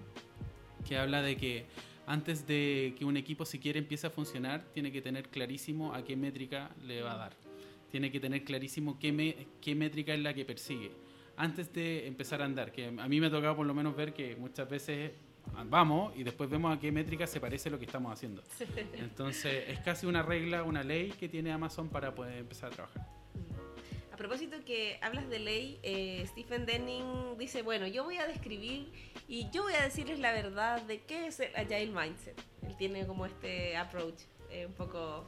que 0.86 0.98
habla 0.98 1.22
de 1.22 1.38
que 1.38 1.66
antes 2.06 2.48
de 2.48 2.96
que 2.98 3.06
un 3.06 3.18
equipo 3.18 3.46
siquiera 3.46 3.78
empiece 3.80 4.08
a 4.08 4.10
funcionar, 4.10 4.64
tiene 4.74 4.92
que 4.92 5.02
tener 5.02 5.30
clarísimo 5.30 5.94
a 5.94 6.04
qué 6.04 6.16
métrica 6.16 6.72
le 6.86 7.02
va 7.02 7.14
a 7.14 7.18
dar. 7.18 7.34
Tiene 7.92 8.12
que 8.12 8.20
tener 8.20 8.44
clarísimo 8.44 8.98
qué, 8.98 9.48
qué 9.62 9.76
métrica 9.76 10.14
es 10.14 10.22
la 10.22 10.34
que 10.34 10.46
persigue. 10.46 10.92
Antes 11.36 11.72
de 11.74 12.08
empezar 12.08 12.42
a 12.42 12.46
andar, 12.46 12.72
que 12.72 12.88
a 12.88 13.08
mí 13.08 13.20
me 13.20 13.28
ha 13.28 13.30
tocado 13.30 13.56
por 13.58 13.66
lo 13.66 13.74
menos 13.74 13.96
ver 13.96 14.14
que 14.14 14.36
muchas 14.38 14.70
veces 14.70 15.12
vamos 15.70 16.16
y 16.16 16.24
después 16.24 16.50
vemos 16.50 16.76
a 16.76 16.80
qué 16.80 16.92
métrica 16.92 17.28
se 17.28 17.40
parece 17.40 17.70
lo 17.70 17.80
que 17.80 17.86
estamos 17.86 18.12
haciendo. 18.12 18.44
Entonces 18.94 19.66
es 19.68 19.80
casi 19.80 20.06
una 20.06 20.24
regla, 20.24 20.64
una 20.64 20.84
ley 20.84 21.12
que 21.12 21.30
tiene 21.30 21.52
Amazon 21.52 21.90
para 21.90 22.14
poder 22.14 22.38
empezar 22.38 22.72
a 22.72 22.76
trabajar. 22.76 23.18
A 24.18 24.18
propósito 24.18 24.58
que 24.66 24.98
hablas 25.04 25.30
de 25.30 25.38
ley, 25.38 25.80
eh, 25.84 26.26
Stephen 26.30 26.66
Denning 26.66 27.38
dice, 27.38 27.62
bueno, 27.62 27.86
yo 27.86 28.04
voy 28.04 28.18
a 28.18 28.26
describir 28.26 28.92
y 29.28 29.48
yo 29.52 29.62
voy 29.62 29.76
a 29.76 29.84
decirles 29.84 30.18
la 30.18 30.32
verdad 30.32 30.82
de 30.82 31.02
qué 31.02 31.28
es 31.28 31.40
el 31.40 31.56
Agile 31.56 31.92
Mindset. 31.92 32.36
Él 32.66 32.76
tiene 32.78 33.06
como 33.06 33.28
este 33.28 33.78
approach 33.78 34.22
eh, 34.50 34.66
un 34.66 34.74
poco 34.74 35.24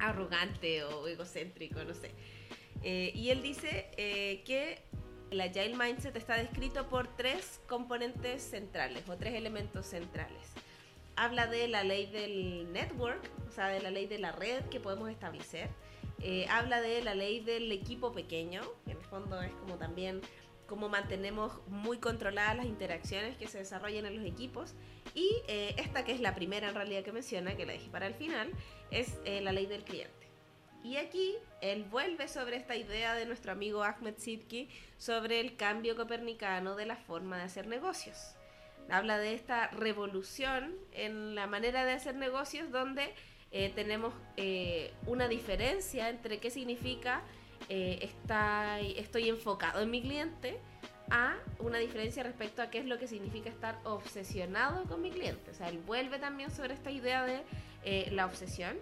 arrogante 0.00 0.82
o 0.82 1.06
egocéntrico, 1.06 1.84
no 1.84 1.94
sé. 1.94 2.10
Eh, 2.82 3.12
y 3.14 3.30
él 3.30 3.40
dice 3.40 3.88
que 4.44 4.82
el 5.30 5.40
Agile 5.40 5.76
Mindset 5.76 6.16
está 6.16 6.36
descrito 6.36 6.88
por 6.88 7.08
tres 7.16 7.60
componentes 7.66 8.42
centrales 8.42 9.08
o 9.08 9.16
tres 9.16 9.34
elementos 9.34 9.86
centrales. 9.86 10.52
Habla 11.16 11.46
de 11.46 11.68
la 11.68 11.82
ley 11.82 12.06
del 12.06 12.72
network, 12.72 13.20
o 13.48 13.50
sea, 13.50 13.68
de 13.68 13.80
la 13.80 13.90
ley 13.90 14.06
de 14.06 14.18
la 14.18 14.32
red 14.32 14.64
que 14.66 14.80
podemos 14.80 15.10
establecer. 15.10 15.70
Eh, 16.22 16.46
habla 16.48 16.80
de 16.80 17.02
la 17.02 17.14
ley 17.14 17.40
del 17.40 17.72
equipo 17.72 18.12
pequeño, 18.12 18.62
que 18.84 18.92
en 18.92 18.98
el 18.98 19.04
fondo 19.04 19.40
es 19.42 19.52
como 19.54 19.76
también 19.76 20.20
cómo 20.66 20.88
mantenemos 20.88 21.52
muy 21.68 21.98
controladas 21.98 22.56
las 22.56 22.66
interacciones 22.66 23.36
que 23.36 23.46
se 23.46 23.58
desarrollan 23.58 24.06
en 24.06 24.16
los 24.16 24.26
equipos. 24.26 24.74
Y 25.14 25.42
eh, 25.48 25.74
esta 25.78 26.04
que 26.04 26.12
es 26.12 26.20
la 26.20 26.34
primera 26.34 26.68
en 26.68 26.74
realidad 26.74 27.02
que 27.02 27.12
menciona, 27.12 27.56
que 27.56 27.66
la 27.66 27.72
dejé 27.72 27.88
para 27.88 28.06
el 28.06 28.14
final, 28.14 28.50
es 28.90 29.18
eh, 29.24 29.40
la 29.40 29.52
ley 29.52 29.66
del 29.66 29.84
cliente. 29.84 30.15
Y 30.86 30.98
aquí 30.98 31.34
él 31.62 31.82
vuelve 31.82 32.28
sobre 32.28 32.56
esta 32.56 32.76
idea 32.76 33.16
de 33.16 33.26
nuestro 33.26 33.50
amigo 33.50 33.82
Ahmed 33.82 34.14
Sidki 34.18 34.68
sobre 34.98 35.40
el 35.40 35.56
cambio 35.56 35.96
copernicano 35.96 36.76
de 36.76 36.86
la 36.86 36.94
forma 36.94 37.38
de 37.38 37.42
hacer 37.42 37.66
negocios. 37.66 38.36
Habla 38.88 39.18
de 39.18 39.34
esta 39.34 39.66
revolución 39.66 40.76
en 40.92 41.34
la 41.34 41.48
manera 41.48 41.84
de 41.84 41.90
hacer 41.90 42.14
negocios 42.14 42.70
donde 42.70 43.12
eh, 43.50 43.72
tenemos 43.74 44.14
eh, 44.36 44.92
una 45.06 45.26
diferencia 45.26 46.08
entre 46.08 46.38
qué 46.38 46.50
significa 46.50 47.22
eh, 47.68 48.08
estoy 48.96 49.28
enfocado 49.28 49.82
en 49.82 49.90
mi 49.90 50.02
cliente 50.02 50.60
a 51.10 51.34
una 51.58 51.78
diferencia 51.78 52.22
respecto 52.22 52.62
a 52.62 52.70
qué 52.70 52.78
es 52.78 52.84
lo 52.84 52.96
que 52.96 53.08
significa 53.08 53.50
estar 53.50 53.80
obsesionado 53.82 54.84
con 54.84 55.02
mi 55.02 55.10
cliente. 55.10 55.50
O 55.50 55.54
sea, 55.54 55.68
él 55.68 55.78
vuelve 55.78 56.20
también 56.20 56.52
sobre 56.52 56.74
esta 56.74 56.92
idea 56.92 57.24
de 57.24 57.42
la 58.12 58.26
obsesión. 58.26 58.76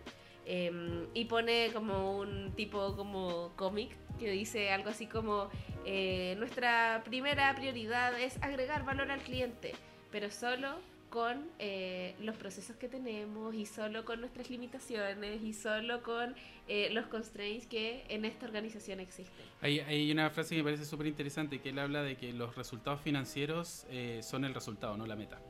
Em, 0.46 1.06
y 1.14 1.24
pone 1.24 1.70
como 1.72 2.18
un 2.18 2.52
tipo 2.54 2.94
como 2.96 3.52
cómic 3.56 3.96
que 4.18 4.30
dice 4.30 4.70
algo 4.70 4.90
así 4.90 5.06
como 5.06 5.48
eh, 5.86 6.34
nuestra 6.38 7.02
primera 7.04 7.54
prioridad 7.54 8.18
es 8.20 8.40
agregar 8.42 8.84
valor 8.84 9.10
al 9.10 9.20
cliente, 9.20 9.72
pero 10.10 10.30
solo 10.30 10.78
con 11.08 11.48
eh, 11.60 12.14
los 12.20 12.36
procesos 12.36 12.76
que 12.76 12.88
tenemos 12.88 13.54
y 13.54 13.66
solo 13.66 14.04
con 14.04 14.20
nuestras 14.20 14.50
limitaciones 14.50 15.42
y 15.42 15.52
solo 15.52 16.02
con 16.02 16.34
eh, 16.66 16.90
los 16.90 17.06
constraints 17.06 17.66
que 17.66 18.04
en 18.08 18.24
esta 18.24 18.46
organización 18.46 19.00
existen. 19.00 19.46
Hay, 19.60 19.80
hay 19.80 20.10
una 20.10 20.28
frase 20.30 20.56
que 20.56 20.62
me 20.62 20.64
parece 20.64 20.84
súper 20.84 21.06
interesante 21.06 21.60
que 21.60 21.70
él 21.70 21.78
habla 21.78 22.02
de 22.02 22.16
que 22.16 22.32
los 22.32 22.56
resultados 22.56 23.00
financieros 23.00 23.86
son 24.22 24.44
el 24.44 24.54
resultado, 24.54 24.96
no 24.96 25.06
la 25.06 25.16
meta. 25.16 25.40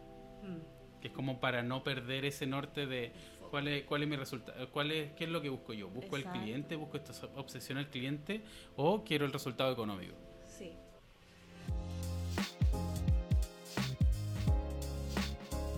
Mm. 0.42 1.00
Que 1.00 1.08
es 1.08 1.14
como 1.14 1.40
para 1.40 1.62
no 1.62 1.82
perder 1.82 2.24
ese 2.26 2.46
norte 2.46 2.86
de 2.86 3.12
¿Cuál 3.50 3.68
es, 3.68 3.84
cuál 3.84 4.02
es 4.02 4.08
mi 4.08 4.16
resultado? 4.16 4.70
¿Cuál 4.70 4.92
es, 4.92 5.12
¿Qué 5.12 5.24
es 5.24 5.30
lo 5.30 5.40
que 5.40 5.48
busco 5.48 5.72
yo? 5.72 5.88
¿Busco 5.88 6.16
el 6.16 6.24
cliente? 6.24 6.76
¿Busco 6.76 6.96
esta 6.96 7.12
obsesión 7.36 7.78
al 7.78 7.88
cliente? 7.88 8.42
¿O 8.76 9.04
quiero 9.04 9.24
el 9.24 9.32
resultado 9.32 9.72
económico? 9.72 10.14
Sí. 10.46 10.72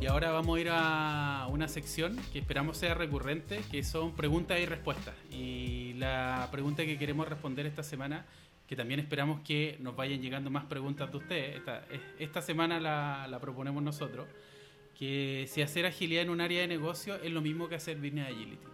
Y 0.00 0.06
ahora 0.06 0.30
vamos 0.30 0.56
a 0.56 0.60
ir 0.60 0.68
a 0.70 1.48
una 1.50 1.68
sección 1.68 2.18
que 2.32 2.38
esperamos 2.38 2.76
sea 2.76 2.94
recurrente, 2.94 3.60
que 3.70 3.82
son 3.82 4.14
preguntas 4.14 4.60
y 4.60 4.66
respuestas. 4.66 5.14
Y 5.30 5.94
la 5.94 6.48
pregunta 6.52 6.84
que 6.84 6.98
queremos 6.98 7.28
responder 7.28 7.66
esta 7.66 7.82
semana, 7.82 8.26
que 8.66 8.76
también 8.76 9.00
esperamos 9.00 9.40
que 9.40 9.78
nos 9.80 9.96
vayan 9.96 10.20
llegando 10.20 10.50
más 10.50 10.64
preguntas 10.66 11.10
de 11.10 11.16
ustedes, 11.16 11.56
esta, 11.56 11.84
esta 12.18 12.42
semana 12.42 12.78
la, 12.78 13.26
la 13.28 13.38
proponemos 13.40 13.82
nosotros 13.82 14.26
que 14.98 15.46
si 15.48 15.62
hacer 15.62 15.86
agilidad 15.86 16.22
en 16.22 16.30
un 16.30 16.40
área 16.40 16.62
de 16.62 16.68
negocio 16.68 17.16
es 17.16 17.30
lo 17.30 17.40
mismo 17.40 17.68
que 17.68 17.74
hacer 17.74 17.96
business 17.96 18.28
agility. 18.28 18.66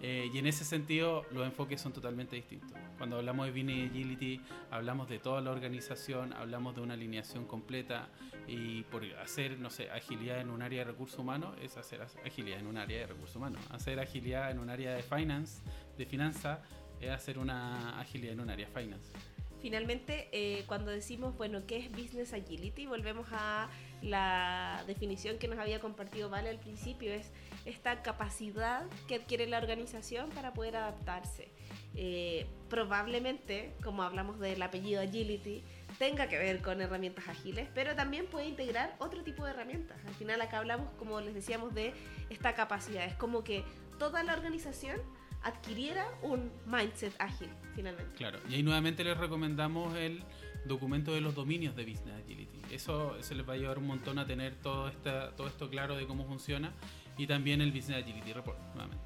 Eh, 0.00 0.30
y 0.32 0.38
en 0.38 0.46
ese 0.46 0.64
sentido 0.64 1.24
los 1.32 1.44
enfoques 1.44 1.80
son 1.80 1.92
totalmente 1.92 2.36
distintos. 2.36 2.70
Cuando 2.98 3.16
hablamos 3.16 3.46
de 3.46 3.52
business 3.52 3.90
agility 3.90 4.40
hablamos 4.70 5.08
de 5.08 5.18
toda 5.18 5.40
la 5.40 5.50
organización, 5.50 6.32
hablamos 6.32 6.76
de 6.76 6.82
una 6.82 6.94
alineación 6.94 7.46
completa 7.46 8.08
y 8.46 8.82
por 8.84 9.04
hacer, 9.16 9.58
no 9.58 9.70
sé, 9.70 9.90
agilidad 9.90 10.40
en 10.40 10.50
un 10.50 10.62
área 10.62 10.84
de 10.84 10.92
recursos 10.92 11.18
humanos 11.18 11.56
es 11.60 11.76
hacer 11.76 12.00
agilidad 12.24 12.60
en 12.60 12.68
un 12.68 12.76
área 12.76 13.00
de 13.00 13.06
recursos 13.08 13.34
humanos. 13.34 13.60
Hacer 13.70 13.98
agilidad 13.98 14.52
en 14.52 14.60
un 14.60 14.70
área 14.70 14.94
de 14.94 15.02
finance, 15.02 15.62
de 15.96 16.06
finanza, 16.06 16.62
es 17.00 17.10
hacer 17.10 17.38
una 17.38 17.98
agilidad 18.00 18.34
en 18.34 18.40
un 18.40 18.50
área 18.50 18.68
finance. 18.68 19.12
Finalmente, 19.60 20.28
eh, 20.30 20.62
cuando 20.66 20.92
decimos, 20.92 21.36
bueno, 21.36 21.66
¿qué 21.66 21.78
es 21.78 21.90
business 21.90 22.32
agility? 22.32 22.86
Volvemos 22.86 23.26
a 23.32 23.68
la 24.02 24.82
definición 24.86 25.38
que 25.38 25.48
nos 25.48 25.58
había 25.58 25.80
compartido 25.80 26.28
Vale 26.30 26.50
al 26.50 26.58
principio, 26.58 27.12
es 27.12 27.30
esta 27.64 28.02
capacidad 28.02 28.84
que 29.06 29.16
adquiere 29.16 29.46
la 29.46 29.58
organización 29.58 30.30
para 30.30 30.52
poder 30.52 30.76
adaptarse. 30.76 31.48
Eh, 31.94 32.46
probablemente, 32.68 33.74
como 33.82 34.02
hablamos 34.02 34.38
del 34.38 34.62
apellido 34.62 35.00
agility, 35.00 35.64
tenga 35.98 36.28
que 36.28 36.38
ver 36.38 36.62
con 36.62 36.80
herramientas 36.80 37.28
ágiles, 37.28 37.68
pero 37.74 37.94
también 37.94 38.26
puede 38.26 38.46
integrar 38.46 38.94
otro 38.98 39.22
tipo 39.24 39.44
de 39.44 39.50
herramientas. 39.50 39.98
Al 40.06 40.14
final 40.14 40.40
acá 40.40 40.58
hablamos, 40.58 40.90
como 40.92 41.20
les 41.20 41.34
decíamos, 41.34 41.74
de 41.74 41.92
esta 42.30 42.54
capacidad. 42.54 43.04
Es 43.04 43.14
como 43.14 43.42
que 43.42 43.64
toda 43.98 44.22
la 44.22 44.34
organización 44.34 45.00
adquiriera 45.42 46.06
un 46.22 46.50
mindset 46.66 47.14
ágil, 47.18 47.48
finalmente. 47.74 48.16
Claro, 48.16 48.38
y 48.48 48.54
ahí 48.54 48.62
nuevamente 48.62 49.02
les 49.04 49.16
recomendamos 49.16 49.96
el 49.96 50.22
documento 50.68 51.12
de 51.12 51.20
los 51.20 51.34
dominios 51.34 51.74
de 51.74 51.84
Business 51.84 52.14
Agility. 52.22 52.74
Eso, 52.74 53.16
eso 53.16 53.34
les 53.34 53.46
va 53.46 53.52
a 53.52 53.56
ayudar 53.56 53.78
un 53.78 53.86
montón 53.86 54.18
a 54.18 54.26
tener 54.26 54.54
todo, 54.56 54.88
esta, 54.88 55.34
todo 55.34 55.48
esto 55.48 55.68
claro 55.68 55.96
de 55.96 56.06
cómo 56.06 56.24
funciona 56.26 56.72
y 57.16 57.26
también 57.26 57.60
el 57.60 57.72
Business 57.72 58.02
Agility 58.02 58.32
Report, 58.32 58.58
nuevamente. 58.74 59.04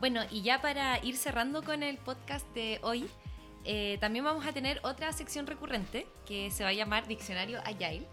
Bueno, 0.00 0.22
y 0.30 0.40
ya 0.40 0.62
para 0.62 1.04
ir 1.04 1.16
cerrando 1.16 1.62
con 1.62 1.82
el 1.82 1.98
podcast 1.98 2.46
de 2.54 2.80
hoy, 2.82 3.06
eh, 3.66 3.98
también 4.00 4.24
vamos 4.24 4.46
a 4.46 4.52
tener 4.52 4.80
otra 4.82 5.12
sección 5.12 5.46
recurrente 5.46 6.06
que 6.26 6.50
se 6.50 6.64
va 6.64 6.70
a 6.70 6.72
llamar 6.72 7.06
Diccionario 7.06 7.60
Agile. 7.64 8.06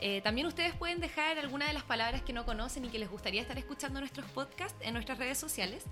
Eh, 0.00 0.22
también 0.22 0.46
ustedes 0.46 0.74
pueden 0.74 1.00
dejar 1.00 1.38
alguna 1.38 1.66
de 1.66 1.74
las 1.74 1.82
palabras 1.82 2.22
que 2.22 2.32
no 2.32 2.46
conocen 2.46 2.86
y 2.86 2.88
que 2.88 2.98
les 2.98 3.10
gustaría 3.10 3.42
estar 3.42 3.58
escuchando 3.58 4.00
nuestros 4.00 4.28
podcasts 4.30 4.76
en 4.80 4.94
nuestras 4.94 5.18
redes 5.18 5.38
sociales. 5.38 5.84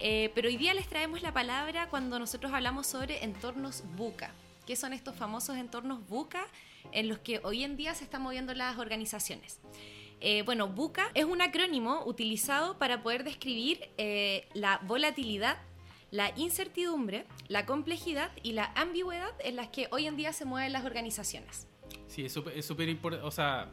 Eh, 0.00 0.30
pero 0.34 0.48
hoy 0.48 0.56
día 0.56 0.74
les 0.74 0.88
traemos 0.88 1.22
la 1.22 1.32
palabra 1.32 1.88
cuando 1.88 2.18
nosotros 2.18 2.52
hablamos 2.52 2.86
sobre 2.86 3.24
entornos 3.24 3.84
buca. 3.96 4.32
¿Qué 4.68 4.76
son 4.76 4.92
estos 4.92 5.16
famosos 5.16 5.56
entornos 5.56 6.06
buca 6.06 6.46
en 6.92 7.08
los 7.08 7.18
que 7.20 7.40
hoy 7.42 7.64
en 7.64 7.78
día 7.78 7.94
se 7.94 8.04
están 8.04 8.20
moviendo 8.20 8.52
las 8.52 8.76
organizaciones? 8.76 9.60
bueno, 10.44 10.68
buca 10.68 11.10
es 11.14 11.24
un 11.24 11.40
acrónimo 11.40 12.02
utilizado 12.04 12.76
para 12.76 13.02
poder 13.02 13.24
describir 13.24 13.88
la 14.52 14.78
volatilidad 14.84 15.56
la 16.10 16.32
incertidumbre, 16.36 17.24
la 17.48 17.64
complejidad 17.64 18.30
y 18.42 18.52
la 18.52 18.72
ambigüedad 18.74 19.32
en 19.40 19.56
las 19.56 19.68
que 19.68 19.88
hoy 19.90 20.06
en 20.06 20.16
día 20.16 20.34
se 20.34 20.44
mueven 20.44 20.72
las 20.72 20.84
organizaciones. 20.84 21.66
Sí, 22.06 22.26
es 22.26 22.32
súper 22.32 22.88
importante, 22.88 23.26
o 23.26 23.30
sea, 23.30 23.70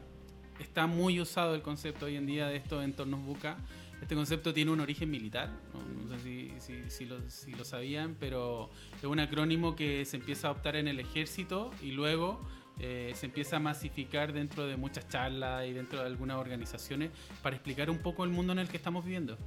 está 0.58 0.86
muy 0.86 1.20
usado 1.20 1.54
el 1.54 1.62
concepto 1.62 2.06
hoy 2.06 2.16
en 2.16 2.26
día 2.26 2.48
de 2.48 2.56
estos 2.56 2.82
entornos 2.84 3.24
buca. 3.24 3.58
Este 4.00 4.14
concepto 4.14 4.52
tiene 4.52 4.70
un 4.70 4.80
origen 4.80 5.10
militar, 5.10 5.50
no, 5.72 6.18
sé 6.18 6.88
si, 6.90 7.06
lo, 7.06 7.64
sabían, 7.64 8.16
pero 8.20 8.70
es 8.98 9.04
un 9.04 9.18
acrónimo 9.20 9.74
que 9.74 10.04
se 10.04 10.18
empieza 10.18 10.48
a 10.48 10.50
adoptar 10.50 10.76
en 10.76 10.86
el 10.86 11.00
ejército 11.00 11.70
y 11.82 11.92
luego 11.92 12.40
eh, 12.78 13.12
se 13.14 13.26
empieza 13.26 13.56
a 13.56 13.58
masificar 13.58 14.32
dentro 14.32 14.66
de 14.66 14.76
muchas 14.76 15.08
charlas 15.08 15.66
y 15.66 15.72
dentro 15.72 16.00
de 16.00 16.06
algunas 16.06 16.36
organizaciones 16.36 17.10
para 17.42 17.56
explicar 17.56 17.88
un 17.90 17.98
poco 17.98 18.24
el 18.24 18.30
mundo 18.30 18.52
en 18.52 18.58
el 18.58 18.68
que 18.68 18.76
estamos 18.76 19.04
viviendo. 19.04 19.38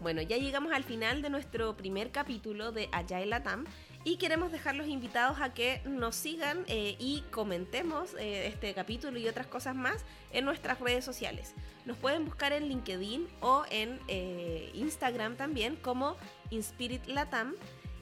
Bueno, 0.00 0.20
ya 0.20 0.36
llegamos 0.36 0.72
al 0.72 0.84
final 0.84 1.22
de 1.22 1.30
nuestro 1.30 1.76
primer 1.76 2.10
capítulo 2.10 2.72
de 2.72 2.88
Agile 2.92 3.26
Latam 3.26 3.64
y 4.04 4.16
queremos 4.16 4.52
dejarlos 4.52 4.86
invitados 4.86 5.40
a 5.40 5.52
que 5.54 5.80
nos 5.86 6.14
sigan 6.14 6.64
eh, 6.66 6.94
y 6.98 7.22
comentemos 7.30 8.12
eh, 8.18 8.46
este 8.46 8.74
capítulo 8.74 9.18
y 9.18 9.26
otras 9.26 9.46
cosas 9.46 9.74
más 9.74 10.04
en 10.30 10.44
nuestras 10.44 10.78
redes 10.78 11.06
sociales. 11.06 11.54
Nos 11.86 11.96
pueden 11.96 12.26
buscar 12.26 12.52
en 12.52 12.68
LinkedIn 12.68 13.26
o 13.40 13.64
en 13.70 13.98
eh, 14.08 14.70
Instagram 14.74 15.36
también 15.36 15.76
como 15.76 16.18
Inspirit 16.50 17.06
Latam. 17.06 17.54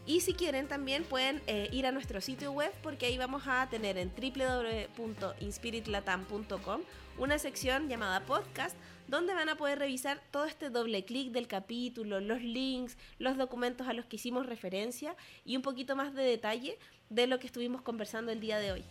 Y 0.05 0.23
si 0.23 0.35
quieren 0.35 0.67
también 0.67 1.05
pueden 1.05 1.41
ir 1.71 1.87
a 1.87 1.93
nuestro 1.93 2.21
sitio 2.21 2.51
web 2.51 2.73
porque 2.83 3.07
ahí 3.07 3.17
vamos 3.17 3.45
a 3.47 3.69
tener 3.71 3.99
en 3.99 4.11
www.inspiritlatam.com 4.11 6.81
una 7.19 7.39
sección 7.39 7.89
llamada 7.89 8.27
podcast 8.27 8.77
donde 9.13 9.35
van 9.35 9.51
a 9.51 9.57
poder 9.57 9.79
revisar 9.79 10.23
todo 10.31 10.47
este 10.47 10.71
doble 10.71 11.05
clic 11.05 11.33
del 11.33 11.47
capítulo, 11.47 12.19
los 12.19 12.41
links, 12.41 12.97
los 13.19 13.37
documentos 13.37 13.87
a 13.87 13.93
los 13.93 14.07
que 14.07 14.17
hicimos 14.17 14.47
referencia 14.47 15.15
y 15.45 15.55
un 15.55 15.61
poquito 15.61 15.95
más 15.95 16.15
de 16.15 16.23
detalle 16.23 16.79
de 17.11 17.27
lo 17.27 17.39
que 17.39 17.47
estuvimos 17.47 17.83
conversando 17.83 18.33
el 18.33 18.41
día 18.41 18.59
de 18.59 18.73
hoy. 18.73 18.85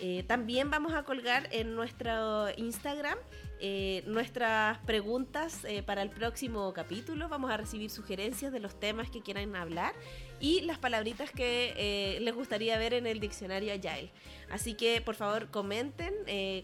Eh, 0.00 0.24
también 0.26 0.70
vamos 0.70 0.92
a 0.92 1.04
colgar 1.04 1.48
en 1.52 1.76
nuestro 1.76 2.48
Instagram 2.56 3.16
eh, 3.60 4.02
nuestras 4.06 4.78
preguntas 4.78 5.64
eh, 5.64 5.84
para 5.84 6.02
el 6.02 6.10
próximo 6.10 6.72
capítulo. 6.72 7.28
Vamos 7.28 7.52
a 7.52 7.56
recibir 7.56 7.90
sugerencias 7.90 8.50
de 8.52 8.58
los 8.58 8.80
temas 8.80 9.08
que 9.08 9.20
quieran 9.20 9.54
hablar 9.54 9.94
y 10.40 10.62
las 10.62 10.78
palabritas 10.78 11.30
que 11.30 12.18
les 12.20 12.34
gustaría 12.34 12.76
ver 12.76 12.94
en 12.94 13.06
el 13.06 13.20
diccionario 13.20 13.72
Agile. 13.72 14.10
Así 14.50 14.74
que 14.74 15.00
por 15.00 15.14
favor 15.14 15.48
comenten 15.52 16.12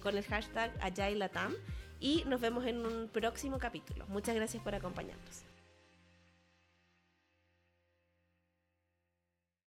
con 0.01 0.17
el 0.17 0.25
hashtag 0.25 0.73
AgileLatam 0.81 1.55
y 2.01 2.25
nos 2.27 2.41
vemos 2.41 2.67
en 2.67 2.85
un 2.85 3.09
próximo 3.09 3.59
capítulo. 3.59 4.05
Muchas 4.09 4.35
gracias 4.35 4.63
por 4.63 4.75
acompañarnos. 4.75 5.56